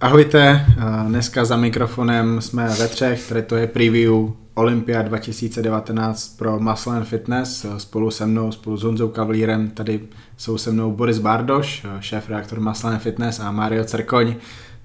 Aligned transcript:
Ahojte, 0.00 0.66
dneska 1.06 1.44
za 1.44 1.56
mikrofonem 1.56 2.40
jsme 2.40 2.68
ve 2.68 2.88
třech, 2.88 3.28
tady 3.28 3.42
to 3.42 3.56
je 3.56 3.66
preview 3.66 4.12
Olympia 4.54 5.02
2019 5.02 6.36
pro 6.38 6.60
Muscle 6.60 6.96
and 6.96 7.04
Fitness. 7.04 7.66
Spolu 7.78 8.10
se 8.10 8.26
mnou, 8.26 8.52
spolu 8.52 8.76
s 8.76 8.82
Honzou 8.82 9.08
Kavlírem, 9.08 9.70
tady 9.70 10.00
jsou 10.36 10.58
se 10.58 10.72
mnou 10.72 10.92
Boris 10.92 11.18
Bardoš, 11.18 11.86
šéf 12.00 12.28
reaktor 12.28 12.60
Muscle 12.60 12.90
and 12.90 12.98
Fitness 12.98 13.40
a 13.40 13.50
Mario 13.52 13.84
Cerkoň. 13.84 14.34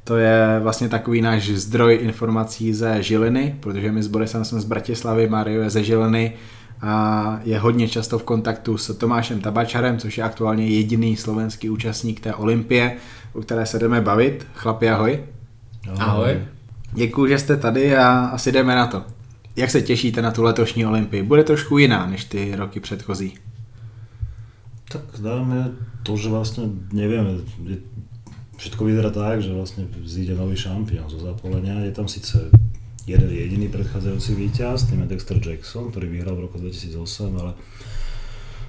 To 0.04 0.18
je 0.18 0.60
vlastně 0.64 0.90
takový 0.90 1.22
náš 1.22 1.50
zdroj 1.50 2.00
informací 2.02 2.74
ze 2.74 3.04
Žiliny, 3.04 3.56
protože 3.60 3.92
my 3.92 4.04
s 4.04 4.08
Borisem 4.08 4.46
jsme 4.46 4.60
z 4.60 4.66
Bratislavy, 4.66 5.30
Mario 5.30 5.62
je 5.62 5.70
ze 5.70 5.84
Žiliny 5.84 6.34
a 6.82 7.40
je 7.44 7.60
hodně 7.60 7.88
často 7.88 8.20
v 8.20 8.24
kontaktu 8.24 8.78
s 8.78 8.94
Tomášem 8.98 9.42
Tabačarem, 9.42 9.98
což 9.98 10.18
je 10.18 10.24
aktuálně 10.24 10.68
jediný 10.68 11.18
slovenský 11.18 11.70
účastník 11.70 12.20
té 12.20 12.34
olympie, 12.34 12.98
o 13.34 13.42
které 13.42 13.66
se 13.66 13.80
jdeme 13.80 14.02
bavit. 14.02 14.48
Chlapi, 14.54 14.90
ahoj. 14.90 15.20
Ahoj. 15.98 16.40
Děkuji, 16.94 17.28
že 17.28 17.40
jste 17.40 17.58
tady 17.58 17.98
a 17.98 18.10
asi 18.10 18.52
jdeme 18.52 18.76
na 18.76 18.88
to. 18.88 19.04
Jak 19.56 19.70
se 19.70 19.82
těšíte 19.82 20.22
na 20.22 20.32
tu 20.32 20.44
letošní 20.44 20.86
olympii? 20.86 21.24
Bude 21.24 21.44
trošku 21.44 21.78
jiná 21.78 22.06
než 22.06 22.26
ty 22.26 22.56
roky 22.56 22.80
předchozí. 22.80 23.34
Tak 24.92 25.02
dáme 25.20 25.72
to, 26.04 26.18
že 26.18 26.30
vlastně 26.30 26.64
nevíme, 26.94 27.26
všetko 28.58 28.86
vyzerá 28.86 29.10
tak, 29.10 29.42
že 29.42 29.58
vlastne 29.58 29.90
vzíde 29.90 30.38
nový 30.38 30.54
šampión 30.54 31.10
zo 31.10 31.18
zapolenia. 31.18 31.82
Je 31.82 31.92
tam 31.98 32.06
síce 32.06 32.54
jeden 33.08 33.30
jediný 33.30 33.68
predchádzajúci 33.70 34.32
víťaz, 34.38 34.90
tým 34.90 35.06
je 35.06 35.18
Dexter 35.18 35.38
Jackson, 35.42 35.90
ktorý 35.90 36.08
vyhral 36.08 36.38
v 36.38 36.46
roku 36.46 36.62
2008, 36.62 37.42
ale 37.42 37.58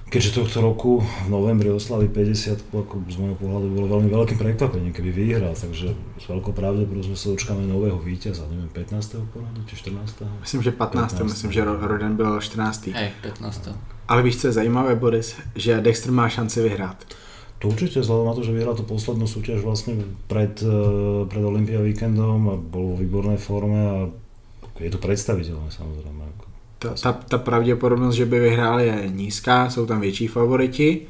keďže 0.09 0.41
tohto 0.41 0.61
roku 0.61 1.01
v 1.01 1.27
novembri 1.29 1.69
oslaví 1.73 2.09
50, 2.09 2.69
ako 2.69 3.01
z 3.09 3.17
môjho 3.17 3.37
pohľadu 3.37 3.65
bolo 3.73 3.85
veľmi 3.97 4.09
veľkým 4.09 4.37
prekvapením, 4.37 4.93
keby 4.93 5.09
vyhral, 5.09 5.53
takže 5.53 5.93
s 5.93 6.25
veľkou 6.29 6.53
pravdepodobnosťou 6.53 7.17
sa 7.17 7.33
dočkáme 7.33 7.65
nového 7.65 7.97
víťaza, 7.97 8.45
neviem, 8.49 8.69
15. 8.69 9.21
poradí, 9.33 9.61
či 9.69 9.89
14. 9.89 10.25
Myslím, 10.41 10.61
že 10.61 10.71
15. 10.73 11.17
15. 11.17 11.29
Myslím, 11.29 11.51
že 11.53 11.61
Roden 11.65 12.13
byl 12.13 12.41
14. 12.41 12.93
Hej, 12.93 13.09
15. 13.21 13.73
Ale 14.09 14.21
víš, 14.21 14.37
co 14.41 14.47
je 14.47 14.53
zajímavé, 14.53 14.95
Boris, 14.95 15.37
že 15.55 15.81
Dexter 15.81 16.11
má 16.11 16.29
šanci 16.29 16.61
vyhrát. 16.61 17.05
To 17.63 17.71
určite, 17.71 18.03
vzhľadom 18.03 18.27
na 18.27 18.35
to, 18.35 18.43
že 18.43 18.51
vyhral 18.51 18.75
tú 18.75 18.83
poslednú 18.83 19.23
súťaž 19.23 19.63
vlastne 19.63 19.95
pred, 20.27 20.51
eh, 20.59 21.23
pred 21.31 21.43
Olympia 21.47 21.79
víkendom 21.79 22.39
a 22.51 22.55
bol 22.59 22.91
vo 22.91 22.95
výbornej 22.99 23.39
forme 23.39 23.79
a 23.79 23.95
je 24.79 24.89
to 24.89 24.97
predstaviteľné 24.97 25.69
samozrejme. 25.69 26.23
Ta, 26.79 26.93
ta, 26.97 27.11
ta 27.13 27.37
pravděpodobnost, 27.37 28.15
že 28.15 28.25
by 28.25 28.39
vyhrál 28.39 28.79
je 28.79 29.07
nízká, 29.07 29.69
jsou 29.69 29.85
tam 29.85 30.01
větší 30.01 30.27
favoriti, 30.27 31.01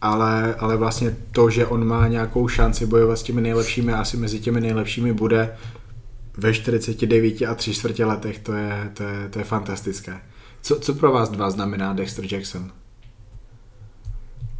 ale, 0.00 0.54
ale 0.54 0.76
vlastně 0.76 1.16
to, 1.32 1.50
že 1.50 1.66
on 1.66 1.84
má 1.84 2.08
nějakou 2.08 2.48
šanci 2.48 2.86
bojovat 2.86 3.18
s 3.18 3.22
těmi 3.22 3.40
nejlepšími, 3.40 3.92
asi 3.92 4.16
mezi 4.16 4.40
těmi 4.40 4.60
nejlepšími 4.60 5.12
bude 5.12 5.56
ve 6.36 6.54
49 6.54 7.42
a 7.42 7.54
3 7.54 7.74
čtvrtě 7.74 8.04
letech, 8.04 8.38
to 8.38 8.52
je, 8.52 8.90
to 8.94 9.02
je, 9.02 9.28
to 9.30 9.38
je 9.38 9.44
fantastické. 9.44 10.20
Co, 10.62 10.80
co 10.80 10.94
pro 10.94 11.12
vás 11.12 11.28
dva 11.28 11.50
znamená 11.50 11.92
Dexter 11.92 12.24
Jackson? 12.34 12.72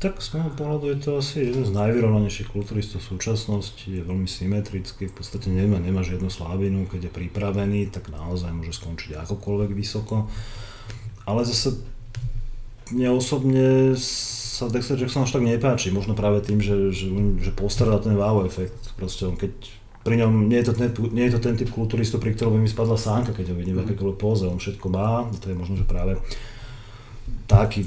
Tak 0.02 0.18
z 0.18 0.34
môjho 0.34 0.50
pohľadu 0.58 0.84
je 0.90 0.98
to 0.98 1.10
asi 1.22 1.46
jeden 1.46 1.62
z 1.62 1.70
najvyrovnanejších 1.78 2.50
kulturistov 2.50 3.06
v 3.06 3.14
súčasnosti, 3.14 3.86
je 3.86 4.02
veľmi 4.02 4.26
symetrický, 4.26 5.06
v 5.06 5.14
podstate 5.14 5.46
nemá, 5.46 5.78
nemá 5.78 6.02
žiadnu 6.02 6.26
slabinu, 6.26 6.90
keď 6.90 7.06
je 7.06 7.16
pripravený, 7.22 7.86
tak 7.94 8.10
naozaj 8.10 8.50
môže 8.50 8.74
skončiť 8.82 9.14
akokoľvek 9.22 9.70
vysoko. 9.70 10.26
Ale 11.22 11.46
zase 11.46 11.78
mne 12.90 13.14
osobne 13.14 13.94
sa 13.94 14.66
Dexter 14.66 14.98
Jackson 14.98 15.22
až 15.22 15.38
tak 15.38 15.46
nepáči, 15.46 15.94
možno 15.94 16.18
práve 16.18 16.42
tým, 16.42 16.58
že, 16.58 16.90
že, 16.90 17.06
že 17.38 17.54
postrada 17.54 18.02
ten 18.02 18.18
wow 18.18 18.42
efekt, 18.42 18.98
proste 18.98 19.30
on 19.30 19.38
keď 19.38 19.54
pri 20.02 20.18
ňom 20.18 20.50
nie 20.50 20.58
je, 20.58 20.66
to 20.66 20.82
ten, 20.82 20.90
nie 21.14 21.30
je 21.30 21.38
to 21.38 21.46
ten 21.46 21.54
typ 21.54 21.70
kulturistov, 21.70 22.18
pri 22.18 22.34
ktorom 22.34 22.58
by 22.58 22.66
mi 22.66 22.66
spadla 22.66 22.98
sánka, 22.98 23.30
keď 23.30 23.54
ho 23.54 23.56
vidím 23.56 23.78
v 23.78 23.86
mhm. 23.86 23.94
akékoľvek 23.94 24.18
póze, 24.18 24.50
on 24.50 24.58
všetko 24.58 24.86
má, 24.90 25.30
to 25.38 25.46
je 25.46 25.54
možno, 25.54 25.78
že 25.78 25.86
práve 25.86 26.18
taký, 27.46 27.86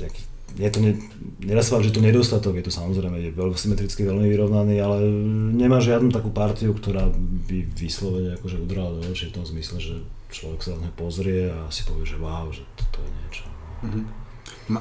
taký 0.00 0.29
je 0.56 0.70
to, 0.70 0.80
ne, 0.80 0.98
nedá 1.44 1.62
sa 1.62 1.82
že 1.82 1.94
to 1.94 2.00
nedostatok, 2.00 2.56
je 2.56 2.66
to 2.66 2.72
samozrejme 2.72 3.18
je 3.18 3.30
veľmi 3.30 3.56
symetricky 3.56 4.02
veľmi 4.02 4.26
vyrovnaný, 4.26 4.80
ale 4.82 5.06
nemá 5.54 5.78
žiadnu 5.78 6.10
takú 6.10 6.30
partiu, 6.30 6.74
ktorá 6.74 7.10
by 7.48 7.58
vyslovene 7.76 8.34
akože 8.40 8.56
udrala 8.58 8.98
do 8.98 9.06
očí 9.10 9.30
v 9.30 9.36
tom 9.38 9.46
zmysle, 9.46 9.78
že 9.80 9.94
človek 10.30 10.60
sa 10.62 10.74
na 10.78 10.90
pozrie 10.94 11.50
a 11.50 11.70
si 11.70 11.82
povie, 11.86 12.06
že 12.06 12.18
wow, 12.18 12.50
že 12.50 12.62
to, 12.74 12.84
to 12.94 12.98
je 13.02 13.10
niečo. 13.10 13.44
Mm-hmm. 13.84 14.04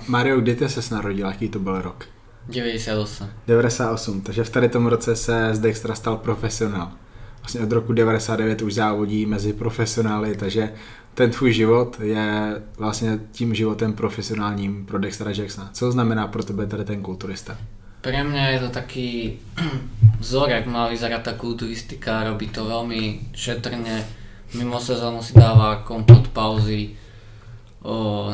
Mario, 0.07 0.41
kdy 0.41 0.56
ty 0.56 0.69
se 0.69 0.94
narodil, 0.96 1.28
jaký 1.28 1.50
to 1.50 1.59
byl 1.59 1.81
rok? 1.81 2.06
98. 2.50 3.30
98, 3.47 4.22
takže 4.22 4.44
v 4.44 4.50
tady 4.50 4.69
tom 4.69 4.88
roce 4.88 5.16
se 5.16 5.50
z 5.51 5.59
Dextra 5.59 5.96
stal 5.96 6.18
profesionál. 6.18 6.91
Vlastně 7.40 7.62
od 7.62 7.72
roku 7.72 7.94
99 7.94 8.62
už 8.62 8.74
závodí 8.74 9.25
mezi 9.25 9.53
profesionály, 9.53 10.36
takže 10.36 10.74
ten 11.13 11.31
tvůj 11.31 11.53
život 11.53 11.99
je 12.03 12.61
vlastně 12.77 13.19
tím 13.31 13.55
životem 13.55 13.93
profesionálním 13.93 14.85
pro 14.85 14.99
Dextera 14.99 15.31
Jacksona. 15.31 15.69
Co 15.73 15.91
znamená 15.91 16.27
pro 16.27 16.43
tebe 16.43 16.67
tady 16.67 16.85
ten 16.85 17.01
kulturista? 17.01 17.57
Pre 17.99 18.15
mňa 18.23 18.43
je 18.55 18.59
to 18.59 18.69
taký 18.69 19.39
vzor, 20.23 20.49
jak 20.49 20.65
má 20.71 20.87
vyzerať 20.87 21.19
tá 21.19 21.33
kulturistika, 21.35 22.23
robí 22.23 22.47
to 22.47 22.63
veľmi 22.63 23.35
šetrne, 23.35 24.07
mimo 24.55 24.79
sezónu 24.79 25.19
si 25.19 25.35
dáva 25.35 25.83
komplet 25.83 26.31
pauzy, 26.31 26.95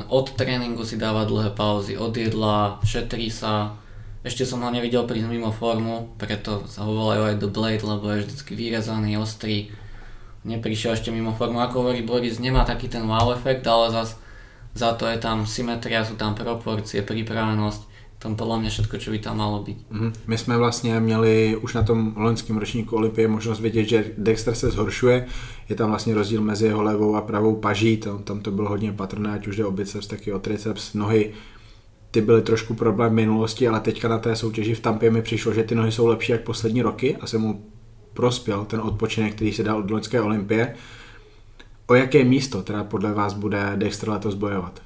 od 0.10 0.26
tréningu 0.38 0.86
si 0.86 1.02
dáva 1.02 1.26
dlhé 1.26 1.50
pauzy, 1.50 1.98
od 1.98 2.14
jedla, 2.18 2.78
šetrí 2.86 3.34
sa, 3.34 3.74
ešte 4.22 4.46
som 4.46 4.62
ho 4.62 4.70
nevidel 4.70 5.06
prísť 5.06 5.30
mimo 5.30 5.50
formu, 5.50 6.14
preto 6.18 6.66
sa 6.70 6.86
ho 6.86 6.94
volajú 6.94 7.22
aj 7.30 7.36
The 7.42 7.50
Blade, 7.50 7.86
lebo 7.86 8.06
je 8.10 8.22
vždycky 8.22 8.54
vyrezaný, 8.54 9.18
ostrý, 9.18 9.74
neprišiel 10.46 10.94
ešte 10.94 11.12
mimo 11.12 11.34
hovorí 11.34 12.06
Boris, 12.06 12.40
nemá 12.40 12.64
taký 12.64 12.88
ten 12.88 13.04
wow 13.04 13.34
efekt, 13.34 13.68
ale 13.68 13.92
zas 13.92 14.16
za 14.76 14.94
to 14.94 15.08
je 15.08 15.18
tam 15.18 15.48
symetria, 15.48 16.04
sú 16.04 16.20
tam 16.20 16.36
proporcie, 16.36 17.00
pripravenosť, 17.02 17.82
tam 18.20 18.36
podľa 18.36 18.58
mě 18.58 18.70
všetko, 18.70 18.98
čo 18.98 19.12
by 19.12 19.20
tam 19.20 19.38
malo 19.38 19.64
být. 19.64 19.78
Mm-hmm. 19.92 20.12
My 20.28 20.38
jsme 20.38 20.58
vlastně 20.58 21.00
měli 21.00 21.58
už 21.62 21.74
na 21.74 21.84
tom 21.84 22.14
loňském 22.18 22.58
ročníku 22.58 22.96
Olympie 22.96 23.28
možnost 23.28 23.60
vidět, 23.60 23.84
že 23.84 24.06
Dexter 24.18 24.56
se 24.56 24.72
zhoršuje. 24.72 25.26
Je 25.70 25.76
tam 25.76 25.90
vlastně 25.90 26.16
rozdíl 26.16 26.42
mezi 26.42 26.66
jeho 26.66 26.84
levou 26.84 27.16
a 27.16 27.22
pravou 27.22 27.56
paží, 27.56 27.98
tam, 27.98 28.24
tam 28.24 28.40
to 28.40 28.52
bylo 28.52 28.70
hodně 28.70 28.92
patrné, 28.92 29.34
ať 29.34 29.48
už 29.48 29.56
jde 29.56 29.66
o 29.66 29.72
biceps, 29.72 30.08
tak 30.08 30.28
i 30.28 30.34
o 30.34 30.40
triceps, 30.40 30.94
nohy. 30.94 31.34
Ty 32.12 32.22
byly 32.22 32.42
trošku 32.42 32.74
problém 32.74 33.12
v 33.12 33.16
minulosti, 33.16 33.68
ale 33.68 33.80
teďka 33.80 34.08
na 34.08 34.18
té 34.18 34.36
soutěži 34.36 34.76
v 34.76 34.80
Tampě 34.80 35.12
mi 35.12 35.22
přišlo, 35.22 35.54
že 35.54 35.64
ty 35.64 35.76
nohy 35.76 35.92
jsou 35.92 36.08
lepší 36.08 36.32
jak 36.32 36.42
poslední 36.42 36.82
roky 36.82 37.18
a 37.22 37.28
se 37.28 37.38
mu 37.38 37.64
prospěl 38.16 38.66
ten 38.66 38.80
odpočinek, 38.80 39.36
který 39.36 39.54
se 39.54 39.64
dal 39.64 39.84
od 39.84 39.92
loňské 39.92 40.22
olympie. 40.22 40.76
O 41.88 41.94
jaké 41.94 42.24
místo 42.24 42.64
teda 42.64 42.84
podle 42.84 43.14
vás 43.14 43.34
bude 43.36 43.60
Dexter 43.76 44.10
letos 44.10 44.34
bojovat? 44.34 44.82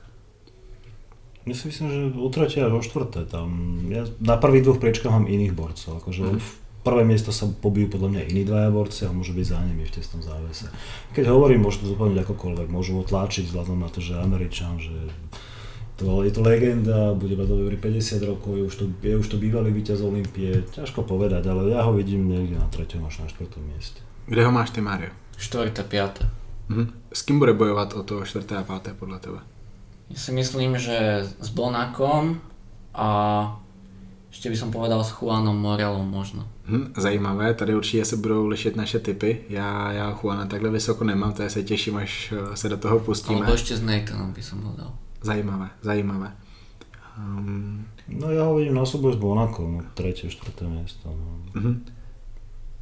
Ja 1.47 1.55
si 1.57 1.71
myslím, 1.71 1.87
že 1.89 1.99
o 2.19 2.29
tretie 2.29 2.61
a 2.61 2.69
o 2.69 2.77
štvrté. 2.77 3.25
Tam, 3.25 3.81
ja 3.89 4.05
na 4.21 4.37
prvých 4.37 4.69
dvoch 4.69 4.77
priečkách 4.77 5.09
mám 5.09 5.25
iných 5.25 5.55
borcov. 5.57 5.97
Akože 5.97 6.21
mm. 6.21 6.37
v 6.37 6.49
prvé 6.85 7.01
miesto 7.07 7.33
sa 7.33 7.49
pobijú 7.49 7.89
podľa 7.89 8.09
mňa 8.13 8.21
iní 8.29 8.43
dvaja 8.45 8.69
borci 8.69 9.09
a 9.09 9.15
môžu 9.15 9.33
byť 9.33 9.45
za 9.49 9.57
nimi 9.65 9.81
v 9.81 9.93
testom 9.97 10.21
závese. 10.21 10.69
Keď 11.17 11.25
hovorím, 11.31 11.65
môžu 11.65 11.87
to 11.87 11.97
dopadnúť 11.97 12.21
akokoľvek. 12.21 12.67
Môžu 12.69 13.01
otláčiť 13.01 13.49
vzhľadom 13.49 13.81
na 13.81 13.89
to, 13.89 13.97
že 13.97 14.19
Američan, 14.19 14.77
že 14.77 14.93
to, 15.99 16.23
je 16.23 16.31
to 16.31 16.41
legenda, 16.41 17.13
bude 17.13 17.35
mať 17.35 17.47
do 17.47 17.67
50 17.67 18.23
rokov, 18.23 18.55
je 18.55 18.63
už 18.63 18.75
to, 18.75 18.85
je 19.03 19.15
už 19.17 19.27
to 19.27 19.37
bývalý 19.37 19.75
víťaz 19.75 19.99
Olympie, 20.01 20.63
ťažko 20.71 21.03
povedať, 21.03 21.43
ale 21.51 21.75
ja 21.75 21.83
ho 21.83 21.91
vidím 21.91 22.31
niekde 22.31 22.55
na 22.55 22.67
3. 22.71 23.03
až 23.03 23.15
na 23.19 23.27
4. 23.27 23.59
mieste. 23.59 23.99
Kde 24.25 24.41
ho 24.47 24.51
máš 24.51 24.71
ty, 24.71 24.79
Mario? 24.81 25.11
4. 25.37 25.75
5. 25.83 26.25
Mhm. 26.69 26.85
S 27.13 27.21
kým 27.21 27.39
bude 27.39 27.53
bojovat 27.53 27.93
o 27.93 28.03
to 28.03 28.25
4. 28.25 28.55
a 28.55 28.63
5. 28.63 28.95
podle 28.95 29.19
tebe? 29.19 29.39
Ja 30.09 30.17
si 30.17 30.31
myslím, 30.33 30.73
že 30.81 31.21
s 31.37 31.49
Bonakom 31.53 32.41
a 32.93 33.09
ještě 34.29 34.49
by 34.49 34.57
som 34.57 34.71
povedal 34.71 35.03
s 35.03 35.13
Juanom 35.21 35.57
Morelom 35.57 36.09
možno. 36.09 36.47
Hmm, 36.65 36.93
zajímavé, 36.97 37.53
tady 37.53 37.75
určitě 37.75 38.05
se 38.05 38.17
budou 38.17 38.47
lišit 38.47 38.75
naše 38.75 38.99
typy. 38.99 39.41
Já, 39.49 39.91
já 39.91 40.19
Juana 40.23 40.45
takhle 40.45 40.69
vysoko 40.69 41.03
nemám, 41.03 41.33
to 41.33 41.49
se 41.49 41.63
těším, 41.63 41.97
až 41.97 42.33
eh, 42.37 42.55
se 42.57 42.69
do 42.69 42.77
toho 42.77 42.99
pustíme. 42.99 43.39
Alebo 43.39 43.51
ještě 43.51 43.77
s 43.77 43.81
Nathanom 43.81 44.33
by 44.33 44.43
som 44.43 44.61
ho 44.61 44.73
dal. 44.77 44.93
Zajímavé, 45.21 45.69
zajímavé. 45.81 46.35
Um... 47.17 47.85
No 48.07 48.31
já 48.31 48.43
ho 48.43 48.55
vidím 48.55 48.73
na 48.73 48.85
sobě 48.85 49.13
s 49.13 49.15
Bonakom, 49.15 49.77
no, 49.77 49.83
třetí, 49.93 50.29
čtvrté 50.29 50.65
místo. 50.67 51.09
No. 51.09 51.61
Uh-huh. 51.61 51.77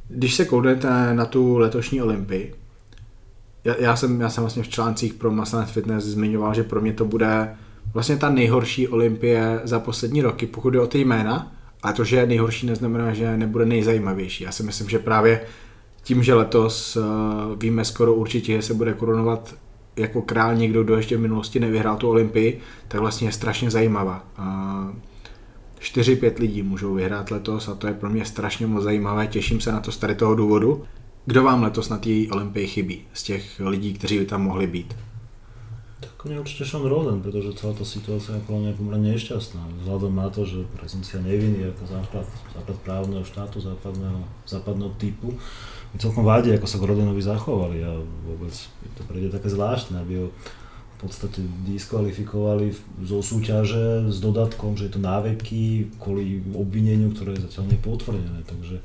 Když 0.08 0.34
se 0.34 0.44
koudnete 0.44 1.14
na 1.14 1.24
tu 1.24 1.58
letošní 1.58 2.02
Olympii, 2.02 2.54
já, 3.64 3.74
já, 3.78 3.96
jsem, 3.96 4.20
já 4.20 4.28
jsem 4.28 4.42
vlastně 4.42 4.62
v 4.62 4.68
článcích 4.68 5.14
pro 5.14 5.30
Muscle 5.30 5.66
Fitness 5.66 6.04
zmiňoval, 6.04 6.54
že 6.54 6.62
pro 6.62 6.80
mě 6.80 6.92
to 6.92 7.04
bude 7.04 7.56
vlastně 7.94 8.16
ta 8.16 8.30
nejhorší 8.30 8.88
olympie 8.88 9.60
za 9.64 9.80
poslední 9.80 10.22
roky, 10.22 10.46
pokud 10.46 10.70
jde 10.70 10.80
o 10.80 10.86
ty 10.86 10.98
jména, 10.98 11.52
a 11.82 11.92
to, 11.92 12.04
že 12.04 12.16
je 12.16 12.26
nejhorší, 12.26 12.66
neznamená, 12.66 13.14
že 13.14 13.36
nebude 13.36 13.66
nejzajímavější. 13.66 14.44
Já 14.44 14.52
si 14.52 14.62
myslím, 14.62 14.88
že 14.88 14.98
právě 14.98 15.40
tím, 16.02 16.22
že 16.22 16.34
letos 16.34 16.96
uh, 16.96 17.04
víme 17.56 17.84
skoro 17.84 18.14
určitě, 18.14 18.56
že 18.56 18.62
se 18.62 18.74
bude 18.74 18.92
korunovat 18.94 19.54
jako 19.98 20.22
král 20.22 20.54
někdo, 20.54 20.84
kdo 20.84 20.96
ještě 20.96 21.16
v 21.16 21.20
minulosti 21.20 21.60
nevyhrál 21.60 21.96
tu 21.96 22.08
Olympii, 22.08 22.60
tak 22.88 23.00
vlastně 23.00 23.28
je 23.28 23.32
strašně 23.32 23.70
zajímavá. 23.70 24.24
4-5 25.80 26.38
lidí 26.38 26.62
můžou 26.62 26.94
vyhrát 26.94 27.30
letos 27.30 27.68
a 27.68 27.74
to 27.74 27.86
je 27.86 27.94
pro 27.94 28.10
mě 28.10 28.24
strašně 28.24 28.66
moc 28.66 28.84
zajímavé, 28.84 29.26
těším 29.26 29.60
se 29.60 29.72
na 29.72 29.80
to 29.80 29.92
z 29.92 29.96
tady 29.96 30.14
toho 30.14 30.34
důvodu. 30.34 30.84
Kdo 31.26 31.42
vám 31.42 31.62
letos 31.62 31.88
na 31.88 31.98
té 31.98 32.10
Olympii 32.30 32.66
chybí 32.66 33.02
z 33.12 33.22
těch 33.22 33.60
lidí, 33.64 33.92
kteří 33.92 34.18
by 34.18 34.26
tam 34.26 34.42
mohli 34.42 34.66
být? 34.66 34.96
Tak 36.00 36.24
mě 36.24 36.40
určitě 36.40 36.64
Sean 36.64 36.86
Roden, 36.86 37.22
protože 37.22 37.52
celá 37.52 37.72
ta 37.72 37.84
situace 37.84 38.32
je 38.32 38.40
pro 38.40 38.58
mě 38.58 38.72
poměrně 38.72 39.12
nešťastná. 39.12 39.68
Vzhľadom 39.82 40.14
na 40.14 40.30
to, 40.30 40.46
že 40.46 40.62
prezumcia 40.78 41.22
neviny 41.22 41.74
jako 41.74 41.86
základ, 41.86 42.26
základ 42.54 42.78
právneho 42.86 43.24
štátu, 43.24 43.60
západného, 43.60 44.24
západného 44.46 44.90
typu, 44.98 45.38
mi 45.92 45.96
celkom 45.96 46.24
vadí, 46.24 46.52
ako 46.52 46.66
sa 46.68 46.76
k 46.80 46.88
Rodenovi 46.88 47.22
zachovali 47.22 47.78
a 47.84 47.96
vôbec 48.00 48.52
mi 48.84 48.88
to 48.92 49.02
príde 49.08 49.28
také 49.32 49.48
zvláštne, 49.48 50.00
aby 50.00 50.24
ho 50.24 50.28
v 50.28 50.96
podstate 51.06 51.40
diskvalifikovali 51.62 52.74
zo 53.06 53.22
súťaže 53.22 54.10
s 54.10 54.18
dodatkom, 54.18 54.74
že 54.74 54.90
je 54.90 54.92
to 54.98 55.00
náveky 55.00 55.94
kvôli 56.02 56.42
obvineniu, 56.50 57.14
ktoré 57.14 57.38
je 57.38 57.46
zatiaľ 57.46 57.78
nepotvrdené. 57.78 58.42
Takže 58.42 58.82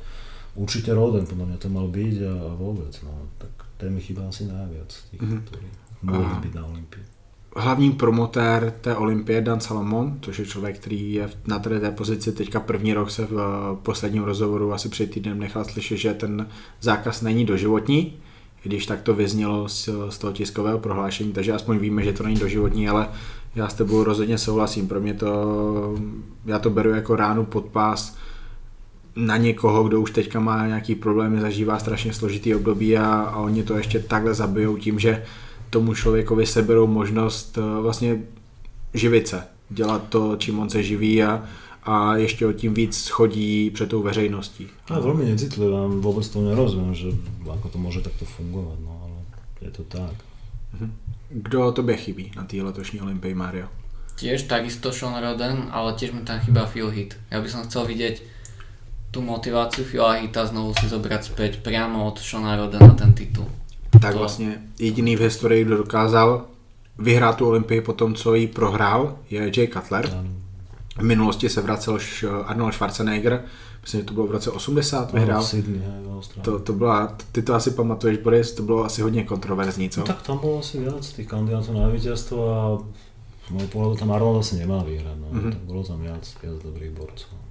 určite 0.53 0.94
Roden 0.94 1.25
podľa 1.25 1.45
mňa 1.50 1.57
to 1.57 1.69
mal 1.73 1.89
byť 1.89 2.15
a, 2.21 2.33
a 2.38 2.51
vôbec. 2.53 2.94
No, 3.01 3.33
tak 3.41 3.53
ten 3.81 3.89
mi 3.89 4.00
chýba 4.00 4.29
asi 4.29 4.45
najviac, 4.45 4.94
tých, 4.94 5.21
mm-hmm. 5.25 5.41
ktorí 5.50 5.67
mohli 6.05 6.35
byť 6.45 6.53
na 6.53 6.63
Olympii 6.69 7.12
hlavní 7.55 7.91
promotér 7.91 8.73
té 8.81 8.95
olympie 8.95 9.41
Dan 9.41 9.59
Salomon, 9.59 10.17
což 10.21 10.39
je 10.39 10.45
člověk, 10.45 10.79
který 10.79 11.13
je 11.13 11.29
na 11.47 11.59
té 11.59 11.91
pozici 11.91 12.31
teďka 12.31 12.59
první 12.59 12.94
rok 12.94 13.11
se 13.11 13.25
v 13.25 13.33
eh, 13.33 13.77
posledním 13.83 14.23
rozhovoru 14.23 14.73
asi 14.73 14.89
před 14.89 15.11
týdnem 15.11 15.39
nechal 15.39 15.65
slyšet, 15.65 15.97
že 15.97 16.13
ten 16.13 16.47
zákaz 16.81 17.21
není 17.21 17.45
doživotní, 17.45 18.13
když 18.63 18.85
tak 18.85 19.01
to 19.01 19.13
vyznělo 19.13 19.69
z, 19.69 19.89
z 20.09 20.17
toho 20.17 20.33
tiskového 20.33 20.79
prohlášení, 20.79 21.31
takže 21.31 21.53
aspoň 21.53 21.77
víme, 21.77 22.03
že 22.03 22.13
to 22.13 22.23
není 22.23 22.39
doživotní, 22.39 22.89
ale 22.89 23.09
já 23.55 23.69
s 23.69 23.73
tebou 23.73 24.03
rozhodně 24.03 24.38
souhlasím. 24.38 24.88
Pro 24.88 25.01
mě 25.01 25.13
to, 25.13 25.95
já 26.45 26.59
to 26.59 26.69
beru 26.69 26.89
jako 26.89 27.15
ránu 27.15 27.45
pod 27.45 27.65
pás 27.65 28.17
na 29.15 29.38
někoho, 29.38 29.83
kdo 29.83 30.01
už 30.01 30.11
teďka 30.11 30.39
má 30.39 30.67
nějaký 30.67 30.95
problémy, 30.95 31.41
zažívá 31.41 31.79
strašně 31.79 32.13
složitý 32.13 32.55
období 32.55 32.97
a, 32.97 33.05
a 33.05 33.38
oni 33.39 33.63
to 33.63 33.77
ještě 33.77 34.00
takhle 34.00 34.33
zabijou 34.33 34.77
tím, 34.77 35.00
že 35.00 35.23
tomu 35.73 35.93
člověkovi 35.93 36.45
seberou 36.45 36.87
možnost 36.87 37.57
eh, 37.57 37.81
vlastně 37.81 38.21
živit 38.93 39.27
se, 39.27 39.43
dělat 39.69 40.03
to, 40.09 40.35
čím 40.37 40.59
on 40.59 40.69
se 40.69 40.83
živí 40.83 41.23
a, 41.23 41.43
a 41.83 42.15
ještě 42.15 42.45
o 42.45 42.53
tím 42.53 42.73
víc 42.73 42.97
schodí 42.97 43.69
před 43.69 43.89
tou 43.89 44.01
veřejností. 44.01 44.67
A 44.89 44.99
velmi 44.99 45.25
necitlivé, 45.25 45.87
vůbec 45.87 46.29
to 46.29 46.41
nerozumím, 46.41 46.93
že 46.93 47.07
jako 47.53 47.69
to 47.69 47.77
může 47.77 48.01
takto 48.01 48.25
fungovat, 48.25 48.77
no 48.85 49.01
ale 49.03 49.13
je 49.61 49.71
to 49.71 49.83
tak. 49.83 50.13
Mhm. 50.73 50.93
Kdo 51.29 51.71
tobě 51.71 51.97
chybí 51.97 52.31
na 52.35 52.43
té 52.43 52.61
letošní 52.61 53.01
Olympii, 53.01 53.33
Mario? 53.33 53.67
Tiež 54.13 54.45
takisto 54.45 54.93
Sean 54.93 55.17
Roden, 55.17 55.73
ale 55.73 55.97
tiež 55.97 56.13
mi 56.13 56.21
tam 56.21 56.37
chýba 56.39 56.69
Phil 56.69 56.93
Hit. 56.93 57.17
Ja 57.33 57.41
by 57.41 57.49
som 57.49 57.65
chcel 57.65 57.89
vidieť 57.89 58.21
tú 59.09 59.25
motiváciu 59.25 59.81
Phila 59.89 60.21
Hita 60.21 60.45
znovu 60.45 60.77
si 60.77 60.85
zobrať 60.85 61.33
späť 61.33 61.51
priamo 61.65 62.05
od 62.05 62.21
Seana 62.21 62.53
Rodena 62.53 62.93
ten 62.93 63.17
titul 63.17 63.49
tak 64.01 64.15
vlastně 64.15 64.61
jediný 64.79 65.15
v 65.15 65.19
historii, 65.21 65.63
kdo 65.65 65.77
dokázal 65.77 66.45
vyhrát 66.99 67.37
tu 67.37 67.47
Olympii 67.47 67.81
po 67.81 67.93
tom, 67.93 68.13
co 68.13 68.35
ji 68.35 68.47
prohrál, 68.47 69.17
je 69.29 69.51
Jay 69.57 69.67
Cutler. 69.67 70.25
V 70.97 71.03
minulosti 71.03 71.49
se 71.49 71.61
vracel 71.61 71.97
Arnold 72.45 72.73
Schwarzenegger, 72.73 73.43
myslím, 73.81 74.01
že 74.01 74.05
to 74.05 74.13
bylo 74.13 74.27
v 74.27 74.31
roce 74.31 74.51
80, 74.51 75.13
vyhrál. 75.13 75.45
To, 76.41 76.59
to 76.59 76.73
byla, 76.73 77.17
ty 77.31 77.41
to 77.41 77.53
asi 77.53 77.71
pamatuješ, 77.71 78.17
Boris, 78.17 78.51
to 78.51 78.63
bylo 78.63 78.85
asi 78.85 79.01
hodně 79.01 79.23
kontroverzní, 79.23 79.89
co? 79.89 79.99
No, 79.99 80.05
tak 80.05 80.21
tam 80.21 80.39
bylo 80.39 80.59
asi 80.59 80.79
viac 80.79 81.13
tých 81.13 81.27
kandidátů 81.27 81.73
na 81.73 81.87
vítězstvo 81.87 82.53
a 82.53 82.77
z 83.59 83.67
pohľadu 83.67 83.99
tam 83.99 84.11
Arnold 84.11 84.39
asi 84.39 84.55
nemá 84.55 84.83
vyhrať, 84.83 85.19
no. 85.19 85.27
Mm-hmm. 85.27 85.51
tak 85.51 85.61
bylo 85.67 85.83
tam 85.83 86.01
viac, 86.01 86.35
viac 86.43 86.63
dobrých 86.63 86.91
borcov. 86.91 87.42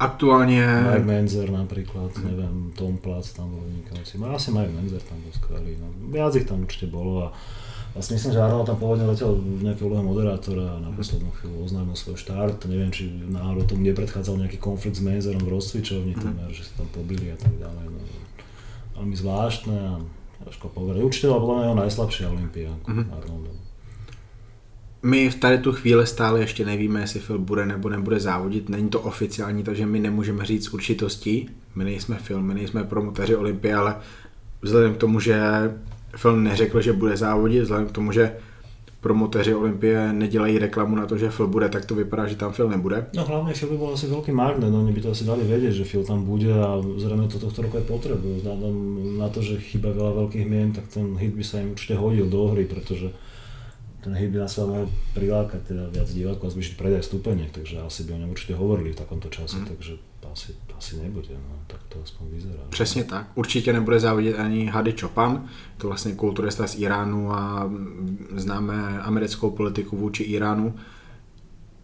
Aktuálně... 0.00 0.64
Mike 0.64 1.04
Menzer 1.04 1.50
napríklad, 1.50 2.16
mm. 2.16 2.24
neviem, 2.24 2.72
Tom 2.72 2.96
Platz 2.96 3.36
tam 3.36 3.52
bol 3.52 3.60
vynikajúci. 3.68 4.16
No 4.16 4.32
asi 4.32 4.48
Mike 4.48 4.72
Menzer 4.72 5.04
tam 5.04 5.20
bol 5.20 5.32
skvelý. 5.36 5.76
No. 5.76 5.92
Viac 6.08 6.32
ich 6.40 6.48
tam 6.48 6.64
určite 6.64 6.88
bolo 6.88 7.28
a 7.28 7.36
vlastne 7.92 8.16
myslím, 8.16 8.32
že 8.32 8.40
Arnold 8.40 8.64
tam 8.64 8.80
pôvodne 8.80 9.04
letel 9.04 9.36
v 9.36 9.60
nejakej 9.60 9.84
úlohe 9.84 10.00
moderátora 10.00 10.80
a 10.80 10.80
na 10.80 10.88
poslednú 10.96 11.28
chvíľu 11.36 11.68
oznámil 11.68 11.92
svoj 12.00 12.16
štart. 12.16 12.64
Neviem, 12.64 12.88
či 12.88 13.12
náhodou 13.12 13.68
tomu 13.68 13.84
nepredchádzal 13.92 14.40
nejaký 14.40 14.56
konflikt 14.56 14.96
s 14.96 15.04
Menzerom 15.04 15.44
v 15.44 15.52
rozcvičovni, 15.52 16.16
mm. 16.16 16.48
že 16.48 16.64
sa 16.64 16.80
tam 16.80 16.88
pobili 16.96 17.28
a 17.28 17.36
tak 17.36 17.52
ďalej. 17.60 17.84
No. 17.92 18.00
Veľmi 18.96 19.16
zvláštne 19.20 19.76
a 19.76 19.92
ťažko 20.48 20.72
povedať. 20.72 21.04
Určite 21.04 21.28
bola 21.28 21.44
podľa 21.44 21.56
mňa 21.60 21.64
jeho 21.68 21.80
najslabšia 21.84 22.32
Olympia 22.32 22.72
mm. 22.88 23.04
Arnoldov. 23.20 23.69
My 25.02 25.30
v 25.30 25.34
tady 25.34 25.58
tu 25.58 25.72
chvíli 25.72 26.06
stále 26.06 26.40
ještě 26.40 26.64
nevíme, 26.64 27.00
jestli 27.00 27.20
Phil 27.20 27.38
bude 27.38 27.66
nebo 27.66 27.88
nebude 27.88 28.20
závodit. 28.20 28.68
Není 28.68 28.88
to 28.88 29.00
oficiální, 29.00 29.62
takže 29.62 29.86
my 29.86 29.98
nemůžeme 29.98 30.44
říct 30.44 30.64
s 30.64 30.74
určitostí. 30.74 31.48
My 31.74 31.84
nejsme 31.84 32.18
Phil, 32.26 32.42
my 32.42 32.54
nejsme 32.54 32.84
promotéři 32.84 33.36
Olympie, 33.36 33.74
ale 33.74 33.96
vzhledem 34.62 34.94
k 34.94 34.96
tomu, 34.96 35.20
že 35.20 35.40
Phil 36.20 36.36
neřekl, 36.36 36.80
že 36.80 36.92
bude 36.92 37.16
závodit, 37.16 37.62
vzhledem 37.62 37.86
k 37.86 37.92
tomu, 37.92 38.12
že 38.12 38.36
promotéři 39.00 39.54
Olympie 39.54 40.12
nedělají 40.12 40.58
reklamu 40.58 40.96
na 40.96 41.06
to, 41.06 41.18
že 41.18 41.30
Phil 41.30 41.46
bude, 41.46 41.68
tak 41.68 41.84
to 41.84 41.94
vypadá, 41.94 42.26
že 42.26 42.36
tam 42.36 42.52
Phil 42.52 42.68
nebude. 42.68 43.06
No 43.16 43.24
hlavně 43.24 43.52
Phil 43.52 43.68
by 43.68 43.76
byl 43.76 43.90
asi 43.94 44.06
velký 44.06 44.32
magnet, 44.32 44.70
no 44.70 44.80
oni 44.80 44.92
by 44.92 45.00
to 45.00 45.10
asi 45.10 45.24
dali 45.24 45.44
vědět, 45.44 45.72
že 45.72 45.84
Phil 45.84 46.04
tam 46.04 46.24
bude 46.24 46.52
a 46.54 46.82
zřejmě 46.96 47.28
to 47.28 47.38
tohto 47.38 47.62
roku 47.62 47.76
je 47.76 47.82
potřebují. 47.82 48.36
Vzhledem 48.36 49.18
na 49.18 49.28
to, 49.28 49.42
že 49.42 49.60
chýba 49.60 49.88
veľa 49.96 50.12
veľkých 50.12 50.46
mien, 50.48 50.72
tak 50.72 50.92
ten 50.92 51.16
hit 51.16 51.32
by 51.32 51.44
sa 51.44 51.60
im 51.60 51.72
určite 51.72 51.96
hodil 51.96 52.28
do 52.28 52.48
hry, 52.52 52.64
protože 52.64 53.10
ten 54.00 54.14
hit 54.14 54.30
by 54.30 54.38
na 54.38 54.48
seba 54.48 54.66
mohol 54.66 54.88
prilákať 55.14 55.60
teda 55.62 55.88
viac 55.92 56.08
divákov 56.08 56.46
a 56.48 56.54
zvýšiť 56.56 56.74
predaj 56.76 57.02
stupeniek, 57.02 57.50
takže 57.52 57.80
asi 57.80 58.02
by 58.04 58.12
o 58.12 58.18
něm 58.18 58.30
určitě 58.30 58.54
hovorili 58.54 58.92
v 58.92 58.96
takomto 58.96 59.28
čase, 59.28 59.56
mm. 59.56 59.66
takže 59.66 59.92
asi, 60.32 60.52
asi 60.78 60.96
nebude, 61.02 61.28
no, 61.34 61.56
tak 61.66 61.80
to 61.88 61.98
aspoň 62.02 62.26
vyzerá. 62.30 62.62
Přesně 62.70 63.04
tak, 63.04 63.26
určitě 63.34 63.72
nebude 63.72 64.00
závodit 64.00 64.38
ani 64.38 64.66
Hady 64.66 64.94
Chopin, 65.00 65.40
to 65.76 65.86
vlastně 65.86 66.12
kulturista 66.14 66.66
z 66.66 66.78
Iránu 66.78 67.32
a 67.32 67.70
známe 68.36 69.02
americkou 69.02 69.50
politiku 69.50 69.96
vůči 69.96 70.22
Iránu, 70.22 70.74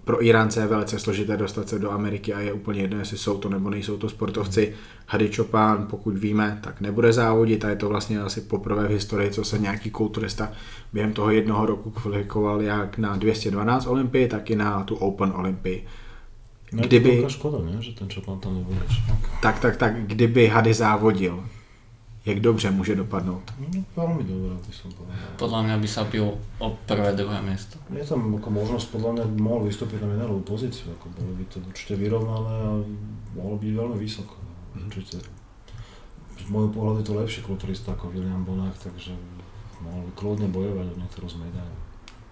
pro 0.07 0.25
Iránce 0.25 0.61
je 0.61 0.67
velice 0.67 0.99
složité 0.99 1.37
dostat 1.37 1.69
se 1.69 1.79
do 1.79 1.91
Ameriky 1.91 2.35
a 2.35 2.41
je 2.41 2.53
úplně 2.53 2.81
jedno, 2.81 2.99
jestli 2.99 3.19
jsou 3.19 3.39
to 3.39 3.49
nebo 3.49 3.71
nejsou 3.71 3.97
to 3.97 4.09
sportovci. 4.09 4.75
Hady 5.07 5.33
Chopin, 5.33 5.87
pokud 5.91 6.19
víme, 6.19 6.59
tak 6.63 6.81
nebude 6.81 7.13
závodit 7.13 7.65
a 7.65 7.69
je 7.69 7.77
to 7.77 7.89
vlastně 7.89 8.21
asi 8.21 8.41
poprvé 8.41 8.89
v 8.89 8.91
historii, 8.91 9.31
co 9.31 9.45
se 9.45 9.59
nějaký 9.59 9.91
kulturista 9.91 10.53
během 10.93 11.13
toho 11.13 11.31
jednoho 11.31 11.67
roku 11.67 11.91
kvalifikoval 11.91 12.63
jak 12.63 12.99
na 12.99 13.17
212 13.17 13.87
Olympii, 13.87 14.29
tak 14.29 14.51
i 14.51 14.57
na 14.57 14.85
tu 14.85 14.95
Open 14.95 15.33
Olympii. 15.37 15.87
Kdyby... 16.71 17.23
No, 17.23 17.29
škoda, 17.29 17.59
ne? 17.65 17.83
že 17.83 17.93
ten 17.93 18.09
Chopin 18.15 18.39
tam 18.39 18.55
nebude. 18.55 18.81
Tak, 19.43 19.59
tak, 19.59 19.77
tak, 19.77 20.07
kdyby 20.07 20.49
Hady 20.49 20.75
závodil, 20.75 21.45
jak 22.27 22.41
dobře 22.41 22.71
může 22.71 22.95
dopadnout? 22.95 23.55
No, 23.59 23.85
velmi 23.97 24.25
dobré, 24.25 24.57
by 24.67 24.73
som 24.75 24.91
povedal. 24.93 25.17
Podľa 25.39 25.61
mňa 25.63 25.77
by 25.79 25.89
sa 25.89 26.03
bil 26.05 26.35
o 26.59 26.69
prvé, 26.87 27.15
druhé 27.15 27.39
miesto. 27.43 27.79
Je 27.95 28.03
tam 28.03 28.35
ako 28.35 28.51
možnosť, 28.51 28.87
podľa 28.91 29.11
mňa 29.13 29.25
mohol 29.39 29.71
vystúpiť 29.71 30.03
na 30.03 30.11
medalovú 30.11 30.43
pozíciu, 30.43 30.91
ako 30.99 31.07
bolo 31.15 31.33
by 31.39 31.45
to 31.47 31.63
určite 31.63 31.95
vyrovnané 31.95 32.55
a 32.67 32.71
mohlo 33.39 33.57
byť 33.63 33.71
veľmi 33.71 33.97
vysoko. 34.03 34.35
Mhm. 34.75 34.87
Určite. 34.91 35.17
Z 36.37 36.45
môjho 36.51 36.71
pohľadu 36.75 36.99
je 37.01 37.07
to 37.07 37.15
lepší 37.15 37.41
kulturista 37.47 37.95
ako 37.95 38.11
William 38.11 38.45
Bonach, 38.45 38.75
takže 38.83 39.15
mohol 39.87 40.11
by 40.11 40.13
kľudne 40.19 40.49
bojovať 40.51 40.87
o 40.93 40.95
niektorú 40.99 41.27
z 41.31 41.37
medailí. 41.39 41.77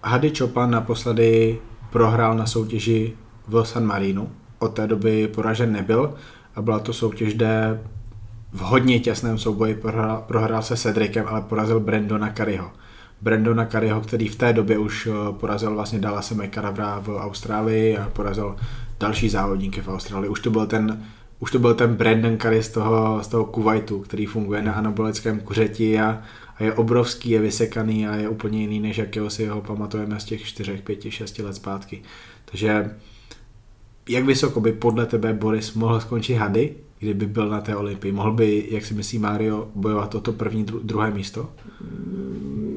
Hady 0.03 0.29
Chopin 0.37 0.69
naposledy 0.69 1.57
prohrál 1.89 2.37
na 2.37 2.45
soutěži 2.45 3.13
v 3.47 3.65
San 3.65 3.85
Marinu. 3.85 4.29
Od 4.59 4.73
té 4.73 4.87
doby 4.87 5.27
poražen 5.27 5.71
nebyl 5.71 6.13
a 6.55 6.61
byla 6.61 6.79
to 6.79 6.93
soutěž, 6.93 7.33
kde 7.33 7.81
v 8.55 8.59
hodně 8.59 8.99
těsném 8.99 9.37
souboji 9.37 9.75
prohrál, 9.75 10.23
prohrál 10.27 10.61
se 10.61 10.77
Cedricem, 10.77 11.25
ale 11.27 11.41
porazil 11.41 11.79
Brandona 11.79 12.33
Curryho. 12.33 12.71
Brandona 13.21 13.65
Curryho, 13.65 14.01
který 14.01 14.27
v 14.27 14.35
té 14.35 14.53
době 14.53 14.77
už 14.77 15.07
eh, 15.07 15.11
porazil 15.31 15.73
vlastně 15.73 15.99
Dallase 15.99 16.35
McCarvera 16.35 16.99
v 16.99 17.09
Austrálii 17.09 17.97
a 17.97 18.09
porazil 18.09 18.55
další 18.99 19.29
závodníky 19.29 19.81
v 19.81 19.87
Austrálii. 19.87 20.29
Už 20.29 20.39
to 20.39 20.49
byl 20.49 20.67
ten, 20.67 21.03
už 21.39 21.51
to 21.51 21.59
byl 21.59 21.73
ten 21.73 21.95
Brandon 21.95 22.37
Curry 22.37 22.63
z 22.63 22.69
toho, 22.69 23.23
z 23.23 23.27
toho 23.27 23.45
Kuwaitu, 23.45 23.99
který 23.99 24.25
funguje 24.25 24.61
na 24.61 24.73
anabolickém 24.73 25.39
kuřeti 25.39 25.99
a, 25.99 26.21
a 26.57 26.63
je 26.63 26.73
obrovský, 26.73 27.29
je 27.29 27.41
vysekaný 27.41 28.07
a 28.07 28.15
je 28.15 28.29
úplně 28.29 28.61
jiný, 28.61 28.79
než 28.79 28.97
jakého 28.97 29.29
si 29.29 29.47
ho 29.47 29.61
pamatujeme 29.61 30.19
z 30.19 30.23
těch 30.23 30.45
4, 30.45 30.81
5, 30.83 31.11
6 31.11 31.39
let 31.39 31.55
zpátky. 31.55 32.01
Takže 32.45 32.91
jak 34.09 34.25
vysoko 34.25 34.61
by 34.61 34.71
podle 34.71 35.05
tebe 35.05 35.33
Boris 35.33 35.73
mohl 35.73 35.99
skončit 35.99 36.35
hady, 36.35 36.75
kdyby 36.99 37.25
byl 37.25 37.49
na 37.49 37.61
té 37.61 37.75
Olympii? 37.75 38.11
Mohl 38.11 38.31
by, 38.31 38.67
jak 38.71 38.85
si 38.85 38.93
myslí 38.93 39.19
Mario, 39.19 39.67
bojovat 39.75 40.15
o 40.15 40.21
to 40.21 40.33
první, 40.33 40.65
dru- 40.65 40.79
druhé 40.83 41.11
místo? 41.11 41.49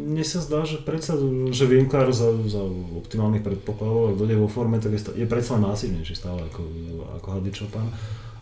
Mne 0.09 0.25
sa 0.25 0.41
zdá, 0.43 0.65
že 0.65 0.83
predsa, 0.83 1.15
že 1.53 1.69
Winkler 1.69 2.11
za, 2.11 2.33
za 2.49 2.59
optimálnych 2.97 3.45
predpokladov, 3.45 4.11
ak 4.11 4.19
dojde 4.19 4.37
vo 4.41 4.49
forme, 4.49 4.81
tak 4.81 4.97
je, 4.97 5.15
je 5.15 5.27
predsa 5.29 5.61
masívnejší 5.61 6.17
stále 6.17 6.43
ako, 6.49 6.65
ako 7.21 7.27
Hady 7.39 7.53
Chopin. 7.55 7.87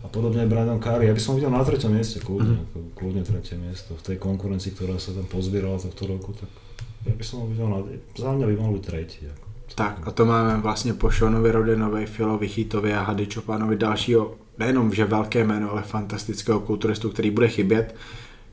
A 0.01 0.07
podobne 0.09 0.47
aj 0.47 0.49
Brandon 0.49 0.79
Curry. 0.81 1.11
Ja 1.11 1.15
by 1.19 1.21
som 1.21 1.35
videl 1.35 1.51
na 1.51 1.61
treťom 1.67 1.91
mieste, 1.91 2.23
kľudne, 2.23 2.57
mm. 2.57 2.65
ako, 2.71 2.79
kľudne 2.97 3.23
tretie 3.27 3.59
miesto. 3.59 3.99
V 3.99 4.03
tej 4.07 4.17
konkurencii, 4.23 4.73
ktorá 4.73 4.97
sa 5.03 5.13
tam 5.13 5.27
pozbierala 5.27 5.83
tohto 5.83 6.07
roku, 6.07 6.33
tak 6.33 6.49
ja 7.05 7.13
by 7.13 7.25
som 7.27 7.43
ho 7.43 7.47
videl 7.51 7.67
na, 7.67 7.83
za 8.15 8.31
mňa 8.31 8.47
by 8.47 8.55
mohol 8.57 8.73
byť 8.79 8.85
tretí. 8.87 9.27
Ako. 9.27 9.45
Tak 9.75 10.09
a 10.09 10.11
to 10.11 10.25
máme 10.25 10.57
vlastně 10.63 10.95
po 10.95 11.11
Seanovi 11.11 11.51
Rodenovi, 11.51 12.07
Filovi 12.07 12.49
Chytovi 12.49 12.95
a 12.95 13.03
Hady 13.03 13.27
Čopánovi 13.27 13.77
dalšího, 13.77 14.35
nejenom 14.59 14.95
že 14.95 15.05
velké 15.05 15.45
jméno, 15.45 15.73
ale 15.73 15.83
fantastického 15.83 16.61
kulturistu, 16.61 17.11
který 17.11 17.31
bude 17.31 17.49
chybět. 17.49 17.97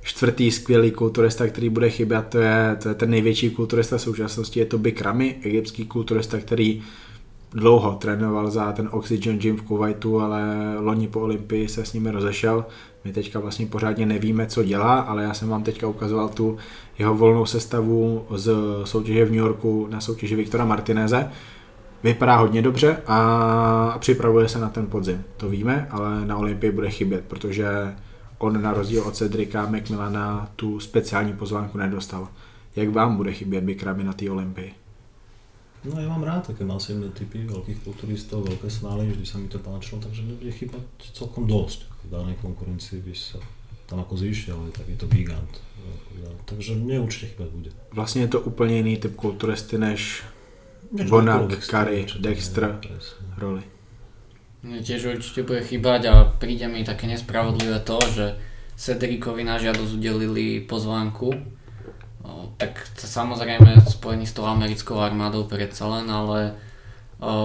Čtvrtý 0.01 0.51
skvělý 0.51 0.91
kulturista, 0.91 1.47
který 1.47 1.69
bude 1.69 1.89
chybět, 1.89 2.27
to 2.29 2.37
je, 2.37 2.77
to 2.83 2.89
je 2.89 2.95
ten 2.95 3.09
největší 3.09 3.49
kulturista 3.49 3.97
současnosti, 3.97 4.59
je 4.59 4.65
to 4.65 4.77
Big 4.77 5.01
Ramy, 5.01 5.35
egyptský 5.43 5.85
kulturista, 5.85 6.37
který 6.37 6.83
dlouho 7.51 7.91
trénoval 7.91 8.51
za 8.51 8.71
ten 8.71 8.89
Oxygen 8.91 9.37
Gym 9.37 9.57
v 9.57 9.61
Kuwaitu, 9.61 10.19
ale 10.19 10.43
loni 10.79 11.07
po 11.07 11.19
Olympii 11.19 11.67
se 11.67 11.85
s 11.85 11.93
nimi 11.93 12.11
rozešel. 12.11 12.65
My 13.05 13.13
teďka 13.13 13.39
vlastně 13.39 13.65
pořádně 13.65 14.05
nevíme, 14.05 14.47
co 14.47 14.63
dělá, 14.63 14.99
ale 14.99 15.23
já 15.23 15.33
jsem 15.33 15.49
vám 15.49 15.63
teďka 15.63 15.87
ukazoval 15.87 16.29
tu 16.29 16.57
jeho 16.99 17.15
volnou 17.15 17.45
sestavu 17.45 18.25
z 18.35 18.53
soutěže 18.83 19.25
v 19.25 19.31
New 19.31 19.39
Yorku 19.39 19.87
na 19.91 20.01
soutěži 20.01 20.35
Viktora 20.35 20.65
Martineze. 20.65 21.29
Vypadá 22.03 22.35
hodně 22.35 22.61
dobře 22.61 22.97
a 23.07 23.97
připravuje 23.99 24.49
se 24.49 24.59
na 24.59 24.69
ten 24.69 24.87
podzim. 24.87 25.23
To 25.37 25.49
víme, 25.49 25.87
ale 25.89 26.25
na 26.25 26.37
Olympii 26.37 26.71
bude 26.71 26.89
chybět, 26.89 27.25
protože 27.27 27.67
on 28.37 28.61
na 28.61 28.73
rozdíl 28.73 29.03
od 29.03 29.15
Cedrika 29.15 29.65
McMillana 29.65 30.51
tu 30.55 30.79
speciální 30.79 31.33
pozvánku 31.33 31.77
nedostal. 31.77 32.27
Jak 32.75 32.89
vám 32.89 33.15
bude 33.17 33.33
chybět 33.33 33.63
Bikrami 33.63 34.03
na 34.03 34.13
té 34.13 34.31
Olympii? 34.31 34.73
No 35.83 35.99
ja 35.99 36.07
mám 36.07 36.23
rád 36.23 36.47
také 36.47 36.63
masívne 36.63 37.11
typy 37.11 37.43
veľkých 37.43 37.83
kulturistov, 37.83 38.47
veľké 38.47 38.71
svaly, 38.71 39.03
vždy 39.11 39.25
sa 39.27 39.35
mi 39.35 39.51
to 39.51 39.59
páčilo, 39.59 39.99
takže 39.99 40.23
nebude 40.23 40.47
chýbať 40.55 40.79
celkom 41.11 41.43
dosť. 41.43 42.07
V 42.07 42.11
danej 42.11 42.39
konkurencii 42.39 43.03
by 43.03 43.11
sa 43.11 43.43
tam 43.91 43.99
ako 43.99 44.15
zišiel, 44.15 44.55
ale 44.63 44.71
tak 44.71 44.87
je 44.87 44.95
to 44.95 45.11
gigant. 45.11 45.59
Takže 46.47 46.79
mne 46.79 47.03
určite 47.03 47.35
chýbať 47.35 47.49
bude. 47.51 47.71
Vlastně 47.91 48.21
je 48.21 48.27
to 48.27 48.39
úplně 48.41 48.75
jiný 48.75 48.97
typ 48.97 49.15
kulturisty 49.15 49.77
než 49.77 50.23
Bonak, 50.93 51.57
Kari, 51.65 52.05
Dexter, 52.21 52.77
roli. 53.41 53.65
Mne 54.61 54.79
tiež 54.79 55.17
určite 55.17 55.43
bude 55.43 55.65
chýbať 55.65 56.01
a 56.07 56.13
príde 56.29 56.69
mi 56.69 56.85
také 56.85 57.09
nespravodlivé 57.09 57.81
to, 57.83 57.97
že 58.13 58.25
Cedricovi 58.77 59.43
na 59.43 59.57
žiadosť 59.57 59.91
udelili 59.97 60.61
pozvánku 60.63 61.33
No, 62.23 62.55
tak 62.55 62.79
samozrejme 62.95 63.83
spojený 63.83 64.23
s 64.23 64.35
tou 64.35 64.47
americkou 64.47 64.95
armádou 64.95 65.43
predsa 65.43 65.91
len, 65.91 66.07
ale 66.07 66.55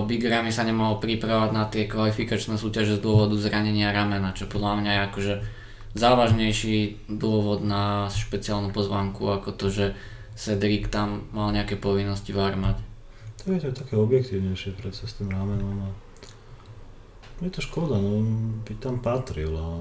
Big 0.06 0.22
Ramy 0.22 0.54
sa 0.54 0.62
nemohol 0.62 1.02
pripravať 1.02 1.50
na 1.50 1.66
tie 1.66 1.90
kvalifikačné 1.90 2.54
súťaže 2.54 2.98
z 2.98 3.02
dôvodu 3.02 3.34
zranenia 3.34 3.90
ramena, 3.90 4.30
čo 4.30 4.46
podľa 4.46 4.72
mňa 4.78 4.90
je 4.94 5.04
akože 5.10 5.34
závažnejší 5.98 6.78
dôvod 7.10 7.66
na 7.66 8.06
špeciálnu 8.06 8.70
pozvánku 8.70 9.26
ako 9.26 9.50
to, 9.58 9.66
že 9.66 9.86
Cedric 10.38 10.94
tam 10.94 11.26
mal 11.34 11.50
nejaké 11.50 11.74
povinnosti 11.74 12.30
v 12.30 12.38
armáde. 12.38 12.82
To 13.44 13.54
je 13.54 13.60
to 13.60 13.70
také 13.70 13.94
objektívnejšie 13.94 14.74
predsa 14.74 15.06
s 15.06 15.16
tým 15.16 15.30
ramenom 15.30 15.86
a 15.86 15.90
je 17.38 17.54
to 17.54 17.62
škoda, 17.62 17.94
no, 18.02 18.18
by 18.66 18.74
tam 18.82 18.98
patril 18.98 19.54
a 19.54 19.78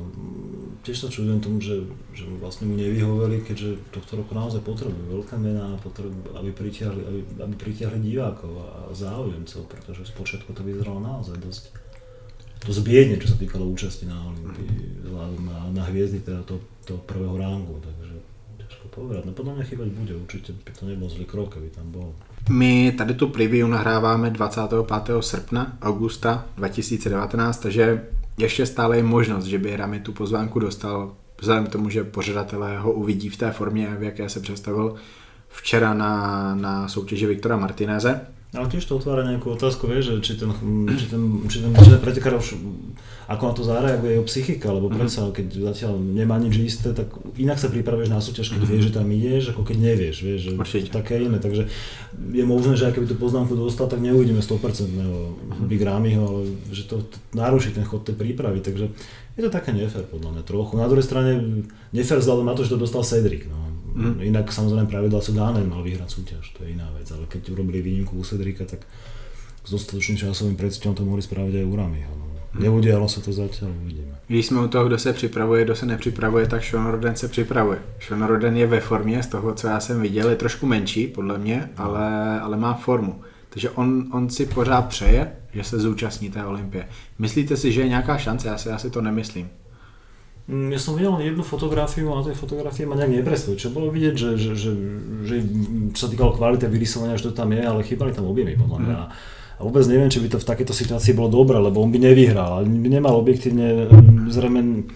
tiež 0.85 0.93
sa 0.93 1.07
čudujem 1.09 1.41
tomu, 1.41 1.57
že, 1.57 1.89
že 2.13 2.29
vlastne 2.37 2.69
mu 2.69 2.77
nevyhoveli, 2.77 3.41
keďže 3.41 3.81
tohto 3.89 4.21
roku 4.21 4.37
naozaj 4.37 4.61
potrebujú 4.61 5.17
veľké 5.17 5.41
mená, 5.41 5.73
potrebujú, 5.81 6.37
aby 6.37 6.53
pritiahli, 6.53 7.01
aby, 7.01 7.19
aby 7.41 7.55
pritiahli 7.57 7.97
divákov 7.97 8.61
a 8.61 8.93
záujemcov, 8.93 9.65
pretože 9.73 10.05
z 10.05 10.13
počiatku 10.13 10.53
to 10.53 10.61
vyzeralo 10.61 11.01
naozaj 11.01 11.33
dosť, 11.41 11.73
dosť 12.61 12.81
biedne, 12.85 13.17
čo 13.17 13.33
sa 13.33 13.41
týkalo 13.41 13.65
účasti 13.73 14.05
na 14.05 14.21
Olympii, 14.21 15.01
vzhľadom 15.09 15.41
na, 15.49 15.59
na 15.81 15.83
hviezdy 15.89 16.21
teda 16.21 16.45
to, 16.45 16.61
to 16.85 17.01
prvého 17.09 17.41
rángu, 17.41 17.81
takže 17.81 18.21
ťažko 18.67 18.87
povedať. 18.87 19.25
No 19.25 19.31
podľa 19.31 19.53
mňa 19.55 19.63
chýbať 19.63 19.89
bude, 19.95 20.13
určite 20.15 20.51
by 20.53 20.71
to 20.71 20.83
nebol 20.85 21.09
zlý 21.09 21.25
krok, 21.25 21.55
keby 21.55 21.69
tam 21.69 21.91
bol. 21.91 22.13
My 22.49 22.91
tady 22.97 23.13
tu 23.13 23.27
preview 23.27 23.67
nahráváme 23.67 24.29
25. 24.29 25.19
srpna, 25.19 25.77
augusta 25.81 26.45
2019, 26.57 27.57
takže 27.57 28.07
ještě 28.37 28.65
stále 28.65 28.97
je 28.97 29.03
možnost, 29.03 29.45
že 29.45 29.59
by 29.59 29.75
Rami 29.75 29.99
tu 29.99 30.13
pozvánku 30.13 30.59
dostal, 30.59 31.15
vzhledem 31.41 31.65
k 31.65 31.69
tomu, 31.69 31.89
že 31.89 32.03
pořadatelé 32.03 32.79
ho 32.79 32.91
uvidí 32.91 33.29
v 33.29 33.37
té 33.37 33.51
formě, 33.51 33.95
v 33.99 34.03
jaké 34.03 34.29
se 34.29 34.39
představil 34.39 34.95
včera 35.49 35.93
na, 35.93 36.55
na 36.55 36.87
soutěži 36.87 37.25
Viktora 37.25 37.57
Martineze. 37.57 38.27
Ale 38.55 38.71
tiež 38.71 38.87
to 38.87 38.95
otvára 38.95 39.27
nejakú 39.27 39.51
otázku, 39.51 39.91
vieš, 39.91 40.15
že 40.15 40.23
či 40.23 40.33
ten, 40.39 40.47
či 40.95 41.11
ten, 41.11 41.21
či 41.51 41.59
ten, 41.59 41.71
či 41.75 41.89
ten 41.91 41.99
pretekár 41.99 42.39
už, 42.39 42.55
ako 43.27 43.43
na 43.43 43.53
to 43.53 43.63
zareaguje 43.67 44.15
jeho 44.15 44.23
psychika, 44.23 44.71
lebo 44.71 44.87
mm-hmm. 44.87 45.03
predsa, 45.03 45.27
keď 45.35 45.47
zatiaľ 45.67 45.99
nemá 45.99 46.39
nič 46.39 46.55
isté, 46.63 46.95
tak 46.95 47.11
inak 47.35 47.59
sa 47.59 47.67
pripravuješ 47.67 48.07
na 48.07 48.23
súťaž, 48.23 48.55
keď 48.55 48.63
mm-hmm. 48.63 48.71
vieš, 48.71 48.83
že 48.87 48.95
tam 48.95 49.07
ideš, 49.11 49.43
ako 49.51 49.61
keď 49.67 49.77
nevieš, 49.83 50.17
vieš, 50.23 50.39
že 50.47 50.51
Určite. 50.55 50.87
to 50.87 50.95
také 50.95 51.19
iné, 51.19 51.43
takže 51.43 51.67
je 52.15 52.43
možné, 52.47 52.79
že 52.79 52.87
keby 52.95 53.11
tú 53.11 53.19
poznámku 53.19 53.51
dostal, 53.51 53.91
tak 53.91 53.99
neuvidíme 53.99 54.39
100% 54.39 54.95
mm-hmm. 54.95 55.67
Big 55.67 55.83
Ramyho, 55.83 56.23
ale 56.23 56.41
že 56.71 56.87
to 56.87 57.03
naruší 57.35 57.75
ten 57.75 57.83
chod 57.83 58.07
tej 58.07 58.15
prípravy, 58.15 58.63
takže 58.63 58.87
je 59.35 59.41
to 59.43 59.51
také 59.51 59.75
nefér 59.75 60.07
podľa 60.07 60.39
mňa 60.39 60.43
trochu. 60.47 60.79
Na 60.79 60.87
druhej 60.87 61.03
strane 61.03 61.31
nefér 61.91 62.23
vzhľadom 62.23 62.47
na 62.47 62.55
to, 62.55 62.63
že 62.63 62.73
to 62.73 62.79
dostal 62.79 63.03
Cedric, 63.03 63.43
no. 63.51 63.67
Mm. 63.97 64.21
Inak 64.21 64.53
samozrejme 64.53 64.85
pravidla 64.85 65.19
sú 65.25 65.33
dané, 65.33 65.65
mal 65.65 65.81
vyhrať 65.81 66.05
súťaž, 66.05 66.53
to 66.53 66.61
je 66.61 66.77
iná 66.77 66.85
vec, 66.93 67.09
ale 67.09 67.25
keď 67.25 67.49
urobili 67.49 67.81
výnimku 67.81 68.13
u 68.13 68.21
Cedrika, 68.21 68.69
tak 68.69 68.85
s 69.65 69.69
dostatočným 69.73 70.21
časovým 70.21 70.53
predstihom 70.53 70.93
to 70.93 71.01
mohli 71.01 71.25
spraviť 71.25 71.53
aj 71.57 71.65
u 71.65 71.75
Ramiho. 71.75 72.13
No. 72.13 72.25
Mm. 72.53 72.63
Neudialo 72.63 73.09
se 73.09 73.21
to 73.21 73.33
zatiaľ, 73.33 73.73
uvidíme. 73.81 74.13
Když 74.27 74.45
jsme 74.45 74.61
u 74.61 74.67
toho, 74.67 74.85
kdo 74.85 74.97
se 74.97 75.13
připravuje, 75.13 75.63
kdo 75.63 75.75
se 75.75 75.85
nepřipravuje, 75.85 76.47
tak 76.47 76.63
Sean 76.63 76.91
Roden 76.91 77.15
se 77.15 77.27
připravuje. 77.27 77.79
Sean 77.99 78.23
Roden 78.23 78.57
je 78.57 78.67
ve 78.67 78.79
formě, 78.79 79.23
z 79.23 79.27
toho, 79.27 79.53
co 79.53 79.67
já 79.67 79.79
jsem 79.79 80.01
viděl, 80.01 80.29
je 80.29 80.35
trošku 80.35 80.65
menší, 80.65 81.07
podle 81.07 81.37
mě, 81.37 81.69
ale, 81.77 82.39
ale 82.39 82.57
má 82.57 82.73
formu. 82.73 83.21
Takže 83.49 83.69
on, 83.69 84.05
on 84.13 84.29
si 84.29 84.45
pořád 84.45 84.81
přeje, 84.81 85.31
že 85.53 85.63
se 85.63 85.79
zúčastní 85.79 86.29
té 86.29 86.45
olympie. 86.45 86.87
Myslíte 87.19 87.57
si, 87.57 87.71
že 87.71 87.81
je 87.81 87.87
nějaká 87.87 88.17
šance? 88.17 88.47
Já 88.47 88.57
si, 88.57 88.69
já 88.69 88.77
si 88.77 88.89
to 88.89 89.01
nemyslím. 89.01 89.49
Mm, 90.47 90.71
ja 90.71 90.79
som 90.79 90.95
videl 90.95 91.11
jednu 91.19 91.43
fotografiu 91.43 92.07
a 92.07 92.23
na 92.23 92.23
tej 92.23 92.39
fotografii 92.39 92.87
ma 92.87 92.95
nejak 92.95 93.19
nepresvedčil. 93.19 93.75
Bolo 93.75 93.91
vidieť, 93.91 94.15
že, 94.15 94.29
že, 94.39 94.51
že, 94.55 94.71
že 95.27 95.35
čo 95.91 96.07
sa 96.07 96.11
týkalo 96.11 96.39
kvality 96.39 96.71
vyrysovania, 96.71 97.19
že 97.19 97.27
to 97.27 97.35
tam 97.35 97.51
je, 97.51 97.59
ale 97.59 97.83
chýbali 97.83 98.15
tam 98.15 98.31
objemy 98.31 98.55
podľa 98.55 98.79
mňa. 98.79 98.95
Mm. 98.95 99.11
A 99.57 99.61
vôbec 99.65 99.83
neviem, 99.91 100.07
či 100.07 100.23
by 100.23 100.31
to 100.31 100.39
v 100.39 100.47
takejto 100.47 100.71
situácii 100.71 101.17
bolo 101.17 101.43
dobré, 101.43 101.59
lebo 101.59 101.83
on 101.83 101.91
by 101.91 101.99
nevyhral. 101.99 102.63
By 102.63 102.87
nemal 102.87 103.19
objektívne, 103.19 103.91
mm, 103.91 104.31
zrejme, 104.31 104.87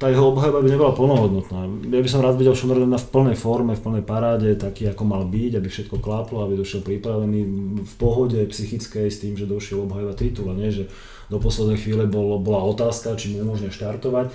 tá 0.00 0.10
jeho 0.10 0.34
obhajoba 0.34 0.58
by 0.58 0.68
nebola 0.72 0.90
plnohodnotná. 0.96 1.70
Ja 1.94 2.02
by 2.02 2.10
som 2.10 2.24
rád 2.26 2.34
videl 2.34 2.58
Šonordena 2.58 2.98
v 2.98 3.10
plnej 3.14 3.36
forme, 3.38 3.78
v 3.78 3.84
plnej 3.84 4.02
paráde, 4.02 4.58
taký 4.58 4.90
ako 4.90 5.06
mal 5.06 5.22
byť, 5.22 5.52
aby 5.54 5.68
všetko 5.70 6.02
kláplo, 6.02 6.42
aby 6.42 6.58
došiel 6.58 6.82
pripravený 6.82 7.40
v 7.84 7.94
pohode 7.94 8.42
psychickej 8.42 9.06
s 9.06 9.22
tým, 9.22 9.38
že 9.38 9.46
došiel 9.46 9.86
obhajovať 9.86 10.16
titul 10.18 10.50
a 10.50 10.58
nie, 10.58 10.74
že 10.74 10.90
do 11.30 11.38
poslednej 11.38 11.78
chvíle 11.78 12.10
bol, 12.10 12.42
bola 12.42 12.64
otázka, 12.66 13.14
či 13.14 13.36
mu 13.36 13.46
umožňuje 13.46 13.70
štartovať 13.70 14.26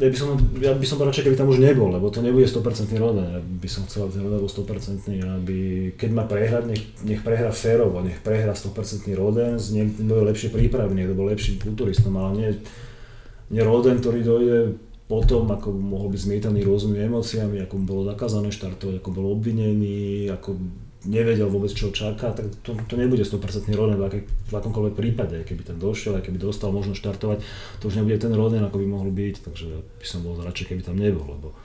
ja 0.00 0.08
by 0.08 0.16
som, 0.16 0.28
ja 0.64 0.72
by 0.72 0.86
som 0.88 0.96
bol 0.96 1.12
radšej, 1.12 1.28
keby 1.28 1.36
tam 1.36 1.52
už 1.52 1.60
nebol, 1.60 1.92
lebo 1.92 2.08
to 2.08 2.24
nebude 2.24 2.48
100% 2.48 2.96
roden. 2.96 3.26
Ja 3.36 3.40
by 3.44 3.68
som 3.68 3.84
chcel, 3.84 4.08
aby 4.08 4.16
ten 4.16 4.24
bol 4.24 4.48
100%, 4.48 5.12
aby 5.44 5.58
keď 6.00 6.10
má 6.16 6.24
prehrať, 6.24 6.64
nech, 6.64 6.82
nech 7.04 7.20
prehrá 7.20 7.52
férovo, 7.52 8.00
nech 8.00 8.16
prehrá 8.24 8.56
100% 8.56 9.12
roden, 9.12 9.60
niekto 9.60 10.00
bol 10.08 10.24
lepšie 10.24 10.48
pripravený, 10.48 11.04
niekto 11.04 11.12
bol 11.12 11.28
lepším 11.28 11.60
kulturistom, 11.60 12.16
ale 12.16 12.30
nie, 12.32 12.50
nie 13.52 13.60
roden, 13.60 14.00
ktorý 14.00 14.24
dojde 14.24 14.58
potom, 15.04 15.44
ako 15.52 15.74
mohol 15.74 16.08
byť 16.08 16.20
zmietaný 16.22 16.64
rôznymi 16.64 16.98
emóciami, 17.10 17.56
ako 17.60 17.74
bolo 17.84 18.02
zakázané 18.08 18.48
štartovať, 18.54 19.04
ako 19.04 19.10
bol 19.12 19.36
obvinený, 19.36 20.32
ako 20.32 20.56
nevedel 21.04 21.48
vôbec, 21.48 21.72
čo 21.72 21.88
čaká, 21.88 22.36
tak 22.36 22.52
to, 22.60 22.76
to 22.84 22.94
nebude 22.96 23.24
100% 23.24 23.72
Roden 23.72 23.96
v, 23.96 24.04
aký, 24.04 24.18
v 24.26 24.52
akomkoľvek 24.52 24.94
prípade. 24.94 25.36
Keby 25.48 25.62
ten 25.64 25.78
došiel, 25.80 26.20
keby 26.20 26.36
dostal 26.36 26.68
možnosť 26.76 27.00
štartovať, 27.00 27.38
to 27.80 27.88
už 27.88 27.96
nebude 27.96 28.20
ten 28.20 28.32
Roden, 28.36 28.60
ako 28.60 28.76
by 28.76 28.86
mohol 28.86 29.08
byť, 29.08 29.34
takže 29.48 29.66
by 29.96 30.06
som 30.06 30.20
bol 30.20 30.36
radšej, 30.36 30.68
keby 30.68 30.82
tam 30.84 31.00
nebol, 31.00 31.24
lebo 31.24 31.56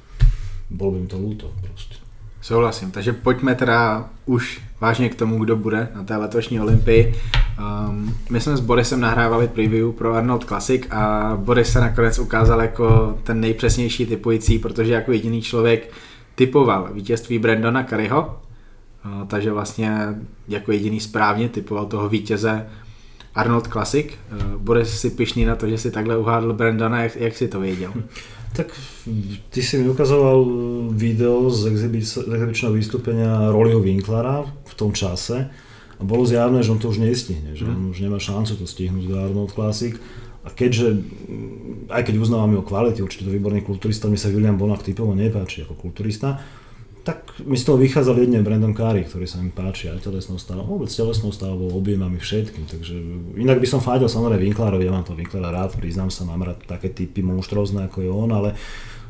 bol 0.71 0.89
by 0.95 1.03
mi 1.03 1.07
to 1.11 1.19
ľúto 1.19 1.51
proste. 1.59 1.99
Souhlasím, 2.41 2.91
takže 2.91 3.13
pojďme 3.13 3.55
teda 3.55 4.09
už 4.25 4.61
vážně 4.81 5.09
k 5.09 5.15
tomu, 5.15 5.43
kdo 5.43 5.55
bude 5.55 5.87
na 5.95 6.03
té 6.03 6.17
letošní 6.17 6.59
Olympii. 6.59 7.15
Um, 7.59 8.15
my 8.29 8.41
jsme 8.41 8.57
s 8.57 8.59
Borisem 8.59 8.99
nahrávali 8.99 9.47
preview 9.47 9.91
pro 9.91 10.13
Arnold 10.13 10.43
Classic 10.43 10.87
a 10.91 11.33
Boris 11.41 11.71
se 11.71 11.79
nakonec 11.79 12.19
ukázal 12.19 12.61
jako 12.61 13.17
ten 13.23 13.39
nejpřesnější 13.39 14.05
typující, 14.05 14.59
protože 14.59 14.93
jako 14.93 15.11
jediný 15.11 15.41
člověk 15.41 15.91
typoval 16.35 16.89
vítězství 16.93 17.39
Brandona 17.39 17.83
Curryho 17.83 18.44
takže 19.27 19.51
vlastně 19.51 19.91
jako 20.47 20.71
jediný 20.71 21.00
správně 21.00 21.50
typoval 21.50 21.85
toho 21.85 22.09
vítěze 22.09 22.67
Arnold 23.35 23.67
Classic. 23.67 24.07
Bude 24.57 24.85
si 24.85 25.09
pišný 25.09 25.45
na 25.45 25.55
to, 25.55 25.69
že 25.69 25.77
si 25.77 25.91
takhle 25.91 26.17
uhádl 26.17 26.53
Brandona, 26.53 27.03
jak, 27.03 27.15
jak 27.15 27.35
si 27.38 27.47
to 27.47 27.59
věděl? 27.59 27.93
Tak 28.55 28.67
ty 29.50 29.63
si 29.63 29.77
mi 29.77 29.89
ukazoval 29.89 30.45
video 30.91 31.51
z, 31.51 31.75
exibičného 31.75 32.71
vystúpenia 32.71 33.51
Rollyho 33.51 33.83
Winklera 33.83 34.47
v 34.47 34.74
tom 34.79 34.95
čase 34.95 35.51
a 36.00 36.03
bolo 36.03 36.24
zjavné, 36.24 36.63
že 36.63 36.71
on 36.71 36.79
to 36.79 36.88
už 36.88 37.03
nestihne, 37.03 37.51
že 37.51 37.67
on 37.67 37.75
mhm. 37.75 37.91
už 37.91 38.00
nemá 38.00 38.15
šancu 38.15 38.55
to 38.55 38.63
stihnúť 38.63 39.12
do 39.12 39.19
Arnold 39.19 39.51
Classic. 39.51 40.00
A 40.45 40.53
keďže, 40.53 41.03
aj 41.89 42.05
keď 42.05 42.21
uznávam 42.21 42.53
jeho 42.53 42.62
kvality, 42.62 43.01
určite 43.01 43.25
to 43.25 43.33
výborný 43.33 43.65
kulturista, 43.65 44.05
mi 44.07 44.15
sa 44.15 44.29
William 44.29 44.55
Bonak 44.55 44.85
typovo 44.85 45.17
nepáči 45.17 45.65
ako 45.65 45.74
kulturista, 45.74 46.38
tak 47.05 47.38
mi 47.45 47.53
z 47.53 47.69
toho 47.69 47.77
vychádzal 47.77 48.17
jedne 48.17 48.41
Brandon 48.41 48.74
Curry, 48.74 49.05
ktorý 49.05 49.29
sa 49.29 49.38
mi 49.38 49.53
páči 49.53 49.93
aj 49.93 50.01
telesnou 50.01 50.41
stavou, 50.41 50.65
vôbec 50.65 50.89
telesnou 50.89 51.29
stavou, 51.29 51.69
objemami, 51.77 52.17
všetkým, 52.17 52.65
takže 52.65 52.97
inak 53.38 53.62
by 53.62 53.67
som 53.69 53.77
fádil 53.77 54.09
samozrejme 54.09 54.41
Winklerovi, 54.41 54.89
ja 54.89 54.93
mám 54.95 55.05
to 55.05 55.13
Winklera 55.13 55.53
rád, 55.53 55.77
priznám 55.77 56.09
sa, 56.09 56.25
mám 56.25 56.41
rád 56.41 56.65
také 56.65 56.89
typy 56.89 57.21
monštrozné 57.21 57.85
ako 57.85 58.01
je 58.01 58.09
on, 58.09 58.33
ale 58.33 58.57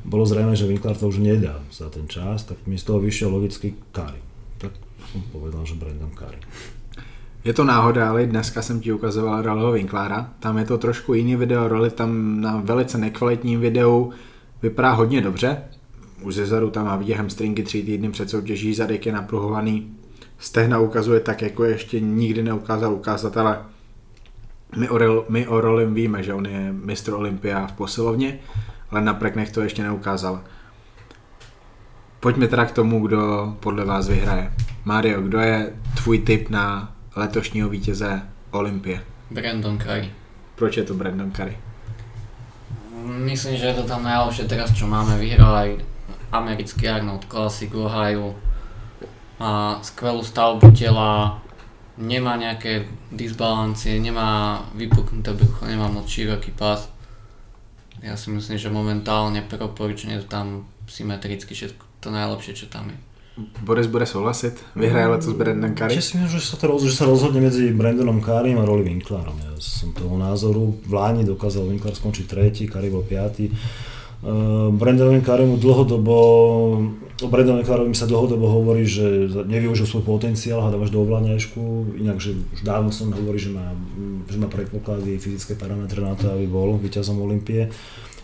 bolo 0.04 0.28
zrejme, 0.28 0.60
že 0.60 0.68
Winkler 0.68 1.00
to 1.00 1.08
už 1.08 1.24
nedá 1.24 1.64
za 1.72 1.88
ten 1.88 2.04
čas, 2.12 2.44
tak 2.44 2.60
mi 2.68 2.76
z 2.76 2.84
toho 2.84 3.00
vyšiel 3.00 3.32
logicky 3.32 3.80
Curry. 3.96 4.20
Tak 4.60 4.76
som 5.16 5.24
povedal, 5.32 5.64
že 5.64 5.80
Brandon 5.80 6.12
Curry. 6.12 6.38
Je 7.46 7.54
to 7.54 7.64
náhoda, 7.64 8.10
ale 8.10 8.26
dneska 8.26 8.62
jsem 8.62 8.82
ti 8.82 8.92
ukazoval 8.94 9.42
Rollyho 9.42 9.72
Winklára. 9.72 10.34
Tam 10.40 10.58
je 10.58 10.66
to 10.66 10.78
trošku 10.78 11.14
jiný 11.14 11.36
video, 11.36 11.68
Rolly 11.68 11.90
tam 11.90 12.42
na 12.42 12.58
velice 12.58 12.98
nekvalitním 12.98 13.60
videu 13.60 14.12
vypadá 14.62 14.92
hodně 14.92 15.22
dobře. 15.22 15.58
Už 16.22 16.36
ze 16.36 16.46
zadu 16.46 16.70
tam 16.70 16.86
má 16.86 16.96
vidět 16.96 17.16
hamstringy 17.16 17.64
tři 17.64 17.84
týdny 17.84 18.10
před 18.10 18.30
soutěží, 18.30 18.74
zadek 18.74 19.06
je 19.06 19.12
napruhovaný. 19.12 19.98
Stehna 20.40 20.80
ukazuje 20.80 21.20
tak, 21.20 21.42
jako 21.42 21.64
ještě 21.64 22.00
nikdy 22.00 22.44
neukázal 22.44 22.94
ukazatele. 22.94 23.60
My 24.76 24.90
o, 24.90 25.26
my 25.30 25.48
o 25.48 25.62
Rolim 25.62 25.94
víme, 25.94 26.24
že 26.24 26.34
on 26.34 26.46
je 26.46 26.74
mistr 26.74 27.14
Olympia 27.14 27.68
v 27.68 27.72
posilovně, 27.72 28.40
ale 28.92 29.02
na 29.02 29.14
preknech 29.14 29.52
to 29.52 29.62
ještě 29.62 29.84
neukázal. 29.84 30.42
Pojďme 32.20 32.48
teda 32.48 32.66
k 32.66 32.72
tomu, 32.72 33.08
kdo 33.08 33.54
podle 33.60 33.86
vás 33.86 34.08
vyhraje. 34.08 34.54
Mario, 34.86 35.22
kdo 35.22 35.40
je 35.40 35.74
tvůj 36.04 36.20
tip 36.20 36.50
na 36.50 36.96
letošního 37.16 37.70
vítěze 37.70 38.22
Olympie? 38.52 39.04
Brandon 39.32 39.78
Curry. 39.78 40.12
Proč 40.56 40.78
je 40.78 40.84
to 40.84 40.94
Brandon 40.94 41.32
Curry? 41.32 41.58
Myslím, 43.06 43.58
že 43.58 43.66
je 43.66 43.74
to 43.74 43.84
tam 43.84 44.02
najlepšie 44.02 44.50
teraz, 44.50 44.74
čo 44.74 44.90
máme. 44.90 45.14
Vyhral 45.22 45.54
aj 45.54 45.70
americký 46.40 46.88
Arnold 46.90 47.30
Classic 47.30 47.70
v 47.72 47.86
Ohio. 47.86 48.36
Má 49.40 49.84
skvelú 49.84 50.24
stavbu 50.24 50.72
tela, 50.72 51.44
nemá 52.00 52.40
nejaké 52.40 52.88
disbalancie, 53.12 54.00
nemá 54.00 54.64
vypuknuté 54.76 55.36
brucho, 55.36 55.68
nemá 55.68 55.92
moc 55.92 56.08
široký 56.08 56.56
pás. 56.56 56.88
Ja 58.04 58.16
si 58.20 58.32
myslím, 58.32 58.60
že 58.60 58.72
momentálne 58.72 59.44
proporčne 59.44 60.20
to 60.24 60.28
tam 60.28 60.68
symetricky 60.88 61.56
všetko 61.56 61.84
to 62.06 62.14
najlepšie, 62.14 62.54
čo 62.54 62.66
tam 62.70 62.94
je. 62.94 63.00
Boris 63.66 63.92
bude 63.92 64.08
souhlasit? 64.08 64.56
Vyhraje 64.80 65.12
letos 65.12 65.36
Brandon 65.36 65.76
Curry? 65.76 66.00
Myslím, 66.00 66.24
že 66.32 66.40
sa, 66.40 66.56
to 66.56 66.72
roz, 66.72 66.88
že 66.88 66.96
sa 66.96 67.04
rozhodne 67.04 67.44
medzi 67.44 67.68
Brandonom 67.76 68.24
Currym 68.24 68.56
a 68.56 68.64
Rolly 68.64 68.88
Winklerom. 68.88 69.36
Ja 69.36 69.52
som 69.60 69.92
toho 69.92 70.16
názoru. 70.16 70.72
V 70.88 70.92
Láni 70.96 71.28
dokázal 71.28 71.68
Winkler 71.68 71.92
skončiť 71.92 72.26
tretí, 72.32 72.64
Curry 72.72 72.88
bol 72.88 73.04
piatý. 73.04 73.52
Uh, 74.26 74.74
Brandonovi 74.74 75.22
Currymu 75.22 75.62
dlhodobo, 75.62 76.16
o 77.22 77.28
Brandonovi 77.30 77.62
Currymu 77.62 77.94
sa 77.94 78.10
dlhodobo 78.10 78.50
hovorí, 78.50 78.82
že 78.90 79.30
nevyužil 79.46 79.86
svoj 79.86 80.02
potenciál, 80.02 80.66
hľadá 80.66 80.82
až 80.82 80.90
do 80.90 81.06
ovláňačku, 81.06 81.94
inak, 82.02 82.18
že 82.18 82.34
už 82.34 82.66
dávno 82.66 82.90
som 82.90 83.14
hovorí, 83.14 83.38
že 83.38 83.54
má, 83.54 83.78
že 84.26 84.42
má 84.42 84.50
predpoklady, 84.50 85.22
fyzické 85.22 85.54
parametre 85.54 86.02
na 86.02 86.18
to, 86.18 86.34
aby 86.34 86.50
bol 86.50 86.74
víťazom 86.82 87.22
Olympie. 87.22 87.70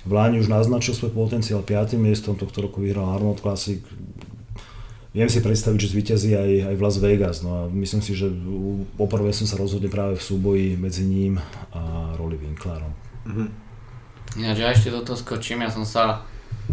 V 0.02 0.10
Láni 0.10 0.42
už 0.42 0.50
naznačil 0.50 0.98
svoj 0.98 1.14
potenciál 1.14 1.62
5. 1.62 2.02
miestom, 2.02 2.34
tohto 2.34 2.66
roku 2.66 2.82
vyhral 2.82 3.06
Arnold 3.14 3.38
Classic, 3.38 3.86
Viem 5.12 5.28
si 5.28 5.44
predstaviť, 5.44 5.76
že 5.76 5.92
zvýťazí 5.92 6.32
aj, 6.40 6.52
aj 6.72 6.76
v 6.80 6.84
Las 6.88 6.96
Vegas, 7.04 7.38
no 7.44 7.52
a 7.52 7.62
myslím 7.68 8.00
si, 8.00 8.16
že 8.16 8.32
poprvé 8.96 9.36
som 9.36 9.44
sa 9.44 9.60
rozhodne 9.60 9.92
práve 9.92 10.16
v 10.16 10.24
súboji 10.24 10.80
medzi 10.80 11.04
ním 11.04 11.36
a 11.76 12.16
Rolly 12.16 12.40
Winklerom. 12.40 12.96
Mm-hmm. 13.28 13.71
Ináč 14.40 14.58
ja 14.64 14.72
ešte 14.72 14.94
do 14.94 15.04
toho 15.04 15.20
skočím, 15.20 15.64
ja 15.64 15.72
som 15.72 15.84
sa, 15.84 16.24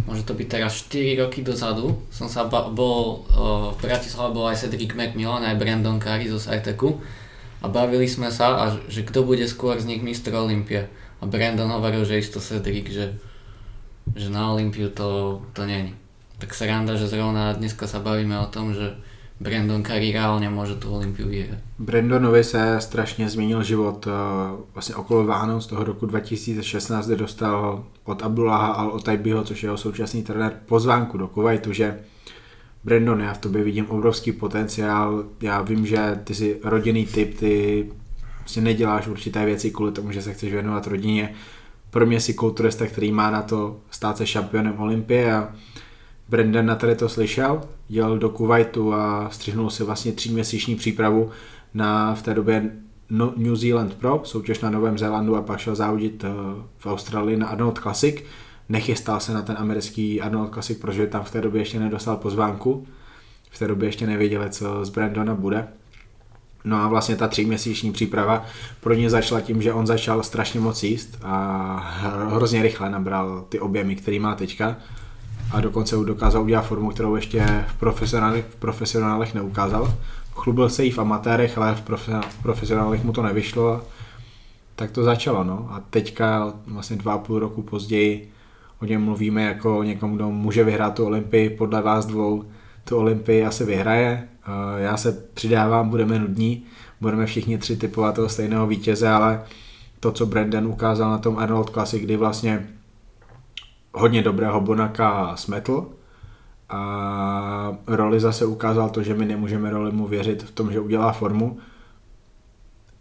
môže 0.07 0.23
to 0.23 0.35
byť 0.35 0.47
teraz 0.47 0.79
4 0.87 1.23
roky 1.23 1.43
dozadu, 1.43 1.99
som 2.15 2.31
sa 2.31 2.47
bol, 2.47 3.27
uh, 3.31 3.75
v 3.75 3.79
Bratislave 3.83 4.31
bol 4.31 4.47
aj 4.47 4.67
Cedric 4.67 4.95
McMillan, 4.95 5.43
aj 5.43 5.59
Brandon 5.59 5.99
Curry 5.99 6.31
zo 6.31 6.38
Sajteku 6.38 7.03
a 7.59 7.67
bavili 7.67 8.07
sme 8.07 8.31
sa, 8.31 8.62
a 8.62 8.65
že 8.87 9.03
kto 9.03 9.27
bude 9.27 9.43
skôr 9.50 9.75
z 9.83 9.91
nich 9.91 10.03
Mr. 10.03 10.31
Olympia. 10.38 10.87
A 11.19 11.27
Brandon 11.27 11.67
hovoril, 11.67 12.07
že 12.07 12.23
isto 12.23 12.38
Cedric, 12.38 12.95
že, 12.95 13.19
že 14.15 14.31
na 14.31 14.55
Olympiu 14.55 14.95
to, 14.95 15.43
to 15.50 15.67
není 15.67 15.99
tak 16.38 16.55
randa, 16.62 16.95
že 16.95 17.11
zrovna 17.11 17.50
dneska 17.53 17.91
sa 17.91 17.99
bavíme 17.99 18.38
o 18.38 18.47
tom, 18.47 18.71
že 18.71 18.95
Brandon 19.40 19.82
Curry 19.82 20.13
reálně 20.13 20.49
může 20.49 20.75
tu 20.75 20.91
Olympiu 20.91 21.28
vyhrát. 21.28 21.58
Brandonovi 21.78 22.45
se 22.45 22.76
strašně 22.80 23.28
změnil 23.28 23.63
život 23.63 24.06
uh, 24.06 24.13
vlastně 24.75 24.95
okolo 24.95 25.25
Vánoc 25.25 25.67
toho 25.67 25.84
roku 25.84 26.06
2016, 26.06 27.06
kde 27.06 27.17
dostal 27.17 27.84
od 28.04 28.23
Abdullaha 28.23 28.67
al 28.67 28.89
Otaibiho, 28.89 29.45
což 29.45 29.63
je 29.63 29.67
jeho 29.67 29.76
současný 29.76 30.23
trenér, 30.23 30.52
pozvánku 30.67 31.19
do 31.19 31.28
Kuwaitu, 31.28 31.73
že 31.73 31.99
Brandon, 32.84 33.21
já 33.21 33.34
v 33.34 33.39
tobě 33.39 33.65
vidím 33.65 33.86
obrovský 33.86 34.32
potenciál, 34.32 35.25
já 35.43 35.63
vím, 35.63 35.86
že 35.86 36.21
ty 36.25 36.34
jsi 36.34 36.60
rodinný 36.65 37.06
typ, 37.06 37.39
ty 37.39 37.86
vlastně 38.39 38.63
neděláš 38.63 39.06
určité 39.06 39.45
věci 39.45 39.71
kvůli 39.71 39.93
tomu, 39.93 40.13
že 40.13 40.23
se 40.23 40.32
chceš 40.32 40.52
věnovat 40.52 40.86
rodině. 40.86 41.34
Pro 41.91 42.06
mě 42.06 42.21
si 42.21 42.34
kulturista, 42.34 42.86
který 42.86 43.13
má 43.13 43.30
na 43.30 43.43
to 43.43 43.76
stát 43.91 44.17
se 44.17 44.26
šampionem 44.26 44.78
Olympie 44.78 45.34
a 45.34 45.52
Brendan 46.28 46.67
na 46.67 46.75
tady 46.75 46.95
to 46.95 47.08
slyšel, 47.08 47.60
jel 47.88 48.19
do 48.19 48.28
Kuwaitu 48.28 48.95
a 48.95 49.30
střihnul 49.30 49.71
si 49.71 49.84
vlastně 49.84 50.12
tříměsíční 50.12 50.76
přípravu 50.76 51.30
na 51.75 52.14
v 52.14 52.23
té 52.23 52.34
době 52.34 52.71
no, 53.10 53.32
New 53.36 53.56
Zealand 53.56 53.95
Pro, 53.95 54.21
soutěž 54.25 54.60
na 54.60 54.71
Novém 54.71 54.99
Zélandu 54.99 55.36
a 55.36 55.43
pak 55.43 55.58
šel 55.58 55.75
závodit 55.75 56.25
eh, 56.25 56.28
v 56.78 56.86
Austrálii 56.86 57.36
na 57.36 57.47
Arnold 57.47 57.78
Classic. 57.78 58.25
Nechystal 58.69 59.21
se 59.21 59.34
na 59.34 59.43
ten 59.43 59.56
americký 59.58 60.21
Arnold 60.21 60.52
Classic, 60.52 60.78
protože 60.78 61.06
tam 61.06 61.25
v 61.25 61.30
té 61.30 61.41
době 61.41 61.60
ještě 61.60 61.80
nedostal 61.80 62.17
pozvánku. 62.17 62.86
V 63.50 63.58
té 63.58 63.69
době 63.69 63.88
ještě 63.88 64.06
nevěděli, 64.06 64.50
co 64.50 64.84
z 64.84 64.91
Brandona 64.91 65.34
bude. 65.34 65.69
No 66.64 66.76
a 66.76 66.88
vlastně 66.88 67.17
ta 67.17 67.28
tříměsíční 67.28 67.93
příprava 67.93 68.45
pro 68.80 68.95
ně 68.95 69.10
začala 69.10 69.41
tím, 69.41 69.62
že 69.62 69.73
on 69.73 69.86
začal 69.86 70.23
strašně 70.23 70.60
moc 70.60 70.82
jíst 70.82 71.19
a 71.23 71.76
hrozně 72.28 72.62
rychle 72.62 72.91
nabral 72.91 73.47
ty 73.49 73.60
objemy, 73.60 73.97
který 73.97 74.19
má 74.19 74.34
teďka 74.34 74.76
a 75.52 75.61
dokonce 75.61 75.97
dokázal 75.97 76.43
udělat 76.43 76.63
formu, 76.63 76.91
kterou 76.91 77.17
ještě 77.17 77.65
v 77.69 77.78
profesionálech, 77.78 78.45
v 78.50 78.56
profesionálech 78.56 79.34
neukázal. 79.34 79.95
Chlubil 80.32 80.69
se 80.69 80.84
jí 80.84 80.91
v 80.91 80.99
amatérech, 80.99 81.58
ale 81.58 81.75
v, 81.75 82.43
profesionálech 82.43 83.04
mu 83.04 83.13
to 83.13 83.23
nevyšlo. 83.23 83.82
Tak 84.76 84.91
to 84.91 85.04
začalo, 85.04 85.45
no. 85.45 85.69
A 85.71 85.82
teďka 85.91 86.52
vlastně 86.67 86.97
dva 86.97 87.13
a 87.13 87.19
půl 87.19 87.39
roku 87.39 87.63
později 87.63 88.32
o 88.82 88.84
něm 88.84 89.02
mluvíme 89.02 89.43
jako 89.43 89.78
o 89.78 89.82
někom, 89.82 90.15
kdo 90.15 90.30
může 90.30 90.65
vyhrát 90.65 90.95
tu 90.95 91.04
Olympii. 91.04 91.50
Podle 91.50 91.82
vás 91.82 92.06
dvou 92.06 92.45
tu 92.84 92.97
Olympii 92.97 93.45
asi 93.45 93.65
vyhraje. 93.65 94.28
Já 94.78 94.97
se 94.97 95.13
přidávám, 95.34 95.89
budeme 95.89 96.19
nudní, 96.19 96.65
budeme 97.00 97.26
všichni 97.26 97.58
tři 97.58 97.76
typovat 97.76 98.15
toho 98.15 98.28
stejného 98.28 98.67
vítěze, 98.67 99.08
ale 99.08 99.43
to, 100.00 100.13
co 100.13 100.26
Brandon 100.26 100.67
ukázal 100.67 101.11
na 101.11 101.19
tom 101.19 101.39
Arnold 101.39 101.71
Classic, 101.71 102.02
kdy 102.02 102.17
vlastně 102.17 102.69
hodně 103.99 104.23
dobrého 104.23 104.61
Bonaka 104.61 105.37
smetl 105.37 105.87
a 106.69 107.78
roli 107.87 108.21
zase 108.21 108.47
ukázal 108.47 108.91
to, 108.91 109.02
že 109.02 109.15
my 109.15 109.26
nemůžeme 109.26 109.71
roli 109.71 109.93
mu 109.93 110.06
věřit 110.06 110.43
v 110.43 110.50
tom, 110.50 110.73
že 110.73 110.80
udělá 110.80 111.13
formu. 111.13 111.58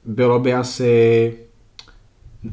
Bylo 0.06 0.40
by 0.40 0.54
asi 0.54 1.34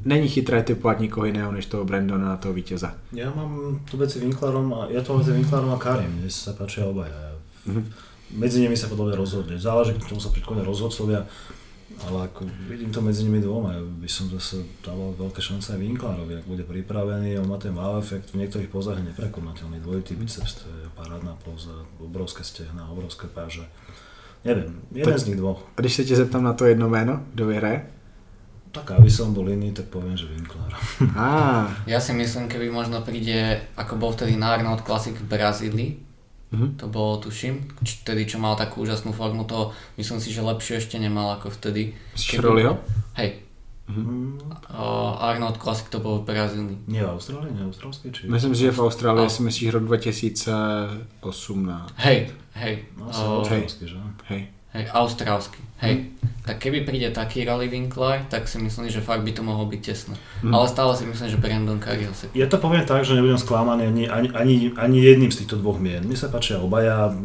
není 0.04 0.28
chytré 0.28 0.62
typovat 0.62 1.00
nikoho 1.00 1.26
jiného 1.26 1.52
než 1.52 1.66
toho 1.66 1.84
Brandona 1.84 2.28
na 2.28 2.36
toho 2.36 2.54
vítěze. 2.54 2.90
Já 3.12 3.32
mám 3.34 3.80
tu 3.90 3.96
veci 3.96 4.20
Winklerom 4.20 4.74
a 4.74 4.86
ja 4.90 5.02
to 5.02 5.18
medzi 5.18 5.32
Winklerom 5.32 5.70
a 5.70 5.78
Karim, 5.78 6.10
mne 6.18 6.30
sa 6.30 6.52
páčia 6.56 6.88
obaja. 6.88 7.14
Mm-hmm. 7.68 7.84
Medzi 8.34 8.58
nimi 8.64 8.74
sa 8.74 8.90
podľa 8.90 9.14
mňa 9.14 9.16
rozhodne. 9.20 9.54
Záleží, 9.60 9.94
k 9.94 10.08
čomu 10.10 10.18
sa 10.18 10.34
priklonia 10.34 10.66
rozhodcovia 10.66 11.28
ale 12.02 12.26
ako 12.26 12.50
vidím 12.68 12.90
to 12.90 13.00
medzi 13.00 13.22
nimi 13.24 13.40
dvoma, 13.40 13.78
ja 13.78 13.82
by 13.82 14.08
som 14.10 14.26
zase 14.30 14.66
dával 14.82 15.14
veľké 15.14 15.38
šance 15.38 15.72
aj 15.72 15.78
Winklerovi, 15.78 16.42
ak 16.42 16.46
bude 16.46 16.64
pripravený, 16.66 17.38
on 17.38 17.48
má 17.48 17.56
ten 17.56 17.74
wow 17.74 17.98
efekt, 17.98 18.34
v 18.34 18.42
niektorých 18.42 18.70
pozách 18.70 18.98
je 19.00 19.14
neprekonateľný, 19.14 19.78
dvojitý 19.80 20.18
biceps, 20.18 20.60
to 20.60 20.68
je 20.68 20.90
parádna 20.98 21.38
poza, 21.40 21.86
obrovské 22.02 22.42
stehna, 22.42 22.90
obrovské 22.90 23.30
páže. 23.30 23.64
Neviem, 24.44 24.76
jeden 24.92 25.14
tak, 25.14 25.18
z 25.18 25.26
nich 25.32 25.38
dvoch. 25.40 25.64
A 25.76 25.80
když 25.80 25.94
se 25.94 26.04
tě 26.04 26.16
zeptám 26.16 26.44
na 26.44 26.52
to 26.52 26.64
jedno 26.64 26.88
jméno, 26.88 27.22
kdo 27.34 27.46
vyhraje? 27.46 27.86
Tak 28.74 28.90
aby 28.90 29.06
som 29.06 29.30
bol 29.30 29.46
iný, 29.54 29.70
tak 29.70 29.86
poviem, 29.86 30.18
že 30.18 30.26
Winkler. 30.26 30.74
Ah. 31.14 31.70
Ja 31.86 32.02
si 32.02 32.10
myslím, 32.10 32.50
keby 32.50 32.74
možno 32.74 33.06
príde, 33.06 33.62
ako 33.78 33.94
bol 34.02 34.10
vtedy 34.10 34.34
na 34.34 34.50
Arnold 34.50 34.82
Classic 34.82 35.14
v 35.14 35.30
Brazílii, 35.30 36.03
Mm-hmm. 36.54 36.70
To 36.78 36.86
bolo, 36.86 37.18
tuším, 37.18 37.66
vtedy, 37.82 38.30
čo 38.30 38.38
mal 38.38 38.54
takú 38.54 38.86
úžasnú 38.86 39.10
formu, 39.10 39.42
to 39.42 39.74
myslím 39.98 40.22
si, 40.22 40.30
že 40.30 40.38
lepšie 40.38 40.78
ešte 40.78 41.02
nemal 41.02 41.34
ako 41.34 41.50
vtedy. 41.50 41.98
Šrolio? 42.14 42.78
Hej. 43.18 43.42
Mm-hmm. 43.84 44.54
Uh, 44.70 45.18
Arnold 45.18 45.58
Classic 45.58 45.90
to 45.90 45.98
bol 45.98 46.22
v 46.22 46.30
Brazílii. 46.30 46.78
Nie 46.88 47.04
v 47.04 47.18
Austrálii, 47.18 47.52
nie 47.52 47.66
v 47.66 47.74
Austrálskej, 47.74 48.08
či... 48.14 48.20
Myslím 48.30 48.54
si, 48.54 48.70
že 48.70 48.72
v 48.72 48.80
Austrálii 48.86 49.26
si 49.26 49.42
myslíš 49.42 49.68
rok 49.74 49.84
2018. 49.90 51.18
Hej, 52.00 52.32
hej. 52.54 52.74
No, 52.96 53.10
uh, 53.10 53.44
hej. 53.50 53.66
že? 53.66 53.98
Hej. 54.30 54.54
Hej, 54.74 54.84
austrálsky, 54.90 55.62
hej. 55.80 55.94
Hmm. 55.94 56.30
Tak 56.44 56.60
keby 56.60 56.84
príde 56.84 57.08
taký 57.08 57.40
Rally 57.48 57.72
Winkler, 57.72 58.28
tak 58.28 58.44
si 58.44 58.60
myslím, 58.60 58.92
že 58.92 59.00
fakt 59.00 59.24
by 59.24 59.32
to 59.32 59.40
mohlo 59.40 59.64
byť 59.64 59.80
tesné. 59.80 60.12
Hmm. 60.44 60.52
Ale 60.52 60.68
stále 60.68 60.92
si 60.92 61.08
myslím, 61.08 61.28
že 61.32 61.40
Brandon 61.40 61.80
Cargill 61.80 62.12
si... 62.12 62.28
Ja 62.36 62.44
to 62.44 62.60
poviem 62.60 62.84
tak, 62.84 63.08
že 63.08 63.16
nebudem 63.16 63.40
sklamaný 63.40 63.88
ani, 63.88 64.04
ani, 64.12 64.28
ani, 64.36 64.54
ani 64.76 64.98
jedným 65.00 65.32
z 65.32 65.40
týchto 65.40 65.56
dvoch 65.56 65.80
mien. 65.80 66.04
Mi 66.04 66.20
sa 66.20 66.28
páčia 66.28 66.60
obaja, 66.60 67.16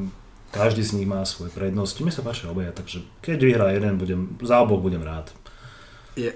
každý 0.56 0.82
z 0.82 0.96
nich 0.96 1.08
má 1.10 1.20
svoje 1.28 1.52
prednosti, 1.52 2.00
mi 2.00 2.16
sa 2.16 2.24
páčia 2.24 2.48
obaja, 2.48 2.72
takže 2.72 3.04
keď 3.20 3.38
vyhrá 3.44 3.68
jeden, 3.76 4.00
budem, 4.00 4.40
za 4.40 4.64
oboch 4.64 4.80
budem 4.80 5.04
rád. 5.04 5.30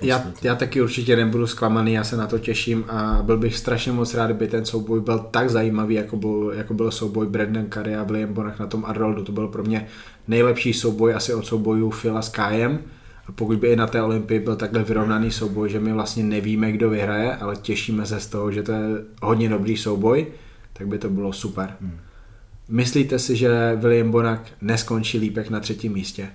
Já, 0.02 0.24
já 0.44 0.56
taky 0.56 0.82
určitě 0.82 1.16
nebudu 1.16 1.48
zklamaný, 1.48 1.94
já 1.94 2.04
se 2.04 2.18
na 2.18 2.28
to 2.28 2.40
těším 2.40 2.86
a 2.88 3.20
byl 3.24 3.38
bych 3.38 3.58
strašně 3.58 3.92
moc 3.92 4.14
rád, 4.14 4.26
kdyby 4.26 4.48
ten 4.48 4.66
souboj 4.66 5.02
byl 5.02 5.20
tak 5.20 5.50
zajímavý, 5.50 5.96
jako 5.96 6.18
byl, 6.18 6.54
jako 6.56 6.74
byl 6.74 6.92
souboj 6.92 7.28
Brandon 7.28 7.66
Curry 7.70 7.96
a 7.96 8.04
William 8.04 8.34
Bonach 8.34 8.60
na 8.60 8.68
tom 8.68 8.86
Arnoldu. 8.86 9.24
To 9.24 9.32
byl 9.32 9.48
pro 9.48 9.64
mě 9.64 9.88
nejlepší 10.28 10.74
souboj 10.74 11.14
asi 11.14 11.34
od 11.34 11.46
soubojů 11.46 11.90
Phila 12.02 12.22
s 12.22 12.30
Kajem. 12.30 12.80
A 13.28 13.32
pokud 13.32 13.58
by 13.58 13.68
i 13.68 13.76
na 13.76 13.88
té 13.88 14.02
Olympii 14.02 14.40
byl 14.40 14.56
takhle 14.56 14.84
vyrovnaný 14.84 15.32
souboj, 15.32 15.70
že 15.70 15.80
my 15.80 15.94
vlastně 15.94 16.24
nevíme, 16.24 16.72
kdo 16.72 16.90
vyhraje, 16.90 17.36
ale 17.36 17.56
těšíme 17.56 18.06
se 18.06 18.20
z 18.20 18.28
toho, 18.28 18.52
že 18.52 18.64
to 18.64 18.72
je 18.72 18.80
hodně 19.22 19.50
dobrý 19.50 19.78
souboj, 19.78 20.28
tak 20.74 20.88
by 20.88 20.98
to 20.98 21.10
bylo 21.10 21.34
super. 21.34 21.76
Hmm. 21.82 21.98
Myslíte 22.70 23.20
si, 23.20 23.36
že 23.36 23.76
William 23.76 24.12
Bonak 24.12 24.42
neskončí 24.62 25.18
lípek 25.18 25.50
na 25.50 25.60
třetím 25.60 25.94
místě? 25.94 26.30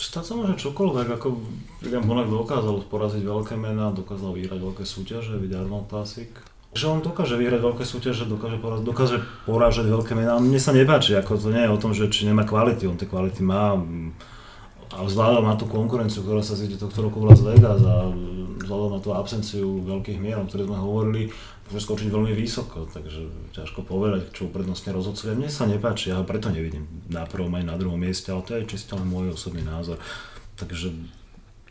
Stať 0.00 0.24
sa 0.24 0.32
môže 0.32 0.56
čokoľvek, 0.56 1.12
ako 1.12 1.44
William 1.84 2.08
Bonak 2.08 2.32
dokázal 2.32 2.88
poraziť 2.88 3.20
veľké 3.20 3.60
mená, 3.60 3.92
dokázal 3.92 4.32
vyhrať 4.32 4.56
veľké 4.56 4.84
súťaže, 4.88 5.36
vidieť 5.36 5.60
Arnold 5.60 5.92
Classic. 5.92 6.32
Že 6.72 6.84
on 6.88 6.98
dokáže 7.04 7.36
vyhrať 7.36 7.60
veľké 7.60 7.84
súťaže, 7.84 8.24
dokáže, 8.24 8.56
poraziť, 8.56 8.84
dokáže 8.88 9.16
porážať 9.44 9.92
veľké 9.92 10.16
mená. 10.16 10.40
Mne 10.40 10.56
sa 10.56 10.72
nepáči, 10.72 11.20
ako 11.20 11.36
to 11.36 11.52
nie 11.52 11.68
je 11.68 11.74
o 11.76 11.76
tom, 11.76 11.92
že 11.92 12.08
či 12.08 12.24
nemá 12.24 12.48
kvality, 12.48 12.88
on 12.88 12.96
tie 12.96 13.04
kvality 13.04 13.44
má. 13.44 13.76
A 14.96 15.04
vzhľadom 15.04 15.44
na 15.44 15.60
tú 15.60 15.68
konkurenciu, 15.68 16.24
ktorá 16.24 16.40
sa 16.40 16.56
zíde 16.56 16.80
tohto 16.80 17.04
roku 17.04 17.20
v 17.20 17.36
Las 17.36 17.44
Vegas 17.44 17.84
a 17.84 18.08
vzhľadom 18.62 18.90
na 18.96 19.00
tú 19.00 19.10
absenciu 19.16 19.80
veľkých 19.82 20.18
mier, 20.20 20.38
o 20.40 20.46
ktorej 20.46 20.68
sme 20.68 20.78
hovorili, 20.78 21.22
môže 21.70 21.86
skočiť 21.86 22.08
veľmi 22.10 22.32
vysoko, 22.34 22.90
takže 22.90 23.54
ťažko 23.54 23.86
povedať, 23.86 24.34
čo 24.34 24.50
uprednostne 24.50 24.90
rozhodcovia. 24.90 25.38
Mne 25.38 25.50
sa 25.50 25.70
nepáči, 25.70 26.10
ja 26.10 26.18
ho 26.18 26.24
preto 26.26 26.50
nevidím 26.50 26.86
na 27.06 27.22
prvom 27.24 27.54
aj 27.54 27.64
na 27.64 27.78
druhom 27.78 27.98
mieste, 27.98 28.34
ale 28.34 28.42
to 28.42 28.58
je 28.58 28.66
čisto 28.66 28.98
len 28.98 29.06
môj 29.06 29.32
osobný 29.32 29.62
názor. 29.62 30.02
Takže 30.58 30.92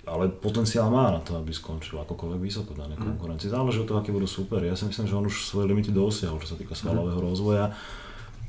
ale 0.09 0.25
potenciál 0.31 0.89
má 0.89 1.13
na 1.13 1.21
to, 1.21 1.37
aby 1.37 1.53
skončil 1.53 2.01
akokoľvek 2.01 2.41
vysoko 2.41 2.73
v 2.73 2.81
danej 2.81 2.97
mm. 2.97 3.05
konkurencii. 3.13 3.53
Záleží 3.53 3.77
od 3.83 3.87
toho, 3.93 4.01
aký 4.01 4.09
budú 4.09 4.25
super. 4.25 4.57
Ja 4.65 4.73
si 4.73 4.89
myslím, 4.89 5.05
že 5.05 5.13
on 5.13 5.29
už 5.29 5.45
svoje 5.45 5.69
limity 5.69 5.93
dosiahol, 5.93 6.41
čo 6.41 6.55
sa 6.55 6.57
týka 6.57 6.73
svalového 6.73 7.21
mm. 7.21 7.29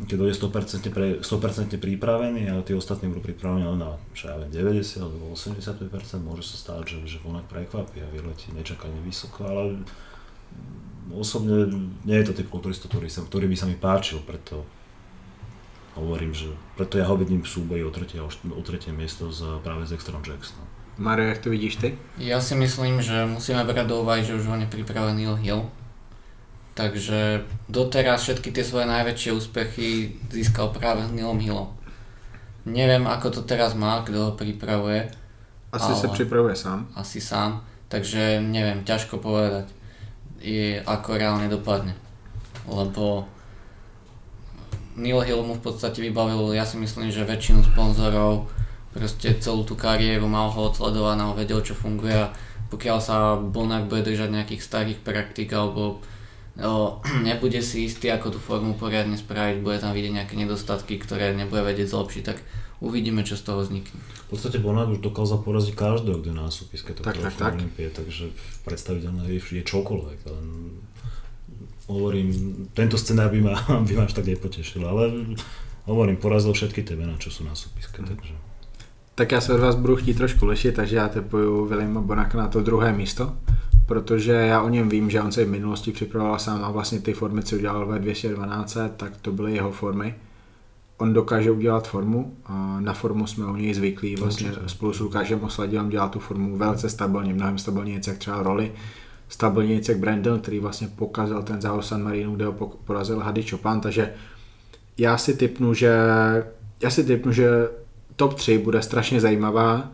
Keď 0.01 0.17
bude 0.17 0.33
100%, 0.33 0.89
pre, 0.89 1.21
100% 1.21 1.77
pripravený 1.77 2.49
a 2.49 2.65
tí 2.65 2.73
ostatní 2.73 3.13
budú 3.13 3.21
pripravení 3.21 3.69
len 3.69 3.85
na 3.85 4.01
čo 4.17 4.33
ja 4.33 4.41
viem, 4.41 4.49
90 4.49 4.97
alebo 4.97 5.37
85%, 5.37 6.25
môže 6.25 6.45
sa 6.45 6.57
stať, 6.57 6.97
že, 6.97 7.17
že 7.17 7.17
vonak 7.21 7.45
prekvapí 7.53 8.01
a 8.01 8.09
vyletí 8.09 8.49
nečakane 8.57 8.97
vysoko, 9.05 9.45
ale 9.45 9.85
osobne 11.13 11.69
nie 12.09 12.17
je 12.17 12.33
to 12.33 12.37
typ 12.41 12.49
kulturista, 12.49 12.89
ktorý, 12.89 13.13
sa, 13.13 13.27
ktorý 13.29 13.51
by 13.51 13.57
sa 13.61 13.67
mi 13.69 13.77
páčil, 13.77 14.25
preto 14.25 14.65
hovorím, 15.99 16.33
že 16.33 16.49
preto 16.79 16.97
ja 16.97 17.05
ho 17.05 17.19
vidím 17.19 17.43
v 17.43 17.51
súboji 17.51 17.83
o 17.83 17.91
tretie, 17.93 18.23
o 18.25 18.63
tretie 18.63 18.95
miesto 18.95 19.29
z, 19.29 19.61
práve 19.61 19.85
s 19.85 19.93
Extrom 19.93 20.23
Jacksonom. 20.23 20.65
Mario, 21.01 21.29
jak 21.33 21.39
to 21.39 21.51
vidíš 21.51 21.77
ty? 21.77 21.89
Ja 22.21 22.45
si 22.45 22.53
myslím, 22.55 23.01
že 23.01 23.25
musíme 23.25 23.65
brať 23.65 23.89
do 23.89 24.05
úvahy, 24.05 24.21
že 24.21 24.37
už 24.37 24.45
ho 24.53 24.57
nepripravený 24.61 25.25
Neil 25.25 25.37
Hill. 25.41 25.63
Takže 26.81 27.45
doteraz 27.69 28.25
všetky 28.25 28.57
tie 28.57 28.65
svoje 28.65 28.89
najväčšie 28.89 29.37
úspechy 29.37 30.17
získal 30.33 30.73
práve 30.73 31.05
s 31.05 31.13
Neilom 31.13 31.37
Hillom. 31.37 31.69
Neviem, 32.65 33.05
ako 33.05 33.29
to 33.37 33.41
teraz 33.45 33.77
má, 33.77 34.01
kto 34.01 34.33
ho 34.33 34.33
pripravuje. 34.33 35.13
Asi 35.77 35.93
sa 35.93 36.09
pripravuje 36.09 36.57
sám. 36.57 36.89
Asi 36.97 37.21
sám, 37.21 37.61
takže 37.93 38.41
neviem, 38.41 38.81
ťažko 38.89 39.21
povedať 39.21 39.69
je, 40.41 40.81
ako 40.81 41.21
reálne 41.21 41.53
dopadne. 41.53 41.93
Lebo 42.65 43.29
Neil 44.97 45.21
Hill 45.21 45.45
mu 45.45 45.61
v 45.61 45.65
podstate 45.69 46.01
vybavil, 46.01 46.57
ja 46.57 46.65
si 46.65 46.81
myslím, 46.81 47.13
že 47.13 47.29
väčšinu 47.29 47.61
sponzorov, 47.77 48.49
proste 48.97 49.37
celú 49.37 49.69
tú 49.69 49.77
kariéru 49.77 50.27
mal 50.27 50.49
ho 50.49 50.73
odsledovaného, 50.73 51.37
vedel 51.37 51.61
čo 51.61 51.77
funguje 51.77 52.17
a 52.17 52.33
pokiaľ 52.73 52.99
sa 52.99 53.37
Bonak 53.37 53.87
bude 53.87 54.09
držať 54.09 54.33
nejakých 54.33 54.65
starých 54.65 54.99
praktík 55.05 55.53
alebo 55.53 56.01
o, 56.59 56.99
nebude 57.29 57.63
si 57.63 57.87
istý, 57.87 58.11
ako 58.11 58.35
tú 58.35 58.39
formu 58.43 58.75
poriadne 58.75 59.15
spraviť, 59.15 59.63
bude 59.63 59.79
tam 59.79 59.95
vidieť 59.95 60.13
nejaké 60.19 60.35
nedostatky, 60.35 60.99
ktoré 60.99 61.37
nebude 61.37 61.63
vedieť 61.63 61.95
zlepšiť, 61.95 62.23
tak 62.27 62.43
uvidíme, 62.81 63.23
čo 63.23 63.37
z 63.37 63.43
toho 63.47 63.61
vznikne. 63.63 64.01
V 64.27 64.39
podstate 64.39 64.59
Bonák 64.59 64.97
už 64.97 65.01
dokázal 65.05 65.45
poraziť 65.45 65.75
každého, 65.77 66.23
kto 66.23 66.31
na 66.33 66.49
súpiske 66.49 66.97
to 66.97 67.05
tak, 67.05 67.19
tak, 67.19 67.35
tak. 67.37 67.55
Olympie, 67.61 67.93
takže 67.93 68.33
predstaviteľné 68.65 69.29
je, 69.31 69.41
je 69.43 69.63
čokoľvek. 69.63 70.19
Len 70.27 70.47
hovorím, 71.91 72.29
tento 72.73 72.97
scenár 72.97 73.35
by 73.35 73.41
ma, 73.43 73.55
by 73.87 73.93
ma 73.95 74.05
až 74.07 74.15
tak 74.17 74.27
nepotešil, 74.27 74.83
ale 74.87 75.35
hovorím, 75.85 76.17
porazil 76.17 76.55
všetky 76.55 76.87
tie 76.87 76.97
mená, 76.97 77.19
čo 77.19 77.31
sú 77.31 77.45
na 77.45 77.55
súpiske, 77.55 78.01
hmm. 78.01 78.09
takže... 78.09 78.35
Tak 79.15 79.33
já 79.33 79.41
se 79.41 79.55
od 79.55 79.61
vás 79.61 79.75
budu 79.75 79.97
chtít 79.97 80.15
trošku 80.15 80.47
lišit, 80.47 80.75
takže 80.75 80.97
já 80.97 81.09
typuju 81.09 81.67
Williama 81.67 82.01
Bonaka 82.01 82.39
na 82.39 82.49
to 82.49 82.61
druhé 82.61 82.93
místo, 82.93 83.37
protože 83.91 84.33
já 84.33 84.63
o 84.63 84.69
něm 84.69 84.89
vím, 84.89 85.11
že 85.11 85.23
on 85.23 85.33
se 85.33 85.45
v 85.45 85.51
minulosti 85.51 85.93
připravoval 85.93 86.39
sám 86.39 86.65
a 86.65 86.71
vlastně 86.71 87.01
ty 87.01 87.13
formy, 87.13 87.43
co 87.43 87.57
udělal 87.57 87.87
ve 87.87 87.99
212, 87.99 88.77
tak 88.97 89.17
to 89.17 89.33
byly 89.33 89.55
jeho 89.55 89.71
formy 89.71 90.15
on 91.01 91.13
dokáže 91.13 91.51
udělat 91.51 91.89
formu 91.89 92.37
a 92.47 92.81
na 92.81 92.93
formu 92.93 93.27
jsme 93.27 93.47
u 93.47 93.57
něj 93.57 93.75
zvyklí. 93.75 94.17
Vlastně 94.17 94.49
Určitě. 94.49 94.69
spolu 94.69 94.93
s 94.93 95.01
Lukášem 95.01 95.45
Osladilem 95.45 95.89
dělá 95.89 96.09
tu 96.09 96.19
formu 96.19 96.57
velice 96.57 96.89
stabilně, 96.89 97.35
mnohem 97.35 97.59
stabilněji, 97.59 98.01
jak 98.07 98.19
třeba 98.19 98.43
roli. 98.43 98.73
Stabilněji, 99.29 99.83
jak 99.89 99.99
Brandon, 99.99 100.41
který 100.41 100.59
vlastně 100.59 100.89
pokazal 100.89 101.43
ten 101.43 101.61
závod 101.61 101.85
San 101.85 102.03
Marino, 102.03 102.33
kde 102.33 102.45
ho 102.45 102.53
porazil 102.85 103.19
Hady 103.19 103.43
Chopin, 103.43 103.81
takže 103.81 104.13
já 104.99 105.19
si 105.19 105.37
typnu, 105.37 105.75
že 105.75 105.99
já 106.83 106.91
si 106.91 107.05
typnu, 107.05 107.33
že 107.33 107.69
top 108.17 108.35
3 108.35 108.59
bude 108.59 108.83
strašně 108.83 109.21
zajímavá. 109.21 109.93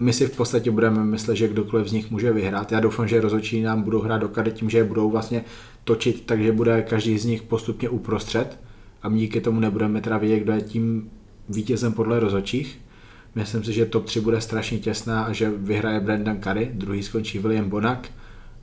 My 0.00 0.12
si 0.12 0.26
v 0.26 0.36
podstatě 0.36 0.70
budeme 0.70 1.04
myslet, 1.04 1.36
že 1.36 1.48
kdokoliv 1.48 1.88
z 1.88 1.92
nich 1.92 2.10
může 2.10 2.32
vyhrát. 2.32 2.72
Já 2.72 2.80
doufám, 2.80 3.08
že 3.08 3.20
rozhodčí 3.20 3.62
nám 3.62 3.82
budou 3.82 4.00
hrát 4.00 4.18
do 4.18 4.28
kady 4.28 4.52
tím, 4.52 4.70
že 4.70 4.78
je 4.78 4.84
budou 4.84 5.10
vlastně 5.10 5.44
točit, 5.84 6.22
takže 6.26 6.52
bude 6.52 6.82
každý 6.82 7.18
z 7.18 7.24
nich 7.24 7.42
postupně 7.42 7.88
uprostřed 7.88 8.58
a 9.02 9.08
díky 9.08 9.40
tomu 9.40 9.60
nebudeme 9.60 10.00
teda 10.00 10.18
vědět, 10.18 10.38
kdo 10.40 10.52
je 10.52 10.60
tím 10.60 11.10
vítězem 11.48 11.92
podle 11.92 12.20
rozočích. 12.20 12.80
Myslím 13.34 13.64
si, 13.64 13.72
že 13.72 13.86
top 13.86 14.04
3 14.04 14.20
bude 14.20 14.40
strašně 14.40 14.78
těsná 14.78 15.22
a 15.22 15.32
že 15.32 15.50
vyhraje 15.50 16.00
Brendan 16.00 16.40
Curry, 16.40 16.70
druhý 16.74 17.02
skončí 17.02 17.38
William 17.38 17.68
Bonak 17.68 18.08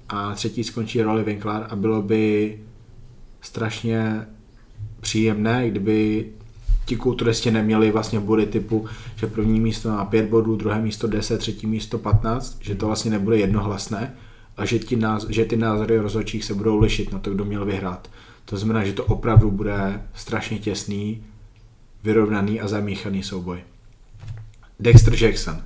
a 0.10 0.36
třetí 0.36 0.64
skončí 0.64 1.02
Rolly 1.02 1.24
Winkler 1.24 1.68
a 1.70 1.76
bylo 1.76 2.02
by 2.02 2.60
strašně 3.42 4.28
příjemné, 5.02 5.70
kdyby 5.70 6.30
ti 6.88 6.96
kulturisti 6.96 7.52
neměli 7.52 7.92
vlastně 7.92 8.20
body 8.20 8.46
typu, 8.46 8.86
že 9.16 9.28
první 9.28 9.60
místo 9.60 9.90
má 9.90 10.06
5 10.06 10.30
bodů, 10.30 10.56
druhé 10.56 10.82
místo 10.82 11.08
10, 11.08 11.38
třetí 11.38 11.68
místo 11.68 11.98
15, 11.98 12.58
že 12.62 12.76
to 12.76 12.86
vlastně 12.86 13.12
nebude 13.12 13.38
jednohlasné 13.38 14.14
a 14.58 14.66
že, 14.66 14.80
ti 14.80 14.98
náz- 14.98 15.30
že 15.30 15.46
ty 15.46 15.58
názory 15.58 16.00
rozhodčích 16.00 16.46
se 16.46 16.54
budou 16.54 16.80
lišit 16.80 17.12
na 17.14 17.20
to, 17.20 17.32
kdo 17.32 17.46
měl 17.46 17.66
vyhrát. 17.66 18.10
To 18.46 18.58
znamená, 18.58 18.86
že 18.86 18.94
to 18.94 19.06
opravdu 19.06 19.52
bude 19.52 20.02
strašně 20.14 20.60
těsný, 20.60 21.24
vyrovnaný 22.04 22.62
a 22.62 22.68
zamíchaný 22.68 23.24
souboj. 23.24 23.60
Dexter 24.80 25.24
Jackson. 25.24 25.62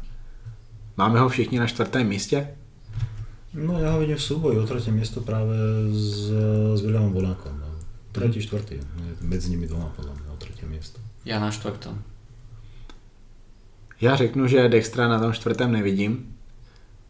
Máme 0.97 1.19
ho 1.19 1.29
všichni 1.29 1.59
na 1.59 1.67
čtvrtém 1.67 2.07
místě? 2.07 2.47
No 3.53 3.79
já 3.79 3.91
ho 3.91 3.99
vidím 3.99 4.15
v 4.15 4.23
souboji 4.23 4.59
o 4.59 4.65
třetí 4.65 4.91
místo 4.91 5.21
právě 5.21 5.55
s, 5.91 6.31
s 6.75 6.81
Williamem 6.81 7.13
Bonákom. 7.13 7.59
No. 7.59 7.67
Tretí, 8.11 8.33
hmm. 8.33 8.41
čtvrtý. 8.41 8.75
Mezi 9.21 9.49
nimi 9.49 9.67
dvoma 9.67 9.93
podle 9.95 10.11
mě 10.11 10.29
o 10.33 10.37
třetí 10.37 10.65
místo. 10.65 11.10
Já 11.25 11.39
na 11.39 11.51
čtvrtém. 11.51 12.01
Já 14.01 14.15
řeknu, 14.15 14.47
že 14.47 14.69
Dextra 14.69 15.07
na 15.07 15.19
tom 15.19 15.33
čtvrtém 15.33 15.71
nevidím. 15.71 16.35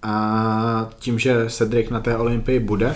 A 0.02 0.90
tím, 1.00 1.20
že 1.20 1.50
Cedric 1.50 1.90
na 1.90 2.00
té 2.00 2.18
Olympii 2.18 2.60
bude, 2.60 2.96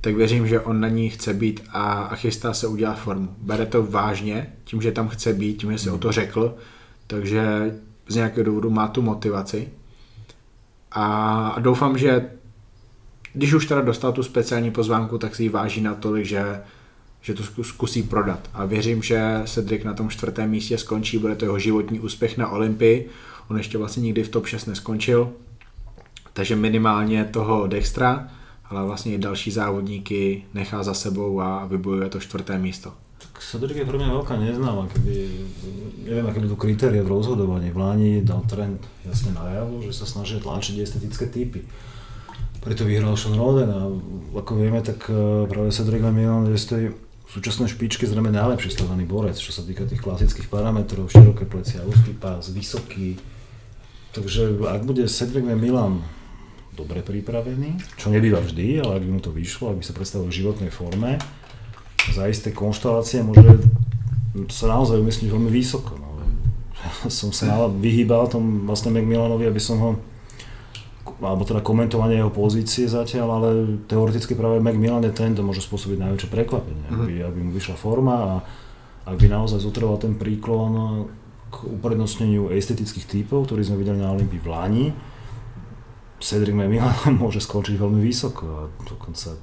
tak 0.00 0.14
věřím, 0.14 0.48
že 0.48 0.60
on 0.60 0.80
na 0.80 0.88
ní 0.88 1.10
chce 1.10 1.34
být 1.34 1.62
a, 1.70 1.92
a 1.92 2.14
chystá 2.16 2.54
se 2.54 2.66
udělat 2.66 2.98
formu. 2.98 3.34
Bere 3.38 3.66
to 3.66 3.82
vážně, 3.82 4.52
tím, 4.64 4.82
že 4.82 4.92
tam 4.92 5.08
chce 5.08 5.32
být, 5.32 5.54
tím, 5.54 5.72
že 5.72 5.78
si 5.78 5.90
o 5.90 5.98
to 5.98 6.12
řekl, 6.12 6.56
takže 7.06 7.74
z 8.08 8.14
nějakého 8.14 8.44
důvodu 8.44 8.70
má 8.70 8.88
tu 8.88 9.02
motivaci. 9.02 9.68
A, 10.92 11.56
doufám, 11.58 11.98
že 11.98 12.30
když 13.32 13.52
už 13.52 13.66
teda 13.66 13.80
dostal 13.80 14.12
tu 14.12 14.22
speciální 14.22 14.70
pozvánku, 14.70 15.18
tak 15.18 15.36
si 15.36 15.42
ji 15.42 15.48
váží 15.48 15.80
natolik, 15.80 16.24
že, 16.24 16.60
že 17.22 17.34
to 17.34 17.42
zkusí 17.62 18.02
prodat. 18.02 18.50
A 18.54 18.64
věřím, 18.64 19.02
že 19.02 19.42
Cedric 19.44 19.84
na 19.84 19.94
tom 19.94 20.10
čtvrtém 20.10 20.50
místě 20.50 20.78
skončí, 20.78 21.18
bude 21.18 21.36
to 21.36 21.44
jeho 21.44 21.58
životní 21.58 22.00
úspěch 22.00 22.36
na 22.36 22.48
Olympii. 22.48 23.08
On 23.50 23.56
ještě 23.56 23.78
vlastně 23.78 24.02
nikdy 24.02 24.22
v 24.22 24.28
top 24.28 24.46
6 24.46 24.66
neskončil, 24.66 25.32
takže 26.32 26.56
minimálně 26.56 27.24
toho 27.24 27.66
Dextra 27.66 28.28
ale 28.70 28.84
vlastně 28.84 29.12
i 29.12 29.18
další 29.18 29.50
závodníky 29.50 30.44
nechá 30.54 30.82
za 30.82 30.94
sebou 30.94 31.40
a 31.40 31.66
vybojuje 31.66 32.08
to 32.08 32.20
čtvrté 32.20 32.58
místo. 32.58 32.92
Tak 33.18 33.42
Cedric 33.42 33.76
je 33.76 33.84
pre 33.84 34.00
mňa 34.00 34.16
veľká 34.16 34.32
neznáma, 34.40 34.88
keby, 34.88 35.12
neviem, 36.08 36.24
aké 36.24 36.40
budú 36.40 36.56
kritéria 36.56 37.04
v 37.04 37.12
rozhodovaní. 37.12 37.68
V 37.68 37.76
Láni 37.76 38.10
dal 38.24 38.40
trend 38.48 38.80
jasne 39.04 39.36
najavo, 39.36 39.84
že 39.84 39.92
sa 39.92 40.08
snažia 40.08 40.40
tlačiť 40.40 40.80
estetické 40.80 41.28
typy. 41.28 41.60
Preto 42.64 42.88
vyhral 42.88 43.12
Sean 43.20 43.36
Roden 43.36 43.68
a 43.68 43.92
ako 44.40 44.56
vieme, 44.56 44.80
tak 44.80 45.04
eh, 45.12 45.44
práve 45.44 45.68
Cedric 45.68 46.00
Milan 46.00 46.48
je 46.48 46.56
z 46.56 46.66
súčasnej 47.30 47.70
špičky 47.70 48.10
zrejme 48.10 48.34
najlepší 48.34 48.74
stavaný 48.74 49.06
borec, 49.06 49.38
čo 49.38 49.54
sa 49.54 49.62
týka 49.62 49.86
tých 49.86 50.02
klasických 50.02 50.50
parametrov, 50.50 51.06
široké 51.06 51.46
plecia, 51.46 51.86
úzky 51.86 52.10
pás, 52.10 52.50
vysoký. 52.50 53.22
Takže 54.10 54.58
ak 54.66 54.82
bude 54.82 55.06
Cedric 55.06 55.46
Milan 55.46 56.02
dobre 56.74 57.06
pripravený, 57.06 57.78
čo 57.94 58.10
nebýva 58.10 58.42
vždy, 58.42 58.82
ale 58.82 58.98
ak 58.98 59.02
by 59.06 59.10
mu 59.14 59.20
to 59.22 59.30
vyšlo, 59.30 59.70
ak 59.70 59.78
by 59.78 59.84
sa 59.86 59.94
predstavil 59.94 60.26
v 60.26 60.38
životnej 60.42 60.70
forme, 60.74 61.22
za 62.10 62.26
isté 62.26 62.50
konštelácie 62.50 63.22
môže 63.22 63.62
sa 64.50 64.66
naozaj 64.66 64.98
umiestniť 64.98 65.30
veľmi 65.30 65.50
vysoko. 65.54 65.94
No. 65.98 66.08
Som 67.06 67.30
sa 67.30 67.66
vyhýbal 67.84 68.26
tom 68.26 68.66
vlastne 68.66 68.90
McMillanovi, 68.90 69.46
aby 69.46 69.62
som 69.62 69.78
ho 69.78 69.90
alebo 71.00 71.42
teda 71.48 71.64
komentovanie 71.64 72.20
jeho 72.20 72.32
pozície 72.32 72.84
zatiaľ, 72.84 73.28
ale 73.40 73.48
teoreticky 73.88 74.36
práve 74.36 74.60
McMillan 74.60 75.04
je 75.08 75.12
ten, 75.16 75.32
to 75.32 75.40
môže 75.40 75.64
spôsobiť 75.64 75.96
najväčšie 75.96 76.28
prekvapenie, 76.28 76.86
mm-hmm. 76.88 77.02
aby, 77.04 77.14
aby 77.24 77.38
mu 77.40 77.50
vyšla 77.56 77.76
forma 77.76 78.14
a 78.16 78.32
ak 79.08 79.16
by 79.16 79.26
naozaj 79.32 79.64
zotrval 79.64 79.96
ten 79.96 80.14
príklon 80.14 81.08
k 81.50 81.56
uprednostneniu 81.66 82.52
estetických 82.52 83.08
typov, 83.08 83.48
ktorý 83.48 83.64
sme 83.64 83.80
videli 83.80 83.98
na 83.98 84.12
Olympii 84.12 84.38
v 84.38 84.48
Lani, 84.48 84.86
Cedric 86.20 86.52
McMillan 86.52 87.16
môže 87.22 87.40
skončiť 87.40 87.80
veľmi 87.80 88.00
vysoko 88.04 88.44
a 88.44 88.62
dokonca 88.84 89.40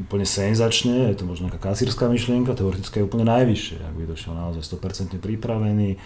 úplne 0.00 0.24
senzačne, 0.24 1.12
je 1.12 1.16
to 1.20 1.28
možno 1.28 1.52
nejaká 1.52 1.60
kasírska 1.60 2.08
myšlienka, 2.08 2.56
teoreticky 2.56 3.04
je 3.04 3.06
úplne 3.06 3.28
najvyššie, 3.28 3.84
ak 3.84 3.94
by 4.00 4.04
došiel 4.08 4.32
naozaj 4.32 4.64
100% 4.64 5.20
pripravený, 5.20 6.00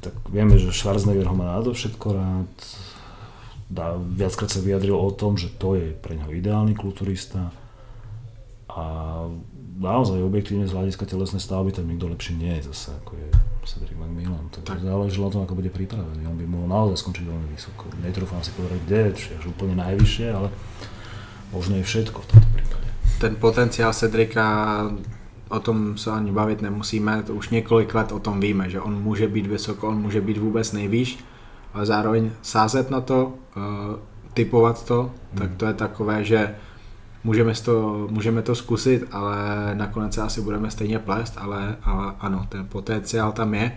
tak 0.00 0.14
vieme, 0.28 0.58
že 0.58 0.70
Schwarzenegger 0.70 1.26
ho 1.26 1.36
má 1.36 1.58
všetko 1.60 2.06
rád, 2.12 2.52
dá, 3.70 3.98
viackrát 3.98 4.50
sa 4.50 4.62
vyjadril 4.62 4.94
o 4.94 5.10
tom, 5.10 5.34
že 5.34 5.50
to 5.56 5.74
je 5.74 5.94
pre 5.96 6.14
neho 6.14 6.30
ideálny 6.30 6.76
kulturista 6.78 7.50
a 8.70 8.84
naozaj 9.76 10.20
objektívne 10.20 10.68
z 10.68 10.72
hľadiska 10.72 11.04
telesnej 11.08 11.40
stavby 11.40 11.72
tam 11.72 11.88
nikto 11.88 12.08
lepší 12.08 12.36
nie 12.36 12.60
je 12.60 12.72
zase 12.72 12.92
ako 13.04 13.12
je 13.16 13.28
Cedric 13.66 13.98
McMillan. 13.98 14.46
Takže 14.52 14.62
tak. 14.62 14.78
záleží 14.78 15.18
na 15.18 15.30
tom, 15.30 15.42
ako 15.42 15.58
bude 15.58 15.74
pripravený. 15.74 16.22
On 16.22 16.38
by 16.38 16.46
mohol 16.46 16.68
naozaj 16.70 17.02
skončiť 17.02 17.24
veľmi 17.26 17.48
vysoko. 17.50 17.90
Netrúfam 17.98 18.38
si 18.46 18.54
povedať 18.54 18.78
kde, 18.86 19.02
či 19.18 19.34
až 19.34 19.50
úplne 19.50 19.74
najvyššie, 19.74 20.26
ale 20.30 20.48
možno 21.50 21.74
je 21.82 21.84
všetko 21.84 22.18
v 22.22 22.26
tomto 22.30 22.48
případě. 22.54 22.88
Ten 23.18 23.36
potenciál 23.36 23.92
Cedrika, 23.92 24.46
o 25.48 25.60
tom 25.60 25.98
se 25.98 26.10
ani 26.10 26.32
bavit 26.32 26.62
nemusíme, 26.62 27.22
to 27.22 27.34
už 27.34 27.48
několik 27.48 27.94
let 27.94 28.12
o 28.12 28.18
tom 28.18 28.40
víme, 28.40 28.70
že 28.70 28.80
on 28.80 29.02
může 29.02 29.28
být 29.28 29.46
vysoko, 29.46 29.88
on 29.88 29.96
může 29.96 30.20
být 30.20 30.38
vůbec 30.38 30.72
nejvýš, 30.72 31.18
ale 31.74 31.86
zároveň 31.86 32.30
sázet 32.42 32.90
na 32.90 33.00
to, 33.00 33.34
uh, 33.56 33.62
typovat 34.34 34.86
to, 34.86 35.02
hmm. 35.02 35.38
tak 35.38 35.50
to 35.56 35.66
je 35.66 35.74
takové, 35.74 36.24
že 36.24 36.54
můžeme 37.24 37.54
to, 37.54 38.06
můžeme 38.10 38.42
to 38.42 38.54
zkusit, 38.54 39.04
ale 39.12 39.36
nakonec 39.74 40.14
se 40.14 40.22
asi 40.22 40.40
budeme 40.40 40.70
stejně 40.70 40.98
plést, 40.98 41.34
ale, 41.38 41.76
ale 41.82 42.12
ano, 42.20 42.46
ten 42.48 42.66
potenciál 42.66 43.32
tam 43.32 43.54
je. 43.54 43.72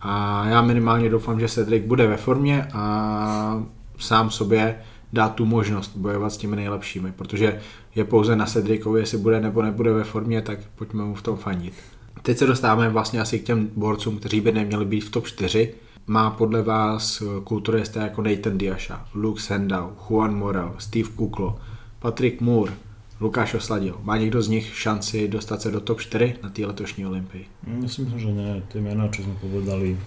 A 0.00 0.44
já 0.46 0.62
minimálně 0.62 1.10
doufám, 1.10 1.40
že 1.40 1.48
Cedric 1.48 1.84
bude 1.86 2.06
ve 2.06 2.16
formě 2.16 2.68
a 2.72 3.62
sám 3.98 4.30
sobě 4.30 4.76
dát 5.14 5.34
tu 5.34 5.46
možnost 5.46 5.96
bojovat 5.96 6.30
s 6.30 6.36
těmi 6.36 6.56
nejlepšími, 6.56 7.12
protože 7.12 7.60
je 7.94 8.04
pouze 8.04 8.36
na 8.36 8.46
Cedricovi, 8.46 9.00
jestli 9.00 9.18
bude 9.18 9.40
nebo 9.40 9.62
nebude 9.62 9.92
ve 9.92 10.04
formě, 10.04 10.42
tak 10.42 10.58
pojďme 10.74 11.04
mu 11.04 11.14
v 11.14 11.22
tom 11.22 11.36
fandit. 11.36 11.74
Teď 12.22 12.38
se 12.38 12.46
dostáváme 12.46 12.88
vlastně 12.88 13.20
asi 13.20 13.38
k 13.38 13.44
těm 13.44 13.70
borcům, 13.76 14.18
kteří 14.18 14.40
by 14.40 14.52
neměli 14.52 14.84
být 14.84 15.00
v 15.00 15.10
top 15.10 15.26
4. 15.26 15.74
Má 16.06 16.30
podle 16.30 16.62
vás 16.62 17.22
kulturisté 17.44 18.00
jako 18.00 18.22
Nathan 18.22 18.58
Diasha, 18.58 19.08
Luke 19.14 19.42
Sandow, 19.42 19.90
Juan 20.08 20.36
Morel, 20.36 20.74
Steve 20.78 21.08
Kuklo, 21.16 21.58
Patrick 21.98 22.40
Moore, 22.40 22.72
Lukáš 23.20 23.54
Osladil. 23.54 24.00
Má 24.02 24.16
někdo 24.16 24.42
z 24.42 24.48
nich 24.48 24.78
šanci 24.78 25.28
dostat 25.28 25.62
se 25.62 25.70
do 25.70 25.80
top 25.80 26.00
4 26.00 26.34
na 26.42 26.50
té 26.50 26.66
letošní 26.66 27.06
olympii? 27.06 27.46
Myslím, 27.66 28.18
že 28.18 28.32
ne. 28.32 28.62
Ty 28.72 28.80
jména, 28.80 29.08
co 29.08 29.22
jsme 29.22 29.34
povedali, 29.40 29.98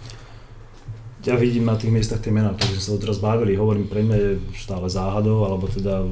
ja 1.28 1.36
vidím 1.36 1.68
na 1.68 1.76
tých 1.76 1.92
miestach 1.92 2.24
tie 2.24 2.32
mená, 2.32 2.56
takže 2.56 2.80
sa 2.80 2.96
to 2.96 3.04
teraz 3.04 3.20
bavili. 3.20 3.60
Hovorím, 3.60 3.92
pre 3.92 4.00
mňa 4.00 4.16
je 4.16 4.32
stále 4.56 4.88
záhadou, 4.88 5.44
alebo 5.44 5.68
teda 5.68 6.08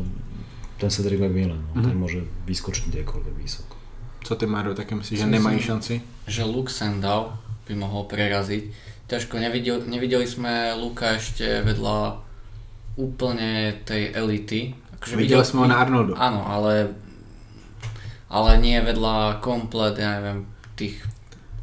ten 0.76 0.92
Cedric 0.92 1.24
McMillan, 1.24 1.56
no, 1.56 1.80
mm-hmm. 1.80 1.86
ten 1.88 1.96
môže 1.96 2.20
vyskočiť 2.44 2.92
kdekoľvek 2.92 3.36
vysoko. 3.40 3.80
Co 4.28 4.36
ty, 4.36 4.44
Maro, 4.44 4.76
také 4.76 4.92
myslíš, 4.98 5.24
že 5.24 5.30
nemají 5.32 5.64
šanci? 5.64 5.94
Že 6.28 6.44
Luke 6.52 6.74
Sandow 6.74 7.40
by 7.64 7.74
mohol 7.80 8.12
preraziť. 8.12 8.74
Ťažko, 9.06 9.38
nevideli, 9.38 9.86
nevideli 9.86 10.26
sme 10.26 10.74
Luka 10.76 11.16
ešte 11.16 11.62
vedľa 11.64 12.20
úplne 12.98 13.80
tej 13.86 14.12
elity. 14.12 14.74
Akože 15.00 15.16
videli 15.16 15.46
sme 15.46 15.64
ho 15.64 15.68
na 15.70 15.78
Arnoldu. 15.80 16.18
Áno, 16.18 16.42
ale, 16.44 16.92
ale 18.28 18.58
nie 18.60 18.82
vedľa 18.82 19.40
komplet, 19.46 19.96
ja 19.96 20.20
neviem, 20.20 20.50
tých 20.76 21.00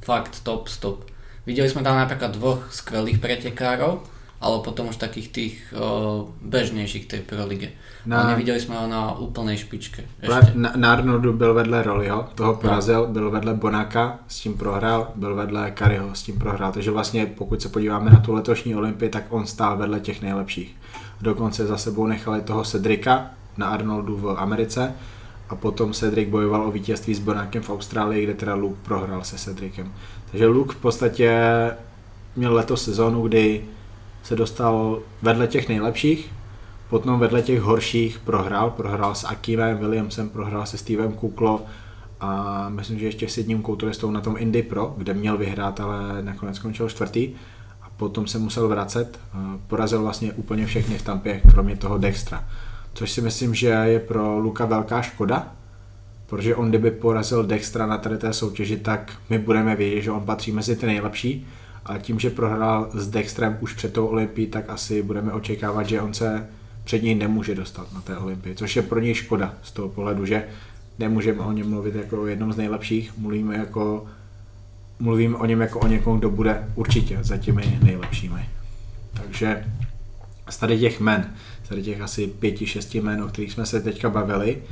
fakt 0.01 0.41
top 0.47 0.71
stop. 0.73 1.05
Videli 1.47 1.67
sme 1.67 1.83
tam 1.83 1.99
napríklad 1.99 2.39
dvoch 2.39 2.71
skvelých 2.71 3.19
pretekárov, 3.19 4.07
ale 4.43 4.57
potom 4.63 4.91
už 4.91 4.97
takých 4.97 5.29
tých 5.29 5.55
o, 5.75 6.31
bežnějších 6.43 7.07
tej 7.07 7.21
Pro 7.21 7.47
lige. 7.47 7.69
Na, 8.07 8.23
ale 8.23 8.31
neviděli 8.31 8.61
jsme 8.61 8.79
ho 8.79 8.87
na 8.87 9.19
úplnej 9.19 9.59
špičke. 9.59 10.03
Ještě. 10.23 10.53
Na, 10.55 10.73
na 10.77 10.93
Arnoldu 10.93 11.33
byl 11.33 11.55
vedle 11.55 11.83
Rollyho, 11.83 12.29
toho 12.35 12.55
porazil, 12.55 13.01
no. 13.01 13.07
byl 13.07 13.31
vedle 13.31 13.55
Bonaka, 13.55 14.19
s 14.29 14.41
tím 14.41 14.55
prohrál, 14.55 15.09
byl 15.15 15.35
vedle 15.35 15.71
Kariho, 15.71 16.15
s 16.15 16.23
tím 16.23 16.39
prohrál. 16.39 16.73
Takže 16.73 16.91
vlastně 16.91 17.27
pokud 17.27 17.63
se 17.63 17.69
podíváme 17.69 18.11
na 18.11 18.21
tu 18.21 18.33
letošní 18.33 18.75
Olympii, 18.75 19.11
tak 19.11 19.25
on 19.29 19.47
stál 19.47 19.77
vedle 19.77 20.01
těch 20.01 20.23
nejlepších. 20.23 20.77
Dokonce 21.21 21.67
za 21.67 21.77
sebou 21.77 22.07
nechali 22.07 22.41
toho 22.41 22.65
Cedrika 22.65 23.31
na 23.57 23.67
Arnoldu 23.67 24.17
v 24.17 24.37
Americe 24.39 24.95
a 25.53 25.57
potom 25.57 25.93
Cedric 25.93 26.29
bojoval 26.29 26.67
o 26.67 26.71
vítězství 26.71 27.15
s 27.15 27.19
Bonakem 27.19 27.63
v 27.63 27.71
Austrálii, 27.71 28.25
kde 28.25 28.35
teda 28.35 28.55
Luke 28.55 28.81
prohrál 28.83 29.25
se 29.25 29.39
Cedricem. 29.39 29.93
Takže 30.31 30.47
Luke 30.47 30.73
v 30.73 30.77
podstatě 30.77 31.41
měl 32.37 32.55
letos 32.55 32.85
sezónu, 32.85 33.29
kdy 33.29 33.65
se 34.23 34.37
dostal 34.37 34.99
vedle 35.23 35.47
těch 35.47 35.69
nejlepších, 35.69 36.33
potom 36.91 37.19
vedle 37.21 37.43
těch 37.43 37.61
horších 37.61 38.19
prohrál, 38.19 38.71
prohrál 38.71 39.15
s 39.15 39.25
Akivem 39.25 39.79
Williamsem, 39.79 40.29
prohrál 40.29 40.67
se 40.67 40.79
Stevem 40.79 41.13
Kuklo 41.13 41.63
a 42.21 42.69
myslím, 42.69 42.99
že 42.99 43.07
ještě 43.07 43.29
s 43.29 43.39
jedním 43.39 43.63
kulturistou 43.63 44.11
na 44.11 44.21
tom 44.21 44.37
Indy 44.39 44.63
Pro, 44.63 44.95
kde 44.97 45.15
měl 45.15 45.37
vyhrát, 45.39 45.81
ale 45.81 46.23
nakonec 46.23 46.57
skončil 46.57 46.89
čtvrtý 46.89 47.31
a 47.83 47.87
potom 47.97 48.27
se 48.27 48.39
musel 48.39 48.69
vracet, 48.69 49.21
porazil 49.67 50.03
vlastně 50.03 50.33
úplně 50.33 50.67
všechny 50.67 50.99
v 50.99 51.03
Tampě, 51.03 51.41
kromě 51.51 51.77
toho 51.77 51.99
Dextra. 51.99 52.45
Což 52.95 53.11
si 53.11 53.21
myslím, 53.21 53.55
že 53.55 53.67
je 53.67 54.01
pro 54.01 54.39
Luka 54.39 54.65
velká 54.65 55.03
škoda, 55.03 55.53
protože 56.27 56.57
on 56.57 56.69
kdyby 56.69 56.91
porazil 56.91 57.45
Dextra 57.45 57.87
na 57.87 57.99
tady 57.99 58.19
té 58.19 58.33
soutěži, 58.33 58.77
tak 58.77 59.13
my 59.31 59.39
budeme 59.39 59.77
vědět, 59.77 60.03
že 60.03 60.11
on 60.11 60.25
patří 60.25 60.53
mezi 60.53 60.77
ty 60.77 60.87
nejlepší, 60.87 61.47
a 61.85 61.99
tím, 61.99 62.19
že 62.19 62.31
prohrál 62.31 62.91
s 62.95 63.09
Dextrem 63.09 63.59
už 63.61 63.75
před 63.75 63.93
tou 63.93 64.07
Olympií, 64.07 64.47
tak 64.47 64.71
asi 64.71 65.03
budeme 65.03 65.33
očekávat, 65.33 65.83
že 65.83 66.01
on 66.01 66.15
se 66.15 66.47
před 66.85 67.03
něj 67.03 67.15
nemůže 67.15 67.55
dostat 67.55 67.93
na 67.93 68.01
té 68.01 68.17
Olympii, 68.17 68.55
což 68.55 68.77
je 68.77 68.83
pro 68.83 69.01
něj 69.01 69.15
škoda 69.15 69.55
z 69.63 69.73
toho 69.73 69.89
pohledu, 69.89 70.27
že 70.27 70.45
nemůžeme 70.99 71.41
o 71.41 71.53
něm 71.53 71.71
mluvit 71.71 71.95
jako 71.95 72.23
o 72.23 72.27
jednom 72.27 72.53
z 72.53 72.57
nejlepších, 72.57 73.19
mluvíme 73.19 73.57
jako 73.57 74.07
mluvím 74.99 75.35
o 75.35 75.47
něm 75.47 75.61
jako 75.61 75.81
o 75.81 75.87
někom, 75.87 76.19
kdo 76.19 76.31
bude 76.31 76.69
určitě 76.75 77.19
za 77.23 77.37
těmi 77.37 77.79
nejlepšími. 77.83 78.49
Takže 79.15 79.65
z 80.51 80.59
tady 80.59 80.79
těch 80.79 81.01
men, 81.01 81.35
tady 81.73 81.83
těch 81.83 82.01
asi 82.01 82.27
pěti, 82.27 82.67
šesti 82.67 83.01
men, 83.01 83.23
o 83.23 83.29
kterých 83.29 83.53
jsme 83.53 83.67
se 83.67 83.81
teďka 83.81 84.11
bavili, 84.11 84.63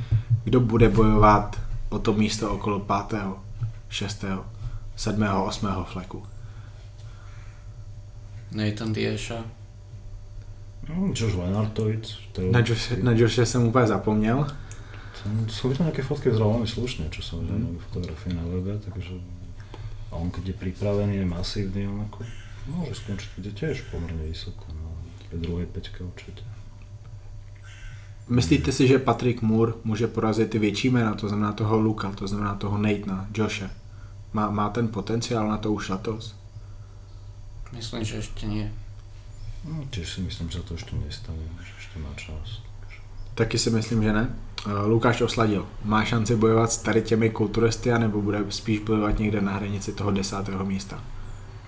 kdo 0.43 0.59
bude 0.59 0.89
bojovat 0.89 1.59
o 1.89 1.99
to 1.99 2.13
místo 2.13 2.51
okolo 2.51 2.79
pátého, 2.79 3.39
šestého, 3.89 4.45
sedmého, 4.95 5.45
osmého 5.45 5.83
fleku. 5.83 6.23
Nathan 8.51 8.93
Diesha. 8.93 9.45
No, 10.89 11.13
Josh 11.15 11.35
Lenartovic. 11.35 12.17
Na, 12.51 12.59
Josh, 12.59 12.91
na 12.91 13.11
Joshe 13.11 13.45
jsem 13.45 13.63
úplně 13.63 13.87
zapomněl. 13.87 14.47
Jsou 15.47 15.73
tam 15.73 15.85
nějaké 15.85 16.03
fotky 16.03 16.31
zrovna 16.31 16.53
velmi 16.53 16.67
slušné, 16.67 17.05
čo 17.09 17.21
jsou 17.21 17.41
mm. 17.41 17.77
fotografie 17.79 18.35
na 18.35 18.41
webe, 18.43 18.79
takže 18.79 19.13
a 20.11 20.15
on 20.15 20.31
keď 20.31 20.47
je 20.47 20.53
připravený, 20.53 21.15
je 21.15 21.25
masívny, 21.25 21.87
on 21.87 22.01
ako 22.01 22.27
môže 22.67 22.99
skončiť 22.99 23.29
kde 23.39 23.51
tiež 23.55 23.75
pomerne 23.95 24.27
vysoko, 24.27 24.67
no, 24.75 24.91
v 25.31 25.39
druhé 25.39 25.65
peťke 25.65 26.03
určitě. 26.03 26.43
Myslíte 28.29 28.71
si, 28.71 28.87
že 28.87 28.99
Patrick 28.99 29.41
Moore 29.41 29.73
může 29.83 30.07
porazit 30.07 30.49
ty 30.49 30.59
větší 30.59 30.89
jména, 30.89 31.13
to 31.13 31.27
znamená 31.29 31.53
toho 31.53 31.79
Luka, 31.79 32.11
to 32.11 32.27
znamená 32.27 32.55
toho 32.55 32.77
Nathana, 32.77 33.27
Joshe? 33.35 33.69
Má, 34.33 34.49
má 34.49 34.69
ten 34.69 34.87
potenciál 34.87 35.49
na 35.49 35.57
to 35.57 35.73
už 35.73 35.89
letos? 35.89 36.35
Myslím, 37.71 38.03
že 38.03 38.15
ještě 38.15 38.47
nie. 38.47 38.71
No, 39.65 39.85
tiež 39.89 40.09
si 40.09 40.21
myslím, 40.21 40.49
že 40.49 40.65
to 40.65 40.73
ešte 40.73 40.97
nestane, 40.97 41.45
že 41.61 41.73
ešte 41.77 41.99
má 42.01 42.09
čas. 42.17 42.65
Taky 43.37 43.59
si 43.61 43.69
myslím, 43.69 44.03
že 44.03 44.13
ne. 44.13 44.25
Uh, 44.65 44.89
Lukáš 44.89 45.21
Osladil. 45.21 45.67
Má 45.85 46.05
šanci 46.05 46.35
bojovat 46.35 46.71
s 46.71 46.77
tady 46.77 47.01
těmi 47.01 47.29
kulturisty, 47.29 47.89
nebo 47.99 48.21
bude 48.21 48.45
spíš 48.49 48.79
bojovat 48.79 49.19
někde 49.19 49.41
na 49.41 49.51
hranici 49.53 49.93
toho 49.93 50.11
desátého 50.11 50.65
místa? 50.65 51.03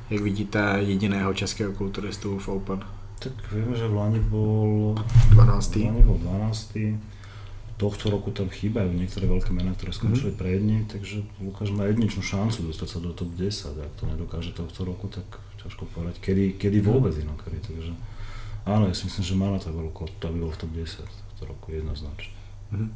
Jak 0.10 0.22
vidíte 0.22 0.78
jediného 0.80 1.34
českého 1.34 1.74
kulturistu 1.74 2.40
v 2.40 2.48
Open? 2.48 2.84
Tak 3.24 3.36
vieme, 3.56 3.72
že 3.80 3.88
v 3.88 3.96
Lani 3.96 4.20
bol 4.20 5.00
12. 5.32 5.80
V 5.80 5.88
Lani 5.88 6.04
bol 6.04 6.20
12. 6.20 7.80
Tohto 7.80 8.12
roku 8.12 8.36
tam 8.36 8.52
chýbajú 8.52 8.92
niektoré 8.92 9.26
veľké 9.26 9.56
mená, 9.56 9.72
ktoré 9.74 9.96
skončili 9.96 10.36
mm. 10.36 10.38
pred 10.38 10.62
ním, 10.62 10.84
takže 10.86 11.24
Lukáš 11.40 11.72
má 11.72 11.88
jedinečnú 11.88 12.22
šancu 12.22 12.70
dostať 12.70 12.88
sa 12.88 13.00
do 13.00 13.16
top 13.16 13.32
10. 13.34 13.80
Ak 13.80 13.92
to 13.98 14.04
nedokáže 14.06 14.52
tohto 14.52 14.84
roku, 14.84 15.08
tak 15.08 15.26
ťažko 15.64 15.88
povedať, 15.96 16.20
kedy, 16.20 16.60
kedy 16.60 16.84
vôbec 16.84 17.16
inokedy. 17.16 17.64
Takže 17.64 17.92
áno, 18.68 18.92
ja 18.92 18.94
si 18.94 19.08
myslím, 19.08 19.26
že 19.26 19.40
má 19.40 19.48
na 19.50 19.60
to 19.64 19.72
veľkú, 19.72 20.20
to 20.20 20.28
by 20.28 20.38
bol 20.38 20.52
v 20.52 20.60
top 20.60 20.72
10 20.76 21.08
tohto 21.08 21.44
roku 21.48 21.72
jednoznačne. 21.72 22.38
Mm. 22.76 22.92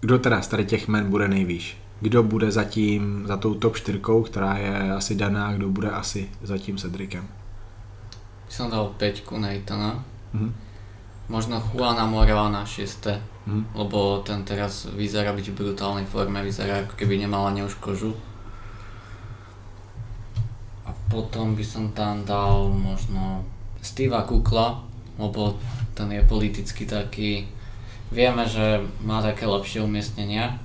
Kdo 0.00 0.18
teda 0.18 0.42
z 0.42 0.48
tady 0.48 0.64
těch 0.64 0.88
men 0.88 1.10
bude 1.10 1.28
nejvýš? 1.28 1.76
Kdo 2.00 2.22
bude 2.22 2.52
zatím 2.52 3.24
za 3.26 3.36
tou 3.36 3.54
top 3.54 3.76
4, 3.76 4.00
která 4.24 4.58
je 4.58 4.92
asi 4.92 5.14
daná, 5.14 5.52
kdo 5.52 5.68
bude 5.68 5.90
asi 5.90 6.28
za 6.42 6.58
tím 6.58 6.78
Cedricem? 8.46 8.56
som 8.56 8.70
dal 8.70 8.86
5 8.98 9.38
Nathana. 9.38 10.02
Mm-hmm. 10.34 10.50
Možno 11.26 11.58
Juana 11.74 12.06
Morela 12.06 12.48
na 12.50 12.62
6. 12.62 13.06
Mm-hmm. 13.46 13.62
Lebo 13.74 14.22
ten 14.22 14.42
teraz 14.46 14.86
vyzerá 14.90 15.34
byť 15.34 15.46
v 15.50 15.58
brutálnej 15.58 16.06
forme, 16.06 16.42
vyzerá 16.42 16.86
ako 16.86 16.94
keby 16.94 17.18
nemal 17.18 17.46
ani 17.50 17.66
už 17.66 17.78
kožu. 17.82 18.14
A 20.86 20.90
potom 21.10 21.58
by 21.58 21.64
som 21.66 21.90
tam 21.90 22.22
dal 22.22 22.70
možno 22.70 23.42
Steva 23.82 24.22
Kukla, 24.22 24.82
lebo 25.18 25.58
ten 25.94 26.10
je 26.10 26.22
politicky 26.26 26.86
taký... 26.86 27.46
Vieme, 28.06 28.46
že 28.46 28.86
má 29.02 29.18
také 29.18 29.50
lepšie 29.50 29.82
umiestnenia. 29.82 30.62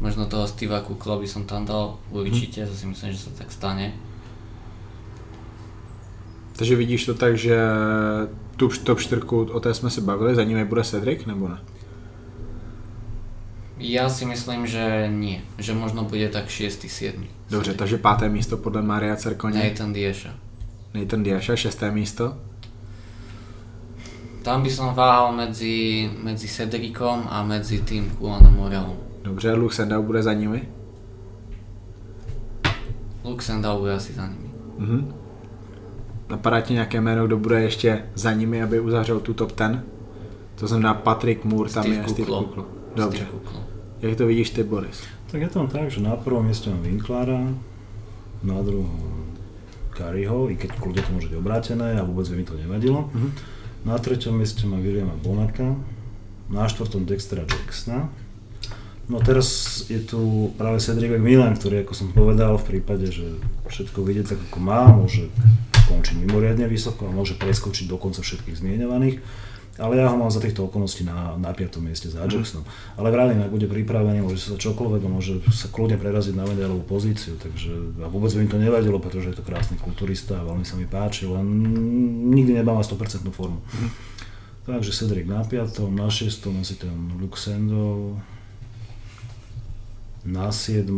Možno 0.00 0.24
toho 0.24 0.48
Steva 0.48 0.80
Kukla 0.80 1.20
by 1.20 1.28
som 1.28 1.44
tam 1.44 1.68
dal 1.68 2.00
určite, 2.08 2.64
to 2.64 2.72
si 2.72 2.88
myslím, 2.88 3.12
že 3.12 3.28
sa 3.28 3.32
tak 3.36 3.52
stane. 3.52 3.92
Takže 6.56 6.76
vidíš 6.76 7.06
to 7.06 7.14
tak, 7.14 7.36
že 7.38 7.58
tu 8.56 8.68
top 8.68 9.00
4, 9.00 9.22
o 9.28 9.60
té 9.60 9.74
jsme 9.74 9.90
se 9.90 10.00
bavili, 10.00 10.34
za 10.34 10.44
nimi 10.44 10.64
bude 10.64 10.84
Cedric, 10.84 11.26
nebo 11.26 11.48
ne? 11.48 11.58
Já 13.78 14.08
si 14.08 14.24
myslím, 14.24 14.66
že 14.66 15.08
nie. 15.12 15.40
Že 15.58 15.74
možno 15.74 16.04
bude 16.04 16.28
tak 16.28 16.48
6. 16.48 16.88
7. 16.88 17.24
Dobře, 17.50 17.74
takže 17.74 17.98
páté 17.98 18.28
místo 18.28 18.56
podle 18.56 18.82
Maria 18.82 19.16
Cerkoně. 19.16 19.64
Nathan 19.64 19.92
Diesha. 19.92 20.30
Nathan 20.94 21.22
Diesha, 21.22 21.56
šesté 21.56 21.90
místo. 21.90 22.36
Tam 24.42 24.62
by 24.62 24.70
som 24.70 24.94
váhal 24.94 25.34
medzi, 25.34 26.06
medzi 26.22 26.48
Cedricom 26.48 27.26
a 27.26 27.42
medzi 27.42 27.82
tým 27.82 28.12
Juanom 28.20 28.54
Morelom. 28.54 28.96
Dobře, 29.22 29.52
Luxendau 29.52 30.02
bude 30.02 30.22
za 30.22 30.32
nimi? 30.32 30.68
Luxendau 33.24 33.78
bude 33.78 33.94
asi 33.94 34.12
za 34.12 34.26
nimi. 34.26 34.50
Mhm. 34.78 35.25
Napadá 36.30 36.60
ti 36.60 36.72
nějaké 36.72 37.00
jméno, 37.00 37.26
kdo 37.26 37.36
bude 37.36 37.62
ještě 37.62 38.02
za 38.14 38.32
nimi, 38.32 38.62
aby 38.62 38.80
uzavřel 38.80 39.20
tu 39.20 39.34
top 39.34 39.52
ten? 39.52 39.82
To 40.54 40.66
znamená 40.66 40.94
Patrick 40.94 41.44
Moore, 41.44 41.70
tam 41.70 41.82
Steve 41.82 41.96
je 41.96 42.02
Kuklo. 42.02 42.14
Steve 42.14 42.46
Kuklo. 42.46 42.66
Dobře. 42.96 43.18
Steve 43.18 43.30
Kuklo. 43.30 43.60
Jak 44.02 44.18
to 44.18 44.26
vidíš 44.26 44.50
ty, 44.50 44.62
Boris? 44.62 45.02
Tak 45.30 45.40
je 45.40 45.48
to 45.48 45.66
tak, 45.66 45.90
že 45.90 46.00
na 46.00 46.16
prvom 46.16 46.46
mieste 46.46 46.70
mám 46.70 46.82
Winklára, 46.82 47.40
na 48.42 48.62
druhom 48.62 49.26
Garyho, 49.98 50.50
i 50.52 50.56
keď 50.56 50.76
kľudne 50.76 51.02
to 51.02 51.10
môže 51.12 51.28
byť 51.32 51.36
obrátené 51.40 51.96
a 51.96 52.04
vôbec 52.04 52.28
by 52.28 52.36
mi 52.36 52.44
to 52.44 52.54
nevadilo. 52.54 53.08
Mhm. 53.14 53.28
Na 53.88 53.96
treťom 53.98 54.34
mieste 54.36 54.66
mám 54.66 54.82
Williama 54.82 55.16
Bonaka, 55.22 55.78
na 56.50 56.68
štvrtom 56.68 57.06
Dextera 57.06 57.46
Jacksona. 57.46 58.10
No 59.06 59.22
teraz 59.22 59.82
je 59.86 60.02
tu 60.02 60.50
práve 60.58 60.82
Cedric 60.82 61.14
McMillan, 61.14 61.54
ktorý, 61.54 61.86
ako 61.86 61.94
som 61.94 62.08
povedal, 62.10 62.58
v 62.58 62.66
prípade, 62.66 63.06
že 63.06 63.38
všetko 63.70 64.02
vyjde 64.02 64.34
tak, 64.34 64.38
ako 64.50 64.58
má, 64.58 64.90
môže 64.90 65.30
skončiť 65.86 66.18
mimoriadne 66.18 66.66
vysoko 66.66 67.06
a 67.06 67.14
môže 67.14 67.38
preskočiť 67.38 67.86
dokonca 67.86 68.20
všetkých 68.20 68.58
zmienovaných. 68.58 69.18
Ale 69.76 70.00
ja 70.00 70.08
ho 70.08 70.16
mám 70.16 70.32
za 70.32 70.40
týchto 70.40 70.72
okolností 70.72 71.04
na, 71.04 71.36
na 71.36 71.52
5. 71.52 71.84
mieste 71.84 72.08
za 72.08 72.24
Jacksonom. 72.24 72.64
Ale 72.96 73.12
vravím, 73.12 73.44
ak 73.44 73.52
bude 73.52 73.68
pripravený, 73.68 74.24
môže 74.24 74.40
sa 74.40 74.56
čokoľvek, 74.56 75.04
môže 75.04 75.36
sa 75.52 75.68
kľudne 75.68 76.00
preraziť 76.00 76.32
na 76.32 76.48
medailovú 76.48 76.80
pozíciu, 76.88 77.36
takže 77.36 78.00
a 78.00 78.08
vôbec 78.08 78.32
by 78.32 78.40
mi 78.40 78.48
to 78.48 78.56
nevadilo, 78.56 78.96
pretože 78.96 79.28
je 79.28 79.36
to 79.36 79.44
krásny 79.44 79.76
kulturista 79.76 80.40
a 80.40 80.48
veľmi 80.48 80.64
sa 80.64 80.80
mi 80.80 80.88
páči, 80.88 81.28
len 81.28 81.44
nikdy 82.32 82.56
nebáva 82.56 82.80
100% 82.80 83.28
formu. 83.36 83.60
Takže 84.64 84.96
Cedric 84.96 85.28
na 85.28 85.44
5., 85.44 85.76
na 85.92 86.08
6. 86.08 86.24
asi 86.56 86.74
ten 86.80 86.96
Luxendo, 87.20 88.16
na 90.24 90.48
7. 90.48 90.88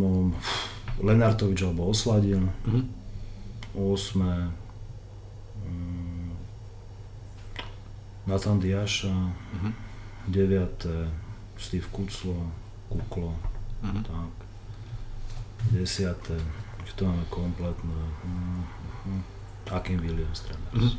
Lenartovič 1.03 1.66
alebo 1.66 1.90
Osladil, 1.90 2.46
Mhm. 2.62 2.83
8. 3.74 4.67
Nathan 8.29 8.59
Diaša, 8.61 9.09
Mhm. 9.55 9.73
9. 10.29 10.87
Steve 11.57 11.87
Kuclo, 11.93 12.47
Kuklo, 12.88 13.37
Mhm. 13.83 14.03
tak. 14.05 14.47
10. 15.73 16.17
Už 16.85 16.93
to 16.93 17.05
máme 17.05 17.23
kompletné. 17.31 17.95
Mm, 18.25 18.64
mm. 19.07 19.23
Akim 19.71 20.01
Williams 20.01 20.41
teda. 20.41 20.59
Mhm. 20.73 20.91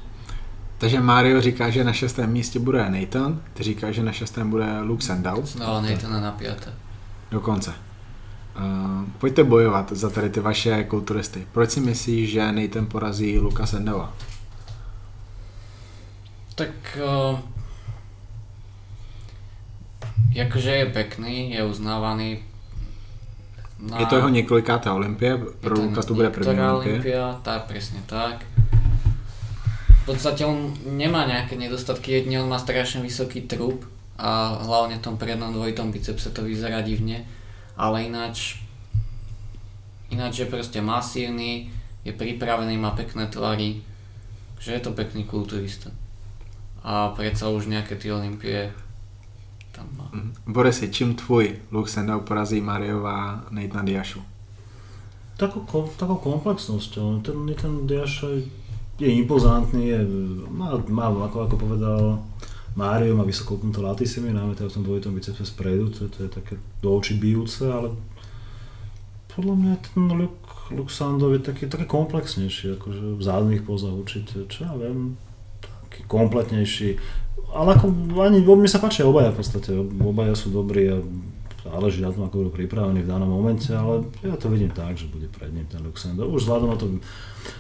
Takže 0.78 1.02
Mario 1.02 1.42
říká, 1.42 1.70
že 1.70 1.84
na 1.84 1.94
šestém 1.94 2.32
místě 2.32 2.60
bude 2.60 2.89
Nathan, 2.89 3.42
ty 3.54 3.63
říkáš, 3.63 3.96
že 3.96 4.04
na 4.04 4.12
šestém 4.12 4.50
bude 4.50 4.80
Luxendau. 4.82 5.44
No, 5.60 5.82
Nathana 5.82 6.20
na 6.22 6.32
5. 6.32 6.70
Dokonce. 7.32 7.74
Uh, 8.58 9.04
pojďte 9.18 9.44
bojovat 9.44 9.92
za 9.92 10.10
tady 10.10 10.30
ty 10.30 10.39
vaše 10.39 10.84
kulturisty. 10.84 11.48
Proč 11.52 11.70
si 11.72 11.80
myslíš, 11.80 12.32
že 12.32 12.52
Nathan 12.52 12.86
porazí 12.86 13.39
Luka 13.39 13.65
Sendova? 13.65 14.13
Tak 16.60 17.00
uh, 17.00 17.39
akože 20.36 20.72
je 20.76 20.86
pekný, 20.91 21.56
je 21.56 21.63
uznávaný. 21.63 22.43
Je 24.00 24.06
to 24.06 24.15
jeho 24.15 24.30
několikátá 24.30 24.93
olympie, 24.93 25.38
pro 25.38 25.76
Luka 25.76 26.04
to 26.04 26.13
bude 26.13 26.30
první 26.30 26.60
olympie. 26.60 26.91
Olympia, 26.91 27.39
tak, 27.41 27.63
presne 27.72 28.04
tak. 28.06 28.43
V 30.04 30.06
podstate 30.06 30.43
on 30.43 30.76
nemá 30.84 31.24
nejaké 31.24 31.56
nedostatky, 31.56 32.12
jedine 32.12 32.43
on 32.43 32.52
má 32.52 32.60
strašne 32.60 33.00
vysoký 33.00 33.48
trup 33.48 33.88
a 34.19 34.60
hlavne 34.60 35.00
v 35.00 35.06
tom 35.06 35.15
prednom 35.15 35.54
dvojitom 35.56 35.95
bicepse 35.95 36.28
to 36.34 36.43
vyzerá 36.43 36.84
divne, 36.84 37.24
ale 37.80 38.04
ináč 38.10 38.60
ináč 40.12 40.43
je 40.43 40.50
proste 40.50 40.82
masívny, 40.82 41.72
je 42.04 42.12
pripravený, 42.12 42.76
má 42.76 42.91
pekné 42.91 43.32
tvary, 43.32 43.80
že 44.60 44.76
je 44.76 44.82
to 44.82 44.91
pekný 44.91 45.24
kulturista. 45.24 45.93
A 46.84 47.12
predsa 47.12 47.52
už 47.52 47.68
nejaké 47.68 48.00
tie 48.00 48.13
olympie 48.13 48.72
tam 49.76 49.88
má. 49.98 50.08
Mhm. 50.13 50.54
Borisi, 50.54 50.92
čím 50.92 51.15
tvůj 51.15 51.56
Luke 51.72 51.89
Sendau 51.89 52.20
porazí 52.20 52.62
Mariova 52.62 53.46
Nathan 53.52 53.86
Diašu? 53.86 54.22
Takou, 55.38 55.60
ko- 55.60 55.89
takou 55.98 56.15
komplexnosťou. 56.15 57.20
Ten, 57.24 57.56
ten 57.56 57.88
Diaš 57.88 58.26
je 59.00 59.08
impozantný, 59.08 59.88
je, 59.88 60.00
má, 60.52 60.76
má 60.92 61.08
ako, 61.08 61.48
ako 61.48 61.56
povedal 61.58 62.20
Mário, 62.76 63.15
má 63.15 63.24
vysoko 63.24 63.56
upnuté 63.56 63.80
latisimy, 63.82 64.36
najmä 64.36 64.56
teda 64.56 64.70
v 64.70 64.74
tom 64.74 64.84
dvojitom 64.84 65.15
bicepse 65.15 65.46
spredu, 65.48 65.89
to, 65.89 66.12
to 66.12 66.24
je 66.24 66.30
také 66.30 66.60
do 66.84 66.96
očí 66.96 67.15
bijúce, 67.15 67.65
ale 67.65 67.96
podľa 69.32 69.56
mňa 69.56 69.74
ten 69.80 70.02
Luke 70.76 70.94
Sandov 70.94 71.34
je 71.34 71.42
taký, 71.42 71.65
taký 71.65 71.88
komplexnejší, 71.88 72.78
akože 72.78 73.04
v 73.18 73.22
zádnych 73.24 73.63
pozách 73.65 73.96
určite, 73.96 74.46
čo 74.52 74.68
ja 74.68 74.74
viem, 74.76 75.18
taký 75.89 76.06
kompletnejší. 76.06 77.02
Ale 77.49 77.73
ako 77.73 77.89
ani, 78.21 78.45
mne 78.45 78.69
sa 78.69 78.78
páčia 78.78 79.10
obaja 79.10 79.34
v 79.34 79.41
podstate, 79.41 79.73
obaja 79.99 80.38
sú 80.38 80.54
dobrí 80.54 80.86
a 80.88 81.02
záleží 81.60 81.99
na 81.99 82.13
tom, 82.13 82.23
ako 82.23 82.45
budú 82.45 82.52
pripravení 82.56 83.02
v 83.04 83.10
danom 83.10 83.30
momente, 83.30 83.73
ale 83.73 84.06
ja 84.21 84.38
to 84.38 84.47
vidím 84.49 84.69
tak, 84.69 84.95
že 84.95 85.10
bude 85.10 85.28
pred 85.28 85.49
ním 85.49 85.65
ten 85.65 85.82
Luxemburg. 85.82 86.30
Už 86.30 86.45
vzhľadom 86.45 86.69
na 86.71 86.78
to, 86.78 86.86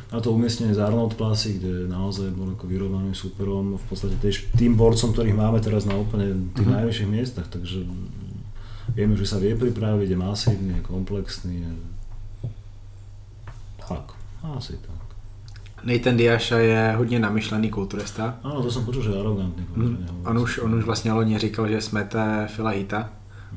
na 0.09 0.19
to 0.21 0.29
umiestnenie 0.31 0.73
z 0.73 0.81
Arnold 0.81 1.17
Classic, 1.17 1.57
kde 1.57 1.89
naozaj 1.89 2.31
bol 2.31 2.53
ako 2.53 2.65
vyrovnaným 2.65 3.13
superom, 3.13 3.75
v 3.75 3.85
podstate 3.85 4.15
tiež 4.17 4.53
tým 4.55 4.77
borcom, 4.77 5.09
ktorých 5.11 5.35
máme 5.35 5.59
teraz 5.59 5.83
na 5.83 5.97
úplne 5.97 6.53
tých 6.53 6.69
Mhm. 6.69 6.75
najvyšších 6.79 7.09
miestach, 7.09 7.47
takže 7.49 7.85
vieme, 8.93 9.13
že 9.13 9.25
sa 9.25 9.37
vie 9.37 9.53
pripraviť, 9.53 10.07
je 10.09 10.17
masívny, 10.17 10.71
je 10.79 10.83
komplexný, 10.85 11.55
je... 11.59 11.71
tak, 13.77 14.13
asi 14.41 14.77
tak. 14.79 15.08
Nathan 15.83 16.17
Diaša 16.17 16.57
je 16.57 16.93
hodně 16.97 17.19
namyšlený 17.19 17.69
kulturista. 17.69 18.37
Áno, 18.43 18.61
to 18.61 18.71
som 18.71 18.85
počul, 18.85 19.03
že 19.03 19.09
je 19.09 19.19
arrogantný. 19.19 19.63
Mm. 19.75 20.25
On, 20.25 20.37
už, 20.37 20.59
on 20.59 20.75
už 20.75 20.85
vlastně 20.85 21.11
loni 21.11 21.37
říkal, 21.37 21.67
že 21.67 21.81
smete 21.81 22.47
Phila 22.55 22.69
Hita, 22.69 23.09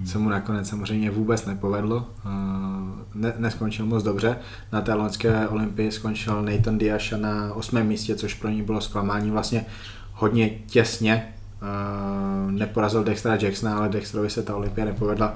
se 0.04 0.18
mu 0.18 0.28
nakonec 0.28 0.68
samozřejmě 0.68 1.10
vůbec 1.10 1.46
nepovedlo. 1.46 2.06
Eh, 2.26 2.92
Ne, 3.14 3.32
neskončil 3.38 3.86
moc 3.86 4.02
dobře. 4.02 4.36
Na 4.72 4.80
té 4.80 4.94
loňské 4.94 5.48
olympii 5.48 5.92
skončil 5.92 6.42
Nathan 6.42 6.78
Diasha 6.78 7.16
na 7.16 7.54
osmém 7.54 7.86
místě, 7.86 8.14
což 8.14 8.34
pro 8.34 8.48
ní 8.48 8.62
bylo 8.62 8.80
zklamání 8.80 9.30
vlastně 9.30 9.64
hodně 10.12 10.50
těsně 10.66 11.32
Uh, 11.62 12.50
neporazil 12.50 13.04
Dextra 13.04 13.38
Jacksona, 13.40 13.76
ale 13.76 13.88
Dexterovi 13.88 14.30
se 14.30 14.42
ta 14.42 14.56
Olympia 14.56 14.84
nepovedla. 14.84 15.34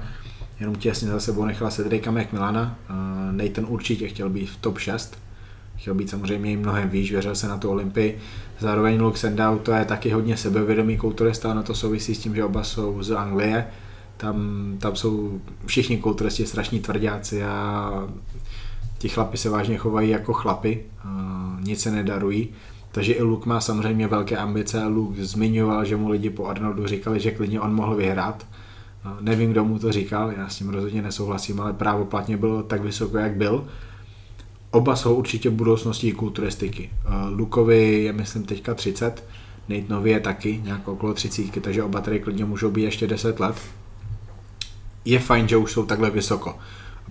Jenom 0.59 0.75
těsně 0.75 1.07
za 1.07 1.19
sebou 1.19 1.45
nechala 1.45 1.71
Cedrika 1.71 2.11
McMillana. 2.11 2.75
Uh, 2.89 2.95
Nathan 3.31 3.65
určitě 3.67 4.07
chtěl 4.07 4.29
být 4.29 4.45
v 4.45 4.57
top 4.57 4.77
6. 4.77 5.17
Chtěl 5.77 5.93
být 5.93 6.09
samozřejmě 6.09 6.51
i 6.51 6.57
mnohem 6.57 6.89
výš, 6.89 7.11
věřil 7.11 7.35
se 7.35 7.47
na 7.47 7.57
tu 7.57 7.69
Olympii. 7.69 8.17
Zároveň 8.59 9.01
Luke 9.01 9.17
Sandow 9.17 9.59
to 9.59 9.71
je 9.71 9.85
taky 9.85 10.09
hodně 10.09 10.37
sebevědomý 10.37 10.97
kulturista, 10.97 11.53
na 11.53 11.63
to 11.63 11.73
souvisí 11.73 12.15
s 12.15 12.19
tím, 12.19 12.35
že 12.35 12.43
oba 12.43 12.63
jsou 12.63 13.03
z 13.03 13.11
Anglie. 13.11 13.65
Tam, 14.17 14.37
tam 14.79 14.95
jsou 14.95 15.41
všichni 15.65 15.97
kulturisti 15.97 16.45
strašní 16.45 16.79
tvrdáci 16.79 17.43
a 17.43 17.91
ti 18.97 19.09
chlapi 19.09 19.37
se 19.37 19.49
vážně 19.49 19.77
chovají 19.77 20.09
jako 20.09 20.33
chlapi, 20.33 20.83
nic 21.59 21.81
se 21.81 21.91
nedarují. 21.91 22.49
Takže 22.91 23.13
i 23.13 23.23
Luke 23.23 23.49
má 23.49 23.61
samozřejmě 23.61 24.07
velké 24.07 24.37
ambice. 24.37 24.85
Luke 24.85 25.25
zmiňoval, 25.25 25.85
že 25.85 25.95
mu 25.95 26.09
lidi 26.09 26.29
po 26.29 26.45
Arnoldu 26.45 26.87
říkali, 26.87 27.19
že 27.19 27.31
klidně 27.31 27.61
on 27.61 27.75
mohl 27.75 27.95
vyhrát. 27.95 28.47
Nevím, 29.21 29.51
kdo 29.51 29.65
mu 29.65 29.79
to 29.79 29.91
říkal, 29.91 30.31
já 30.37 30.49
s 30.49 30.57
tím 30.57 30.69
rozhodně 30.69 31.01
nesouhlasím, 31.01 31.61
ale 31.61 31.73
právoplatně 31.73 32.37
byl 32.37 32.63
tak 32.63 32.81
vysoko, 32.81 33.17
jak 33.17 33.35
byl. 33.35 33.67
Oba 34.71 34.95
jsou 34.95 35.15
určitě 35.15 35.49
budoucností 35.49 36.11
kulturistiky. 36.11 36.89
Lukovi 37.29 38.03
je, 38.03 38.13
myslím, 38.13 38.43
teďka 38.43 38.73
30, 38.73 39.23
Nate 39.69 40.09
je 40.09 40.19
taky 40.19 40.61
nějak 40.63 40.87
okolo 40.87 41.13
30, 41.13 41.61
takže 41.61 41.83
oba 41.83 42.01
tady 42.01 42.19
klidně 42.19 42.45
můžou 42.45 42.71
být 42.71 42.83
ještě 42.83 43.07
10 43.07 43.39
let. 43.39 43.55
Je 45.05 45.19
fajn, 45.19 45.47
že 45.47 45.57
už 45.57 45.71
jsou 45.71 45.85
takhle 45.85 46.09
vysoko 46.09 46.55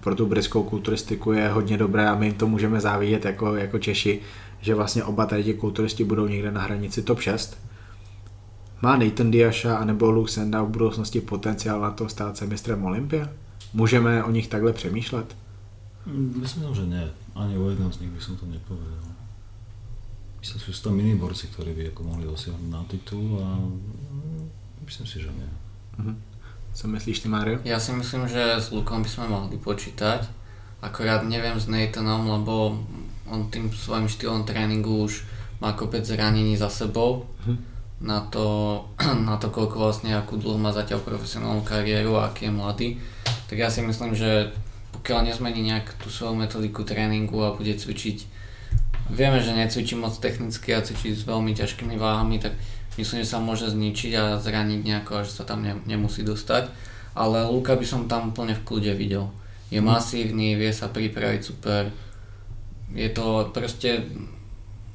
pro 0.07 0.15
tu 0.15 0.27
britskou 0.27 0.63
kulturistiku 0.63 1.33
je 1.33 1.49
hodně 1.49 1.77
dobré 1.77 2.09
a 2.09 2.15
my 2.15 2.27
jim 2.27 2.35
to 2.35 2.47
můžeme 2.47 2.81
závidět 2.81 3.25
jako, 3.25 3.57
jako 3.57 3.79
Češi, 3.79 4.21
že 4.61 4.75
vlastně 4.75 5.05
oba 5.05 5.27
tady 5.27 5.45
ti 5.45 5.55
kulturisti 5.55 6.05
budou 6.05 6.27
někde 6.27 6.51
na 6.51 6.61
hranici 6.61 7.03
top 7.03 7.21
6. 7.21 7.59
Má 8.83 8.97
Nathan 8.97 9.31
Diasha 9.31 9.77
anebo 9.77 10.11
Luke 10.11 10.33
Senda 10.33 10.63
v 10.63 10.69
budoucnosti 10.69 11.21
potenciál 11.21 11.81
na 11.81 11.91
to 11.91 12.09
stát 12.09 12.37
se 12.37 12.47
mistrem 12.47 12.85
Olympia? 12.85 13.29
Můžeme 13.75 14.25
o 14.25 14.31
nich 14.31 14.49
takhle 14.49 14.73
přemýšlet? 14.73 15.37
Myslím, 16.41 16.75
že 16.75 16.87
ne. 16.87 17.11
Ani 17.37 17.55
o 17.61 17.69
jednom 17.69 17.93
z 17.93 18.01
nich 18.01 18.13
by 18.17 18.21
som 18.21 18.35
to 18.41 18.49
nepovedal. 18.49 19.13
Myslím 20.41 20.59
si, 20.61 20.67
že 20.73 20.77
sú 20.79 20.83
tam 20.89 20.97
iní 20.97 21.21
borci, 21.21 21.53
ktorí 21.53 21.77
by 21.77 21.83
ako 21.93 22.01
mohli 22.09 22.25
dosiahnuť 22.25 22.71
na 22.73 22.81
titul 22.89 23.37
a 23.45 23.61
myslím 24.89 25.07
si, 25.07 25.21
že 25.21 25.29
nie. 25.29 25.51
Uh-huh. 26.01 26.17
Co 26.77 26.89
myslíš 26.89 27.21
ty, 27.21 27.29
Mario? 27.29 27.61
Ja 27.65 27.81
si 27.81 27.93
myslím, 27.93 28.29
že 28.29 28.61
s 28.61 28.73
Lukom 28.73 29.05
by 29.05 29.09
sme 29.09 29.33
mohli 29.33 29.57
počítať. 29.57 30.29
Akorát 30.81 31.25
neviem 31.25 31.57
s 31.57 31.69
Nathanom, 31.69 32.29
lebo 32.41 32.85
on 33.27 33.49
tým 33.49 33.73
svojím 33.73 34.09
štýlom 34.09 34.45
tréningu 34.45 35.09
už 35.09 35.25
má 35.61 35.73
kopec 35.73 36.05
zranení 36.05 36.57
za 36.57 36.69
sebou. 36.69 37.27
Hm. 37.49 37.59
Na, 38.01 38.21
to, 38.29 38.85
na 39.29 39.41
to, 39.41 39.49
koľko 39.49 39.77
vlastne, 39.77 40.13
akú 40.13 40.37
dlho 40.37 40.61
má 40.61 40.73
zatiaľ 40.73 41.01
profesionálnu 41.01 41.65
kariéru 41.65 42.17
a 42.21 42.29
aký 42.29 42.49
je 42.49 42.53
mladý. 42.53 42.89
Tak 43.49 43.57
ja 43.57 43.73
si 43.73 43.81
myslím, 43.81 44.13
že 44.13 44.53
pokiaľ 45.07 45.31
nezmení 45.31 45.63
nejak 45.63 46.03
tú 46.03 46.11
svoju 46.11 46.35
metodiku 46.35 46.83
tréningu 46.83 47.39
a 47.47 47.55
bude 47.55 47.71
cvičiť 47.79 48.35
Vieme, 49.07 49.39
že 49.39 49.55
necvičí 49.55 49.95
moc 49.95 50.19
technicky 50.19 50.75
a 50.75 50.83
cvičí 50.83 51.15
s 51.15 51.23
veľmi 51.23 51.55
ťažkými 51.55 51.95
váhami, 51.95 52.43
tak 52.43 52.59
myslím, 52.99 53.23
že 53.23 53.31
sa 53.31 53.39
môže 53.39 53.71
zničiť 53.71 54.13
a 54.19 54.43
zraniť 54.43 54.83
nejako 54.83 55.23
a 55.23 55.25
že 55.25 55.31
sa 55.31 55.47
tam 55.47 55.63
ne, 55.63 55.79
nemusí 55.87 56.27
dostať. 56.27 56.67
Ale 57.15 57.47
Luka 57.47 57.79
by 57.79 57.87
som 57.87 58.11
tam 58.11 58.35
úplne 58.35 58.59
v 58.59 58.67
kľude 58.67 58.93
videl. 58.99 59.31
Je 59.71 59.79
mm. 59.79 59.87
masívny, 59.87 60.59
vie 60.59 60.75
sa 60.75 60.91
pripraviť 60.91 61.41
super. 61.47 61.95
Je 62.91 63.07
to 63.15 63.55
proste, 63.55 64.11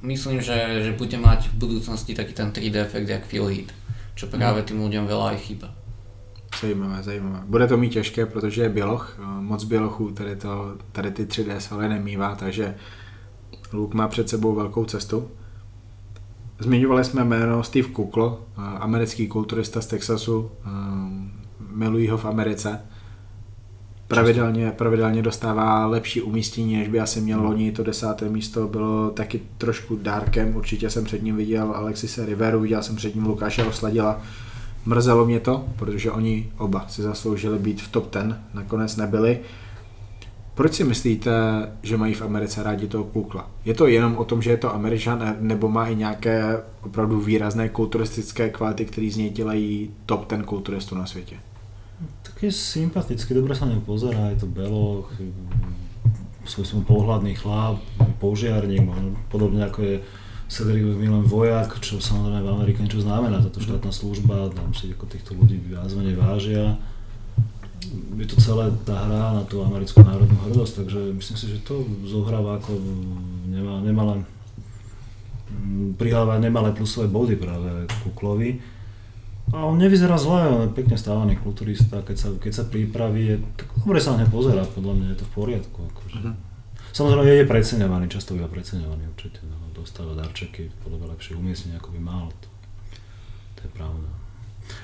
myslím, 0.03 0.43
že, 0.43 0.83
že 0.83 0.91
bude 0.91 1.15
mať 1.15 1.47
v 1.47 1.63
budúcnosti 1.63 2.11
taký 2.11 2.35
ten 2.35 2.51
3D 2.51 2.83
efekt 2.83 3.07
jak 3.07 3.23
Phil 3.23 3.47
Heath, 3.47 3.71
čo 4.19 4.27
práve 4.27 4.67
tým 4.67 4.83
ľuďom 4.83 5.07
veľa 5.07 5.25
aj 5.31 5.39
chýba. 5.39 5.71
Zajímavé, 6.59 7.03
zajímavé. 7.03 7.41
Bude 7.45 7.67
to 7.67 7.77
mít 7.77 7.89
těžké, 7.89 8.25
protože 8.25 8.61
je 8.61 8.69
běloch, 8.69 9.19
moc 9.39 9.63
bělochů 9.63 10.11
tady, 10.11 10.35
to, 10.35 10.75
tady 10.91 11.11
ty 11.11 11.25
3D 11.25 11.57
svaly 11.57 11.89
nemývá, 11.89 12.35
takže 12.35 12.75
Luke 13.73 13.97
má 13.97 14.07
před 14.07 14.29
sebou 14.29 14.55
velkou 14.55 14.85
cestu. 14.85 15.31
Zmiňovali 16.59 17.05
jsme 17.05 17.23
jméno 17.23 17.63
Steve 17.63 17.87
Kuklo, 17.87 18.41
americký 18.55 19.27
kulturista 19.27 19.81
z 19.81 19.87
Texasu, 19.87 20.51
milují 21.69 22.07
ho 22.07 22.17
v 22.17 22.25
Americe. 22.25 22.81
Pravidelně, 24.07 24.71
pravidelně 24.71 25.21
dostává 25.21 25.85
lepší 25.85 26.21
umístění, 26.21 26.77
než 26.77 26.87
by 26.87 26.99
asi 26.99 27.21
měl 27.21 27.43
loni. 27.43 27.71
To 27.71 27.83
desáté 27.83 28.29
místo 28.29 28.67
bylo 28.67 29.09
taky 29.09 29.41
trošku 29.57 29.95
dárkem. 30.01 30.55
Určitě 30.55 30.89
jsem 30.89 31.03
před 31.03 31.23
ním 31.23 31.35
viděl 31.35 31.71
Alexise 31.71 32.25
Riveru, 32.25 32.59
viděl 32.59 32.83
jsem 32.83 32.95
před 32.95 33.15
ním 33.15 33.25
Lukáše 33.25 33.63
Osladila. 33.63 34.21
Mrzelo 34.85 35.25
mě 35.25 35.39
to, 35.39 35.65
protože 35.75 36.11
oni 36.11 36.51
oba 36.57 36.85
si 36.87 37.01
zasloužili 37.01 37.59
být 37.59 37.81
v 37.81 37.91
top 37.91 38.13
10, 38.13 38.37
nakonec 38.53 38.95
nebyli. 38.95 39.39
Proč 40.55 40.73
si 40.73 40.83
myslíte, 40.83 41.31
že 41.83 41.97
mají 41.97 42.13
v 42.13 42.21
Americe 42.21 42.63
rádi 42.63 42.87
toho 42.87 43.03
kukla? 43.03 43.49
Je 43.65 43.73
to 43.73 43.87
jenom 43.87 44.17
o 44.17 44.25
tom, 44.25 44.41
že 44.41 44.49
je 44.49 44.57
to 44.57 44.75
Američan, 44.75 45.35
nebo 45.39 45.69
má 45.69 45.87
i 45.87 45.95
nějaké 45.95 46.61
opravdu 46.83 47.21
výrazné 47.21 47.69
kulturistické 47.69 48.49
kvality, 48.49 48.85
které 48.85 49.09
z 49.11 49.17
něj 49.17 49.29
dělají 49.29 49.91
top 50.05 50.25
ten 50.25 50.43
kulturistu 50.43 50.95
na 50.95 51.05
světě? 51.05 51.35
Tak 52.21 52.43
je 52.43 52.51
sympatický, 52.51 53.37
dobre 53.37 53.53
sa 53.53 53.69
ňu 53.69 53.85
pozerá, 53.85 54.33
je 54.33 54.41
to 54.41 54.49
beloch, 54.49 55.13
svoj 56.45 56.81
pohľadný 56.89 57.37
chlap, 57.37 57.77
požiarník, 58.17 58.81
podobne 59.29 59.69
ako 59.69 59.79
je 59.81 59.95
Cedric 60.51 60.83
Milan 60.99 61.23
vojak, 61.23 61.79
čo 61.79 62.03
samozrejme 62.03 62.43
v 62.43 62.51
Amerike 62.51 62.83
niečo 62.83 62.99
znamená, 62.99 63.39
táto 63.39 63.63
štátna 63.63 63.87
služba, 63.95 64.51
tam 64.51 64.75
si 64.75 64.91
ako 64.91 65.07
týchto 65.07 65.31
ľudí 65.31 65.55
viac 65.63 65.87
menej 65.95 66.19
vážia 66.19 66.75
je 67.91 68.25
to 68.29 68.37
celé 68.37 68.69
tá 68.85 68.93
hra 68.93 69.41
na 69.41 69.43
tú 69.49 69.65
americkú 69.65 70.05
národnú 70.05 70.37
hrdosť, 70.47 70.85
takže 70.85 70.99
myslím 71.17 71.37
si, 71.37 71.45
že 71.49 71.65
to 71.65 71.81
zohráva 72.05 72.61
ako 72.61 72.77
nemá, 73.49 73.81
nemalé 73.81 74.21
priháva 75.99 76.39
nemalé 76.39 76.71
plusové 76.71 77.11
body 77.11 77.35
práve 77.35 77.89
Kuklovi. 78.07 78.61
A 79.51 79.67
on 79.67 79.75
nevyzerá 79.75 80.15
zle, 80.15 80.47
on 80.47 80.63
je 80.63 80.77
pekne 80.77 80.95
stávaný 80.95 81.35
kulturista, 81.35 81.99
keď 82.07 82.15
sa, 82.15 82.27
keď 82.39 82.51
sa 82.55 82.63
pripraví, 82.71 83.35
je, 83.35 83.37
tak 83.59 83.67
dobre 83.83 83.99
sa 83.99 84.15
na 84.15 84.23
pozerá, 84.23 84.63
podľa 84.63 84.93
mňa 84.95 85.07
je 85.11 85.17
to 85.19 85.25
v 85.27 85.33
poriadku. 85.35 85.79
Akože. 85.91 86.17
Uh-huh. 86.23 86.35
Samozrejme 86.91 87.31
je 87.31 87.45
preceňovaný, 87.47 88.05
často 88.11 88.35
býva 88.35 88.51
preceňovaný 88.51 89.07
určite, 89.15 89.39
no, 89.47 89.55
dostáva 89.71 90.11
darčeky 90.15 90.67
v 90.67 90.75
podobe 90.83 91.07
lepšie 91.07 91.39
umiestnenia, 91.39 91.79
ako 91.79 91.95
by 91.95 91.99
mal. 91.99 92.27
To, 92.27 92.49
to 93.55 93.59
je 93.63 93.71
pravda. 93.71 94.09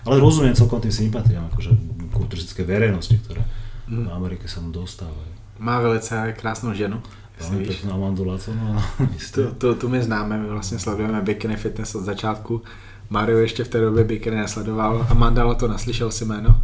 Ale 0.07 0.19
rozumiem 0.19 0.55
celkom 0.55 0.81
tým 0.81 0.91
sympatiám, 0.91 1.51
akože 1.51 1.71
kulturistické 2.15 2.63
verejnosti, 2.63 3.15
ktoré 3.23 3.43
mm. 3.87 4.07
v 4.07 4.11
Amerike 4.11 4.47
sa 4.47 4.63
mu 4.63 4.71
dostávajú. 4.71 5.31
Má 5.59 5.79
velice 5.79 6.15
krásnou 6.37 6.73
ženu. 6.73 7.01
Máme 7.41 7.65
pěknou 7.65 7.93
Amandu 7.93 8.23
Laconu. 8.23 8.81
To, 9.31 9.53
to, 9.53 9.75
to 9.75 9.89
my 9.89 10.03
známe, 10.03 10.37
my 10.37 10.47
vlastně 10.47 10.79
sledujeme 10.79 11.21
bikini 11.21 11.55
fitness 11.55 11.95
od 11.95 12.03
začátku. 12.03 12.61
Mario 13.09 13.37
ještě 13.39 13.63
v 13.63 13.67
té 13.67 13.81
době 13.81 14.03
bikini 14.03 14.35
nesledoval. 14.35 15.07
Amanda 15.09 15.45
Lato, 15.45 15.67
naslyšel 15.67 16.11
si 16.11 16.25
jméno? 16.25 16.61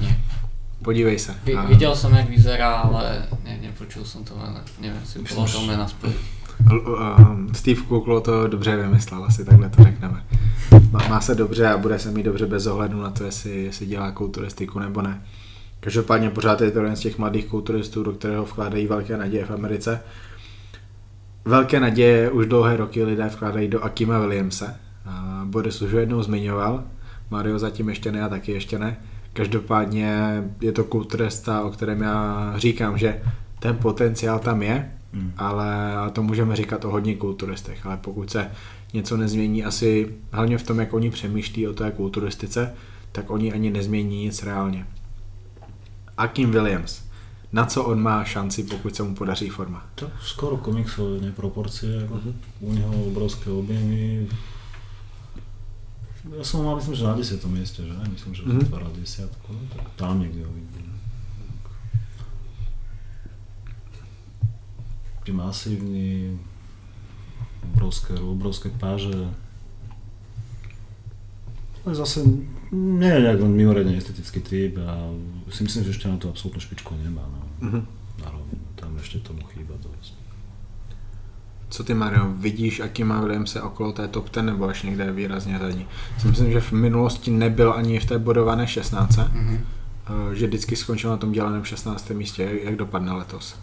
Ne. 0.00 0.23
Podívej 0.84 1.18
se. 1.18 1.34
Vy, 1.44 1.54
a... 1.54 1.64
Viděl 1.64 1.96
jsem, 1.96 2.14
jak 2.14 2.28
vyzerá, 2.28 2.74
ale 2.74 3.26
ne, 3.44 3.58
nepočul 3.62 4.04
jsem 4.04 4.24
to 4.24 4.34
jméno. 4.34 4.60
Nevím, 4.80 5.00
si 5.04 5.18
bylo 5.18 5.46
to 5.46 5.62
jména 5.62 5.88
spojit. 5.88 6.16
Steve 7.52 7.80
Kuklo 7.80 8.20
to 8.20 8.48
dobře 8.48 8.76
vymyslel, 8.76 9.24
asi 9.24 9.44
takhle 9.44 9.68
to 9.68 9.84
řekneme. 9.84 10.24
Má, 10.90 11.08
má 11.08 11.20
se 11.20 11.34
dobře 11.34 11.68
a 11.68 11.76
bude 11.76 11.98
se 11.98 12.10
mít 12.10 12.22
dobře 12.22 12.46
bez 12.46 12.66
ohledu 12.66 13.02
na 13.02 13.10
to, 13.10 13.24
jestli, 13.24 13.64
jestli 13.64 13.86
dělá 13.86 14.10
kulturistiku 14.12 14.78
nebo 14.78 15.02
ne. 15.02 15.22
Každopádně 15.80 16.30
pořád 16.30 16.60
je 16.60 16.70
to 16.70 16.78
jeden 16.78 16.96
z 16.96 17.00
těch 17.00 17.18
mladých 17.18 17.46
kulturistů, 17.46 18.02
do 18.02 18.12
kterého 18.12 18.44
vkládají 18.44 18.86
velké 18.86 19.16
naděje 19.16 19.44
v 19.44 19.50
Americe. 19.50 20.00
Velké 21.44 21.80
naděje 21.80 22.30
už 22.30 22.46
dlouhé 22.46 22.76
roky 22.76 23.04
lidé 23.04 23.26
vkládají 23.28 23.68
do 23.68 23.80
Akima 23.80 24.18
Williamse. 24.18 24.76
Boris 25.44 25.82
už 25.82 25.92
ho 25.92 25.98
jednou 25.98 26.22
zmiňoval, 26.22 26.84
Mario 27.30 27.58
zatím 27.58 27.88
ještě 27.88 28.12
ne 28.12 28.22
a 28.22 28.28
taky 28.28 28.52
ještě 28.52 28.78
ne. 28.78 28.96
Každopádně 29.34 30.42
je 30.60 30.72
to 30.72 30.84
kulturista, 30.84 31.62
o 31.62 31.70
kterém 31.70 32.00
já 32.00 32.52
říkám, 32.56 32.98
že 32.98 33.22
ten 33.58 33.76
potenciál 33.76 34.38
tam 34.38 34.62
je, 34.62 34.90
Hmm. 35.14 35.32
Ale 35.36 35.66
to 36.12 36.22
můžeme 36.22 36.56
říkat 36.56 36.84
o 36.84 36.90
hodně 36.90 37.16
kulturistech, 37.16 37.86
ale 37.86 37.96
pokud 37.96 38.30
se 38.30 38.50
něco 38.92 39.16
nezmění 39.16 39.64
asi 39.64 40.14
hlavně 40.32 40.58
v 40.58 40.62
tom, 40.62 40.78
jak 40.78 40.92
oni 40.92 41.10
přemýšlí 41.10 41.68
o 41.68 41.72
té 41.72 41.90
kulturistice, 41.90 42.74
tak 43.12 43.30
oni 43.30 43.52
ani 43.52 43.70
nezmění 43.70 44.24
nic 44.24 44.42
reálně. 44.42 44.86
Akim 46.16 46.50
Williams, 46.50 47.02
na 47.52 47.66
co 47.66 47.84
on 47.84 48.02
má 48.02 48.24
šanci, 48.24 48.62
pokud 48.62 48.96
se 48.96 49.02
mu 49.02 49.14
podaří 49.14 49.48
forma? 49.48 49.86
To 49.94 50.10
skoro 50.22 50.56
komiksové 50.56 51.32
proporcie, 51.32 52.00
jako 52.00 52.14
uh-huh. 52.14 52.34
u 52.60 52.72
něho 52.72 53.04
obrovské 53.04 53.50
objemy. 53.50 54.26
Já 56.38 56.44
jsem 56.44 56.64
mal, 56.64 56.76
myslím, 56.76 56.94
že 56.94 57.04
na 57.04 57.16
10. 57.16 57.44
místě, 57.44 57.82
že? 57.82 58.10
Myslím, 58.10 58.34
že 58.34 58.42
uh-huh. 58.42 58.58
vytváral 58.58 58.90
desiatku, 59.00 59.56
tak 59.76 59.88
tam 59.96 60.20
někde 60.20 60.46
ho 60.46 60.52
vidím. 60.52 60.94
taký 65.24 65.32
masívny, 65.32 66.36
obrovské, 67.72 68.12
obrovské 68.12 68.68
páže. 68.68 69.32
Ale 71.84 71.94
zase 71.96 72.20
nie 72.72 73.08
je 73.08 73.20
nejak 73.24 73.40
mimoriadne 73.40 73.96
estetický 73.96 74.40
typ 74.44 74.76
a 74.84 75.08
si 75.48 75.64
myslím, 75.64 75.84
že 75.88 75.96
ešte 75.96 76.12
na 76.12 76.20
to 76.20 76.28
absolútnu 76.28 76.60
špičku 76.60 76.92
nemá. 77.00 77.24
No. 77.24 77.40
Mhm. 77.64 77.80
Na 78.20 78.28
rovinu. 78.36 78.64
Tam 78.76 78.92
ešte 79.00 79.24
tomu 79.24 79.40
chýba 79.48 79.80
dosť. 79.80 80.12
Co 81.68 81.84
ty, 81.84 81.94
Mario, 81.94 82.24
vidíš, 82.36 82.80
aký 82.80 83.04
má 83.04 83.22
se 83.44 83.62
okolo 83.62 83.92
té 83.92 84.08
top 84.08 84.24
10 84.30 84.42
nebo 84.42 84.68
až 84.68 84.82
někde 84.82 85.12
výrazně 85.12 85.58
zadní? 85.58 85.86
Si 86.18 86.28
myslím, 86.28 86.52
že 86.52 86.60
v 86.60 86.72
minulosti 86.72 87.30
nebyl 87.30 87.72
ani 87.72 87.98
v 88.00 88.04
té 88.06 88.18
bodované 88.18 88.66
16, 88.66 89.16
Mhm. 89.32 89.66
eh, 90.06 90.34
že 90.34 90.46
vždycky 90.46 90.76
skončil 90.76 91.10
na 91.10 91.16
tom 91.16 91.32
dělaném 91.32 91.64
16. 91.64 92.14
místě. 92.14 92.50
Jak- 92.64 92.76
dopadne 92.76 93.12
letos? 93.12 93.56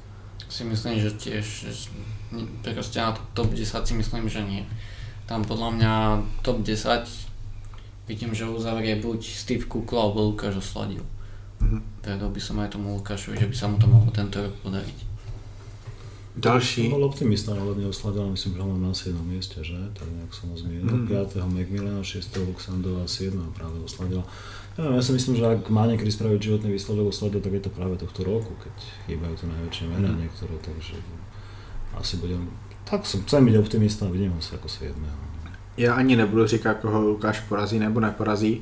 Si 0.49 0.63
myslím, 0.63 0.99
že 0.99 1.11
tiež 1.11 1.65
že 2.63 2.73
proste 2.73 2.99
na 3.01 3.11
to 3.11 3.21
top 3.33 3.53
10 3.53 3.87
si 3.87 3.93
myslím, 3.93 4.29
že 4.29 4.43
nie. 4.43 4.65
Tam 5.25 5.43
podľa 5.47 5.69
mňa 5.71 5.93
top 6.41 6.59
10 6.63 7.07
vidím, 8.07 8.35
že 8.35 8.47
uzavrie 8.47 8.95
buď 8.99 9.19
Steve 9.23 9.63
Kukla 9.63 10.01
alebo 10.03 10.21
Lukáš 10.27 10.55
Osladil. 10.59 11.05
Mhm. 11.61 11.79
Veril 12.03 12.29
by 12.29 12.41
som 12.41 12.59
aj 12.59 12.67
tomu 12.75 12.95
Lukášovi, 12.99 13.39
že 13.39 13.47
by 13.47 13.55
sa 13.55 13.67
mu 13.67 13.77
to 13.79 13.87
mohlo 13.87 14.11
tento 14.11 14.43
rok 14.43 14.51
podariť. 14.63 14.97
Další, 16.35 16.87
Som 16.87 16.95
bol 16.95 17.11
optimista 17.11 17.51
ohľadne 17.51 17.91
osladil, 17.91 18.23
myslím, 18.31 18.51
že 18.55 18.59
ho 18.63 18.67
mám 18.71 18.81
na 18.87 18.93
7. 18.95 19.19
mieste, 19.27 19.59
že? 19.67 19.75
Tak 19.91 20.07
nejak 20.07 20.31
som 20.31 20.47
ho 20.49 20.55
zmienil. 20.55 20.87
Mhm. 20.87 21.07
5. 21.35 21.43
Macmillana, 21.43 21.99
6. 22.03 22.31
Luxandova 22.47 23.03
a 23.03 23.07
7. 23.07 23.51
práve 23.51 23.75
osladila. 23.83 24.23
Ja, 24.79 24.87
neviem, 24.87 24.95
ja 24.95 25.03
si 25.03 25.11
myslím, 25.11 25.35
že 25.35 25.43
ak 25.43 25.67
má 25.67 25.83
niekedy 25.91 26.07
spraviť 26.07 26.39
životný 26.39 26.69
výsledok 26.71 27.11
osladil, 27.11 27.43
tak 27.43 27.51
je 27.51 27.63
to 27.67 27.71
práve 27.75 27.99
tohto 27.99 28.23
roku, 28.23 28.55
keď 28.63 28.75
chýbajú 29.11 29.33
tu 29.35 29.45
najväčšie 29.51 29.85
mená 29.91 30.09
Mhm. 30.15 30.19
niektoré, 30.23 30.55
takže 30.63 30.95
asi 31.99 32.15
budem... 32.23 32.47
Tak 32.87 33.03
som, 33.03 33.19
chcem 33.27 33.45
byť 33.45 33.55
optimista 33.59 34.07
vidím 34.07 34.31
ho 34.31 34.39
si 34.41 34.55
ako 34.55 34.67
7. 34.71 34.95
já 35.77 35.93
ani 35.95 36.15
nebudu 36.15 36.47
říkat, 36.47 36.79
koho 36.79 37.01
Lukáš 37.01 37.39
porazí 37.39 37.79
nebo 37.79 37.99
neporazí. 37.99 38.61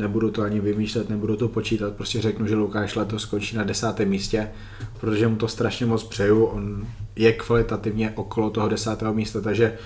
Nebudu 0.00 0.30
to 0.30 0.42
ani 0.42 0.60
vymýšlet, 0.60 1.08
nebudu 1.08 1.36
to 1.36 1.48
počítat, 1.48 1.94
prostě 1.94 2.20
řeknu, 2.20 2.46
že 2.46 2.54
Lukáš 2.54 2.96
letos 2.96 3.22
skončí 3.22 3.56
na 3.56 3.64
desátém 3.64 4.08
místě, 4.08 4.50
protože 5.00 5.28
mu 5.28 5.36
to 5.36 5.48
strašně 5.48 5.86
moc 5.86 6.04
přeju. 6.04 6.44
On 6.44 6.86
je 7.16 7.32
kvalitativně 7.32 8.12
okolo 8.14 8.50
toho 8.50 8.68
desátého 8.68 9.14
místa, 9.14 9.40
takže 9.40 9.78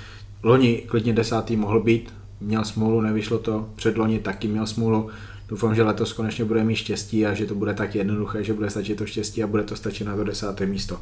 loni 0.42 0.82
klidně 0.86 1.12
desátý 1.12 1.56
mohl 1.56 1.80
být, 1.80 2.14
měl 2.40 2.64
smůlu, 2.64 3.00
nevyšlo 3.00 3.38
to, 3.38 3.68
předloni 3.76 4.18
taky 4.18 4.48
měl 4.48 4.66
smůlu. 4.66 5.08
Doufám, 5.48 5.74
že 5.74 5.82
letos 5.82 6.12
konečně 6.12 6.44
bude 6.44 6.64
mít 6.64 6.76
štěstí 6.76 7.26
a 7.26 7.34
že 7.34 7.46
to 7.46 7.54
bude 7.54 7.74
tak 7.74 7.94
jednoduché, 7.94 8.44
že 8.44 8.54
bude 8.54 8.70
stačit 8.70 8.98
to 8.98 9.06
štěstí 9.06 9.42
a 9.42 9.46
bude 9.46 9.62
to 9.62 9.76
stačit 9.76 10.04
na 10.04 10.16
to 10.16 10.24
desáté 10.24 10.66
místo. 10.66 11.00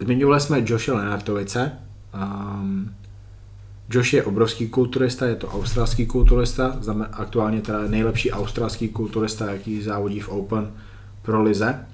Zmiňovali 0.00 0.40
jsme 0.40 0.64
Joshe 0.66 0.92
Lenartovice. 0.92 1.72
Um, 2.14 2.94
Josh 3.90 4.12
je 4.12 4.24
obrovský 4.24 4.68
kulturista, 4.68 5.26
je 5.26 5.36
to 5.36 5.48
australský 5.48 6.06
kulturista, 6.06 6.76
znamená 6.80 7.06
aktuálně 7.12 7.60
teda 7.60 7.78
nejlepší 7.88 8.32
australský 8.32 8.88
kulturista, 8.88 9.52
jaký 9.52 9.82
závodí 9.82 10.20
v 10.20 10.28
Open 10.28 10.72
pro 11.22 11.42
lize. 11.42 11.86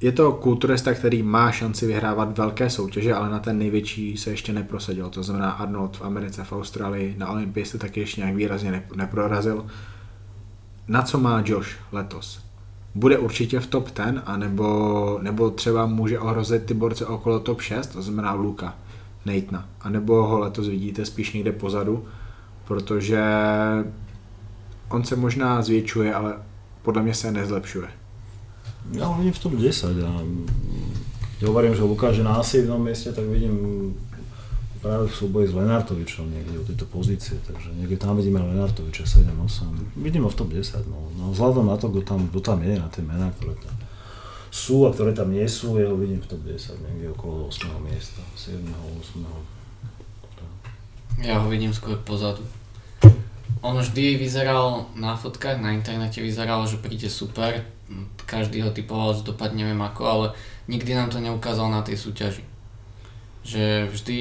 Je 0.00 0.12
to 0.12 0.32
kulturista, 0.32 0.94
který 0.94 1.22
má 1.22 1.52
šanci 1.52 1.86
vyhrávat 1.86 2.38
velké 2.38 2.70
soutěže, 2.70 3.14
ale 3.14 3.30
na 3.30 3.38
ten 3.38 3.58
největší 3.58 4.16
se 4.16 4.30
ještě 4.30 4.52
neprosadil. 4.52 5.10
To 5.10 5.22
znamená 5.22 5.50
Arnold 5.50 5.96
v 5.96 6.02
Americe, 6.02 6.44
v 6.44 6.52
Austrálii, 6.52 7.14
na 7.18 7.30
Olympii 7.30 7.66
se 7.66 7.78
taky 7.78 8.00
ještě 8.00 8.20
nějak 8.20 8.36
výrazně 8.36 8.70
ne- 8.70 8.82
neprorazil. 8.96 9.66
Na 10.88 11.02
co 11.02 11.18
má 11.18 11.42
Josh 11.46 11.70
letos? 11.92 12.40
Bude 12.94 13.18
určitě 13.18 13.60
v 13.60 13.66
top 13.66 13.90
10, 13.96 14.22
anebo, 14.26 15.18
nebo 15.22 15.50
třeba 15.50 15.86
může 15.86 16.18
ohrozit 16.18 16.64
ty 16.64 16.74
borce 16.74 17.06
okolo 17.06 17.40
top 17.40 17.60
6, 17.60 17.86
to 17.86 18.02
znamená 18.02 18.32
Luka, 18.32 18.74
Natana, 19.24 19.68
anebo 19.80 20.26
ho 20.26 20.38
letos 20.38 20.68
vidíte 20.68 21.04
spíš 21.04 21.32
někde 21.32 21.52
pozadu, 21.52 22.04
protože 22.64 23.22
on 24.88 25.04
se 25.04 25.16
možná 25.16 25.62
zvětšuje, 25.62 26.14
ale 26.14 26.36
podle 26.82 27.02
mě 27.02 27.14
se 27.14 27.32
nezlepšuje. 27.32 27.88
Ja 28.92 29.08
ho 29.08 29.16
vidím 29.16 29.32
v 29.32 29.38
tom 29.38 29.56
10 29.56 29.96
a 30.04 30.10
keď 31.40 31.48
hovorím, 31.48 31.74
že 31.74 31.82
Lukáš 31.82 32.20
je 32.20 32.24
na 32.24 32.42
7. 32.42 32.68
mieste, 32.84 33.12
tak 33.12 33.24
vidím 33.24 33.56
práve 34.84 35.08
v 35.08 35.16
súboji 35.16 35.48
s 35.48 35.56
Lenartovičom 35.56 36.28
niekde 36.28 36.60
o 36.60 36.64
tejto 36.68 36.84
pozície, 36.84 37.40
takže 37.48 37.72
niekde 37.72 37.96
tam 37.96 38.20
vidíme 38.20 38.44
Lenartoviča 38.44 39.08
7-8. 39.08 39.96
Vidím 39.96 40.28
ho 40.28 40.30
v 40.30 40.36
top 40.36 40.52
10, 40.52 40.84
no. 40.92 41.08
no 41.16 41.32
vzhľadom 41.32 41.72
na 41.72 41.80
to, 41.80 41.88
kto 41.88 42.04
tam, 42.04 42.28
kto 42.28 42.40
tam 42.44 42.60
je, 42.60 42.76
na 42.76 42.92
tie 42.92 43.00
mená, 43.00 43.32
ktoré 43.32 43.56
tam 43.56 43.72
sú 44.54 44.86
a 44.86 44.94
ktoré 44.94 45.10
tam 45.10 45.34
nie 45.34 45.42
sú, 45.50 45.82
jeho 45.82 45.98
vidím 45.98 46.22
v 46.22 46.30
top 46.30 46.46
10, 46.46 46.78
niekde 46.78 47.10
okolo 47.10 47.50
8. 47.50 47.74
miesta, 47.82 48.22
7. 48.38 48.62
8. 51.18 51.26
Ja 51.26 51.42
ho 51.42 51.50
vidím 51.50 51.74
skôr 51.74 51.98
pozadu. 52.06 52.46
On 53.66 53.74
vždy 53.74 54.14
vyzeral 54.14 54.86
na 54.94 55.18
fotkách, 55.18 55.58
na 55.58 55.74
internete 55.74 56.22
vyzeral, 56.22 56.62
že 56.70 56.78
príde 56.78 57.10
super. 57.10 57.66
Každý 58.30 58.62
ho 58.62 58.70
typoval, 58.70 59.18
že 59.18 59.26
dopadne 59.26 59.66
neviem 59.66 59.82
ako, 59.82 60.02
ale 60.06 60.26
nikdy 60.70 60.94
nám 60.94 61.10
to 61.10 61.18
neukázal 61.18 61.66
na 61.66 61.82
tej 61.82 61.98
súťaži. 61.98 62.46
Že 63.42 63.90
vždy 63.90 64.18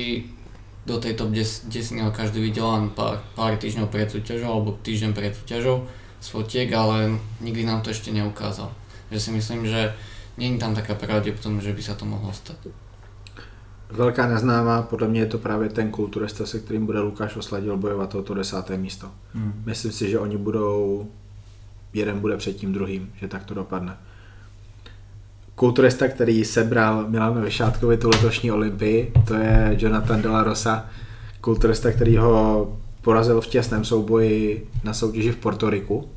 do 0.89 0.97
tej 0.97 1.13
top 1.13 1.29
10 1.29 1.69
desiny 1.69 2.01
ho 2.03 2.11
každý 2.11 2.41
videl 2.41 2.65
len 2.65 2.89
pár, 2.89 3.21
pár 3.37 3.53
týždňov 3.55 3.93
pred 3.93 4.09
súťažou 4.09 4.49
alebo 4.49 4.81
týždeň 4.81 5.13
pred 5.13 5.37
súťažou 5.37 5.85
z 6.19 6.27
fotiek, 6.27 6.67
ale 6.73 7.21
nikdy 7.37 7.69
nám 7.69 7.85
to 7.85 7.93
ešte 7.93 8.09
neukázal. 8.09 8.73
Že 9.13 9.19
si 9.21 9.29
myslím, 9.37 9.69
že 9.69 9.93
nie 10.37 10.53
je 10.53 10.57
tam 10.57 10.75
taká 10.75 10.95
pravdepodobnosť, 10.95 11.65
že 11.65 11.73
by 11.73 11.81
sa 11.83 11.93
to 11.93 12.05
mohlo 12.05 12.33
stať. 12.33 12.57
Velká 13.93 14.27
neznámá, 14.27 14.81
podle 14.81 15.07
mě 15.07 15.19
je 15.19 15.25
to 15.25 15.37
právě 15.37 15.69
ten 15.69 15.91
kulturista, 15.91 16.45
se 16.45 16.59
kterým 16.59 16.85
bude 16.85 16.99
Lukáš 16.99 17.35
Osladil 17.35 17.77
bojovat 17.77 18.15
o 18.15 18.23
to 18.23 18.33
desáté 18.33 18.77
místo. 18.77 19.11
Hmm. 19.33 19.63
Myslím 19.65 19.91
si, 19.91 20.09
že 20.09 20.19
oni 20.19 20.37
budou, 20.37 21.07
jeden 21.93 22.19
bude 22.19 22.37
před 22.37 22.53
tím 22.53 22.73
druhým, 22.73 23.11
že 23.15 23.27
tak 23.27 23.43
to 23.43 23.53
dopadne. 23.53 23.97
Kulturista, 25.55 26.07
který 26.07 26.45
sebral 26.45 27.05
Milanu 27.09 27.41
Vyšátkovi 27.41 27.97
tu 27.97 28.09
letošní 28.09 28.51
olympii, 28.51 29.13
to 29.27 29.33
je 29.33 29.75
Jonathan 29.79 30.21
De 30.21 30.29
La 30.29 30.43
Rosa, 30.43 30.85
kulturista, 31.41 31.91
který 31.91 32.17
ho 32.17 32.77
porazil 33.01 33.41
v 33.41 33.47
těsném 33.47 33.85
souboji 33.85 34.69
na 34.83 34.93
soutěži 34.93 35.31
v 35.31 35.37
Portoriku. 35.37 36.09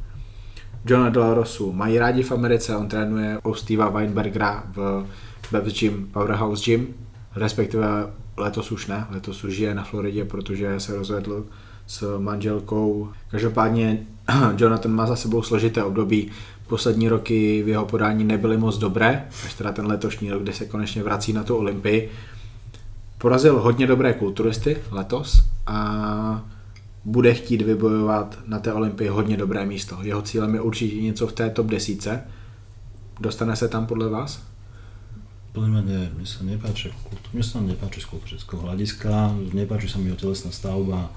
Johna 0.88 1.10
De 1.10 1.20
La 1.20 1.34
Rosu 1.34 1.72
mají 1.72 1.98
rádi 1.98 2.22
v 2.22 2.32
Americe, 2.32 2.76
on 2.76 2.88
trénuje 2.88 3.38
u 3.44 3.54
Steva 3.54 3.88
Weinbergera 3.88 4.64
v 4.76 5.06
Bev's 5.52 5.80
Gym, 5.80 6.08
Powerhouse 6.12 6.64
Gym, 6.64 6.86
respektive 7.36 7.86
letos 8.36 8.72
už 8.72 8.86
ne, 8.86 9.06
letos 9.10 9.44
už 9.44 9.54
žije 9.54 9.74
na 9.74 9.84
Floridě, 9.84 10.24
protože 10.24 10.80
se 10.80 10.96
rozvedl 10.96 11.46
s 11.86 12.18
manželkou. 12.18 13.08
Každopádně 13.30 14.06
Jonathan 14.56 14.92
má 14.92 15.06
za 15.06 15.16
sebou 15.16 15.42
složité 15.42 15.84
období, 15.84 16.30
poslední 16.66 17.08
roky 17.08 17.62
v 17.62 17.68
jeho 17.68 17.86
podání 17.86 18.24
nebyly 18.24 18.56
moc 18.56 18.78
dobré, 18.78 19.28
až 19.44 19.54
teda 19.54 19.72
ten 19.72 19.86
letošní 19.86 20.30
rok, 20.30 20.42
kde 20.42 20.52
se 20.52 20.64
konečně 20.64 21.02
vrací 21.02 21.32
na 21.32 21.42
tu 21.42 21.56
Olympii. 21.56 22.10
Porazil 23.18 23.60
hodně 23.60 23.86
dobré 23.86 24.12
kulturisty 24.12 24.76
letos 24.90 25.42
a 25.66 26.44
bude 27.06 27.34
chtít 27.34 27.62
vybojovat 27.62 28.38
na 28.46 28.58
té 28.58 28.72
Olympii 28.72 29.08
hodně 29.08 29.36
dobré 29.36 29.66
místo. 29.66 29.98
Jeho 30.02 30.22
cílem 30.22 30.54
je 30.54 30.60
určitě 30.60 30.96
něco 30.96 31.26
v 31.26 31.32
té 31.32 31.50
top 31.50 31.66
desíce. 31.66 32.24
Dostane 33.20 33.56
se 33.56 33.68
tam 33.68 33.86
podle 33.86 34.08
vás? 34.08 34.42
Podľa 35.56 35.72
mňa 35.72 35.82
nie, 35.88 36.02
mne 36.12 36.26
sa 36.28 36.44
nepáči, 36.44 36.92
mne 37.32 37.40
sa 37.40 37.64
nepáči 37.64 38.04
z 38.04 38.12
kultúrického 38.12 38.60
hľadiska, 38.60 39.32
nepáči 39.56 39.88
sa 39.88 39.96
mi 39.96 40.12
jeho 40.12 40.20
telesná 40.20 40.52
stavba 40.52 41.08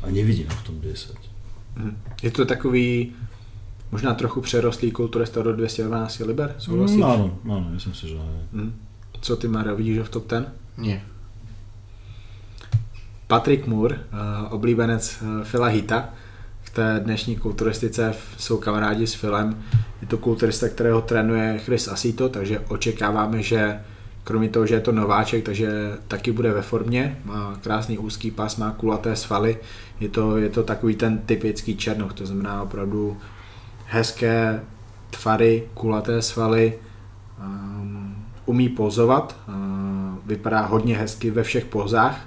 a 0.00 0.04
nevidím 0.08 0.48
ho 0.48 0.56
v 0.56 0.64
tom 0.64 0.76
10. 0.80 1.12
Mhm. 1.76 1.92
Je 2.24 2.30
to 2.32 2.48
takový 2.48 3.12
možná 3.92 4.14
trochu 4.14 4.40
přerostlý 4.40 4.88
kulturista 4.88 5.44
do 5.44 5.52
212 5.52 6.24
liber, 6.24 6.56
souhlasíš? 6.58 6.96
No, 6.96 7.12
áno, 7.12 7.26
áno, 7.44 7.66
myslím 7.76 7.92
si, 7.92 8.08
že 8.08 8.16
aj. 8.16 8.44
Mhm. 8.56 8.72
Co 9.20 9.36
ty, 9.36 9.48
Mario, 9.52 9.76
vidíš 9.76 9.98
ho 9.98 10.04
v 10.04 10.14
top 10.16 10.24
10? 10.32 10.48
Nie. 10.80 11.04
Patrick 13.34 13.66
Moore, 13.66 13.96
eh, 13.96 14.48
oblíbenec 14.50 15.22
eh, 15.22 15.44
Phila 15.44 15.66
Hita, 15.66 16.08
v 16.62 16.70
té 16.70 17.00
dnešní 17.04 17.36
kulturistice 17.36 18.14
jsou 18.38 18.58
kamarádi 18.58 19.06
s 19.06 19.16
Philem. 19.16 19.62
Je 20.00 20.06
to 20.06 20.18
kulturista, 20.18 20.68
kterého 20.68 21.00
trénuje 21.00 21.58
Chris 21.58 21.88
Asito, 21.88 22.28
takže 22.28 22.60
očekáváme, 22.68 23.42
že 23.42 23.80
kromě 24.24 24.48
toho, 24.48 24.66
že 24.66 24.74
je 24.74 24.80
to 24.80 24.92
nováček, 24.92 25.44
takže 25.44 25.68
taky 26.08 26.32
bude 26.32 26.52
ve 26.52 26.62
formě, 26.62 27.18
má 27.24 27.58
krásný 27.60 27.98
úzký 27.98 28.30
pas, 28.30 28.56
má 28.56 28.70
kulaté 28.70 29.16
svaly, 29.16 29.58
je 30.00 30.08
to, 30.08 30.36
je 30.36 30.48
to 30.48 30.62
takový 30.62 30.96
ten 30.96 31.18
typický 31.18 31.76
černoch, 31.76 32.12
to 32.12 32.26
znamená 32.26 32.62
opravdu 32.62 33.16
hezké 33.86 34.60
tvary, 35.10 35.68
kulaté 35.74 36.22
svaly, 36.22 36.78
um, 37.40 38.16
umí 38.46 38.68
pozovat, 38.68 39.36
uh, 39.48 39.54
vypadá 40.26 40.60
hodně 40.60 40.96
hezky 40.96 41.30
ve 41.30 41.42
všech 41.42 41.64
pozách, 41.64 42.20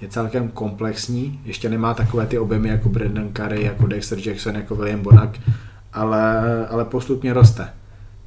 je 0.00 0.08
celkem 0.08 0.48
komplexní, 0.48 1.40
ještě 1.44 1.68
nemá 1.68 1.94
takové 1.94 2.26
ty 2.26 2.38
objemy 2.38 2.68
jako 2.68 2.88
Brandon 2.88 3.32
Curry, 3.32 3.64
jako 3.64 3.86
Dexter 3.86 4.18
Jackson, 4.28 4.56
jako 4.56 4.76
William 4.76 5.00
Bonak, 5.02 5.40
ale, 5.92 6.66
ale 6.66 6.84
postupně 6.84 7.32
roste. 7.32 7.72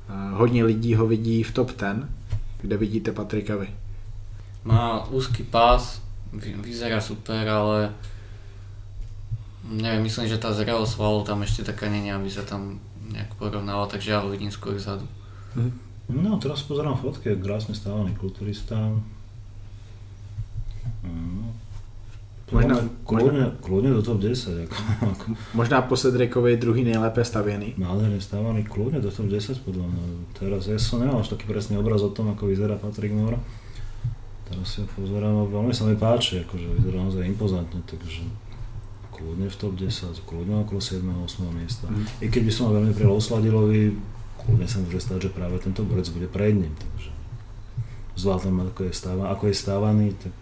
Uh, 0.10 0.38
hodně 0.38 0.64
lidí 0.64 0.96
ho 0.96 1.08
vidí 1.08 1.44
v 1.44 1.52
top 1.52 1.72
10, 1.80 2.08
kde 2.62 2.78
vidíte 2.78 3.12
Patrika 3.12 3.56
vy. 3.56 3.68
Má 4.64 5.06
úzky 5.08 5.44
pás, 5.44 6.02
vy- 6.34 6.56
vyzerá 6.62 7.02
super, 7.02 7.50
ale 7.50 7.94
Neviem, 9.64 10.04
myslím, 10.04 10.28
že 10.28 10.36
tá 10.36 10.52
zrelosť 10.52 11.00
svalov 11.00 11.24
tam 11.24 11.40
ešte 11.40 11.64
taká 11.64 11.88
není, 11.88 12.12
aby 12.12 12.28
sa 12.28 12.44
tam 12.44 12.84
nejak 13.08 13.32
porovnala, 13.40 13.88
takže 13.88 14.12
ja 14.12 14.20
ho 14.20 14.28
vidím 14.28 14.52
skôr 14.52 14.76
vzadu. 14.76 15.08
No, 16.12 16.36
teraz 16.36 16.60
pozerám 16.68 17.00
fotky, 17.00 17.32
je 17.32 17.40
krásne 17.40 17.72
stávaný 17.72 18.12
kulturista. 18.20 18.76
Mm. 21.00 21.53
Možná- 22.52 23.56
kľudne 23.64 23.90
do 23.96 24.02
top 24.04 24.20
10, 24.20 24.68
ako, 24.68 24.76
ako 25.10 25.26
Možná 25.56 25.82
po 25.82 25.96
Cedricovi 25.96 26.58
druhý 26.60 26.84
nejlépe 26.84 27.24
stavěný. 27.24 27.74
nádherne 27.78 28.22
stávaný, 28.22 28.64
kľudne 28.68 29.00
do 29.00 29.10
top 29.10 29.32
10 29.32 29.64
podľa 29.64 29.88
mňa. 29.88 30.04
Teraz 30.38 30.68
ja 30.68 30.78
som 30.78 31.00
nemal 31.00 31.24
až 31.24 31.34
taký 31.34 31.48
presný 31.48 31.80
obraz 31.80 32.04
o 32.04 32.12
tom, 32.12 32.30
ako 32.30 32.52
vyzerá 32.52 32.76
Patrick 32.76 33.16
Moore. 33.16 33.40
Teraz 34.44 34.76
si 34.76 34.84
ho 34.84 34.88
pozerám 34.92 35.34
a 35.34 35.44
veľmi 35.48 35.74
sa 35.74 35.88
mi 35.88 35.96
páči, 35.96 36.44
akože 36.44 36.78
vyzerá 36.78 37.00
naozaj 37.00 37.26
impozantne, 37.26 37.82
takže 37.88 38.28
kľudne 39.10 39.48
v 39.48 39.56
top 39.56 39.74
10, 39.80 40.28
kľudne 40.28 40.68
okolo 40.68 40.80
7. 40.84 41.00
8. 41.00 41.48
miesta. 41.58 41.88
Mhm. 41.88 42.04
I 42.22 42.26
keď 42.28 42.42
by 42.44 42.52
som 42.52 42.62
mal 42.68 42.74
veľmi 42.78 42.92
Osladilovi, 42.94 43.82
kľudne 44.38 44.68
sa 44.68 44.78
môže 44.84 45.00
stať, 45.00 45.20
že 45.26 45.30
práve 45.32 45.58
tento 45.64 45.82
borec 45.88 46.06
bude 46.12 46.28
pred 46.28 46.54
ním, 46.54 46.76
takže 46.76 47.10
vzhľadom 48.20 48.68
ako 48.70 48.82
je, 48.84 48.94
stáva, 48.94 49.32
ako 49.32 49.44
je 49.50 49.56
stávaný, 49.56 50.08
tak 50.20 50.34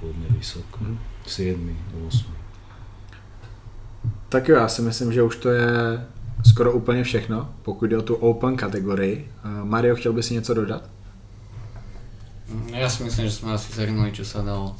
kľudne 0.00 0.26
vysoko. 0.38 0.78
Mhm. 0.80 0.98
7. 1.26 1.76
8. 2.08 2.26
Tak 4.28 4.48
jo, 4.48 4.56
já 4.56 4.68
si 4.68 4.82
myslím, 4.82 5.12
že 5.12 5.22
už 5.22 5.36
to 5.36 5.50
je 5.50 6.00
skoro 6.46 6.72
úplně 6.72 7.04
všechno, 7.04 7.48
pokud 7.62 7.86
jde 7.86 7.98
o 7.98 8.02
tu 8.02 8.14
open 8.14 8.56
kategorii. 8.56 9.30
Eh, 9.44 9.48
Mario, 9.64 9.96
chtěl 9.96 10.12
by 10.12 10.22
si 10.22 10.34
něco 10.34 10.54
dodat? 10.54 10.82
Mm, 12.48 12.68
Ja 12.74 12.88
si 12.92 13.02
myslím, 13.04 13.24
že 13.26 13.32
sme 13.40 13.52
asi 13.56 13.72
zhrnuli, 13.72 14.12
čo 14.12 14.20
sa 14.24 14.42
dalo. 14.44 14.76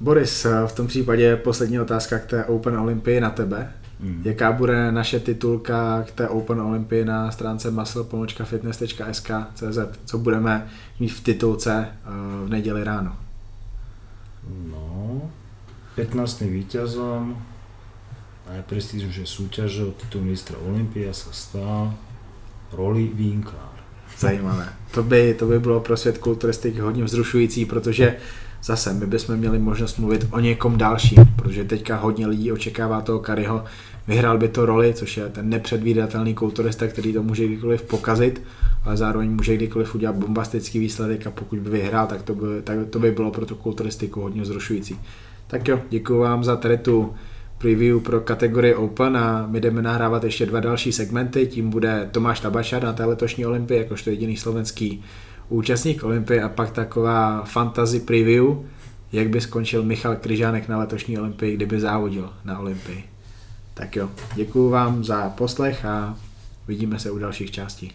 Boris, 0.00 0.44
eh, 0.44 0.50
v 0.66 0.72
tom 0.72 0.86
případě 0.86 1.36
poslední 1.36 1.80
otázka 1.80 2.18
k 2.18 2.26
té 2.26 2.44
Open 2.44 2.78
Olympii 2.78 3.20
na 3.20 3.30
tebe. 3.30 3.72
Mm. 4.00 4.22
Jaká 4.24 4.52
bude 4.52 4.92
naše 4.92 5.20
titulka 5.20 6.02
k 6.02 6.10
té 6.10 6.28
Open 6.28 6.60
Olympii 6.60 7.04
na 7.04 7.30
stránce 7.30 7.70
muscle-fitness.sk.cz? 7.70 9.78
Co 10.04 10.18
budeme 10.18 10.66
mít 11.00 11.08
v 11.08 11.20
titulce 11.20 11.88
eh, 11.88 11.94
v 12.44 12.48
neděli 12.48 12.84
ráno? 12.84 13.16
No, 14.48 15.30
15. 15.96 16.40
víťazom 16.48 17.36
najprestížnejšej 18.50 19.28
súťaže 19.28 19.86
o 19.86 19.92
titul 19.94 20.26
mistra 20.26 20.58
Olympia 20.58 21.14
sa 21.14 21.30
stal 21.30 21.94
Rolly 22.74 23.10
Winkler. 23.14 23.70
Zajímavé. 24.18 24.68
To 24.90 25.02
by, 25.02 25.34
to 25.34 25.46
by 25.46 25.60
bylo 25.60 25.80
pro 25.80 25.96
svět 25.96 26.18
kulturistiky 26.18 26.80
hodně 26.80 27.04
vzrušující, 27.04 27.64
protože 27.64 28.16
zase 28.62 28.92
my 28.92 29.06
bychom 29.06 29.36
měli 29.36 29.58
možnost 29.58 29.98
mluvit 29.98 30.26
o 30.30 30.40
někom 30.40 30.78
dalším, 30.78 31.24
protože 31.36 31.64
teďka 31.64 31.96
hodně 31.96 32.26
lidí 32.26 32.52
očekává 32.52 33.00
toho 33.00 33.18
Kariho, 33.18 33.64
vyhrál 34.10 34.38
by 34.38 34.48
to 34.48 34.66
roli, 34.66 34.94
což 34.94 35.16
je 35.16 35.28
ten 35.28 35.48
nepředvídatelný 35.48 36.34
kulturista, 36.34 36.86
který 36.86 37.12
to 37.12 37.22
může 37.22 37.46
kdykoliv 37.46 37.82
pokazit, 37.82 38.42
ale 38.84 38.96
zároveň 38.96 39.30
může 39.30 39.56
kdykoliv 39.56 39.94
udělat 39.94 40.14
bombastický 40.16 40.78
výsledek 40.78 41.26
a 41.26 41.30
pokud 41.30 41.58
by 41.58 41.70
vyhrál, 41.70 42.06
tak 42.06 42.22
to 42.22 42.34
by, 42.34 42.46
tak 42.64 42.78
to 42.90 42.98
by 42.98 43.10
bylo 43.10 43.30
pro 43.30 43.46
tu 43.46 43.54
kulturistiku 43.54 44.20
hodně 44.20 44.42
vzrušující. 44.42 45.00
Tak 45.46 45.68
jo, 45.68 45.80
děkuji 45.90 46.18
vám 46.18 46.44
za 46.44 46.56
tady 46.56 46.78
tu 46.78 47.12
preview 47.58 48.00
pro 48.00 48.20
kategorii 48.20 48.74
Open 48.74 49.16
a 49.16 49.46
my 49.46 49.60
jdeme 49.60 49.82
nahrávat 49.82 50.24
ještě 50.24 50.46
dva 50.46 50.60
další 50.60 50.92
segmenty, 50.92 51.46
tím 51.46 51.70
bude 51.70 52.08
Tomáš 52.12 52.40
Tabašar 52.40 52.82
na 52.82 52.92
té 52.92 53.04
letošní 53.04 53.46
Olympii, 53.46 53.78
jakožto 53.78 54.10
jediný 54.10 54.36
slovenský 54.36 55.04
účastník 55.48 56.04
Olympie 56.04 56.42
a 56.42 56.48
pak 56.48 56.70
taková 56.70 57.42
fantasy 57.44 58.00
preview, 58.00 58.44
jak 59.12 59.28
by 59.28 59.40
skončil 59.40 59.82
Michal 59.82 60.16
Kryžánek 60.16 60.68
na 60.68 60.78
letošní 60.78 61.18
Olympii, 61.18 61.56
kdyby 61.56 61.80
závodil 61.80 62.30
na 62.44 62.58
Olympii. 62.58 63.09
Tak 63.80 63.96
jo, 63.96 64.10
děkuji 64.34 64.70
vám 64.70 65.04
za 65.04 65.30
poslech 65.30 65.84
a 65.84 66.18
vidíme 66.68 66.98
se 66.98 67.10
u 67.10 67.18
dalších 67.18 67.50
částí. 67.50 67.92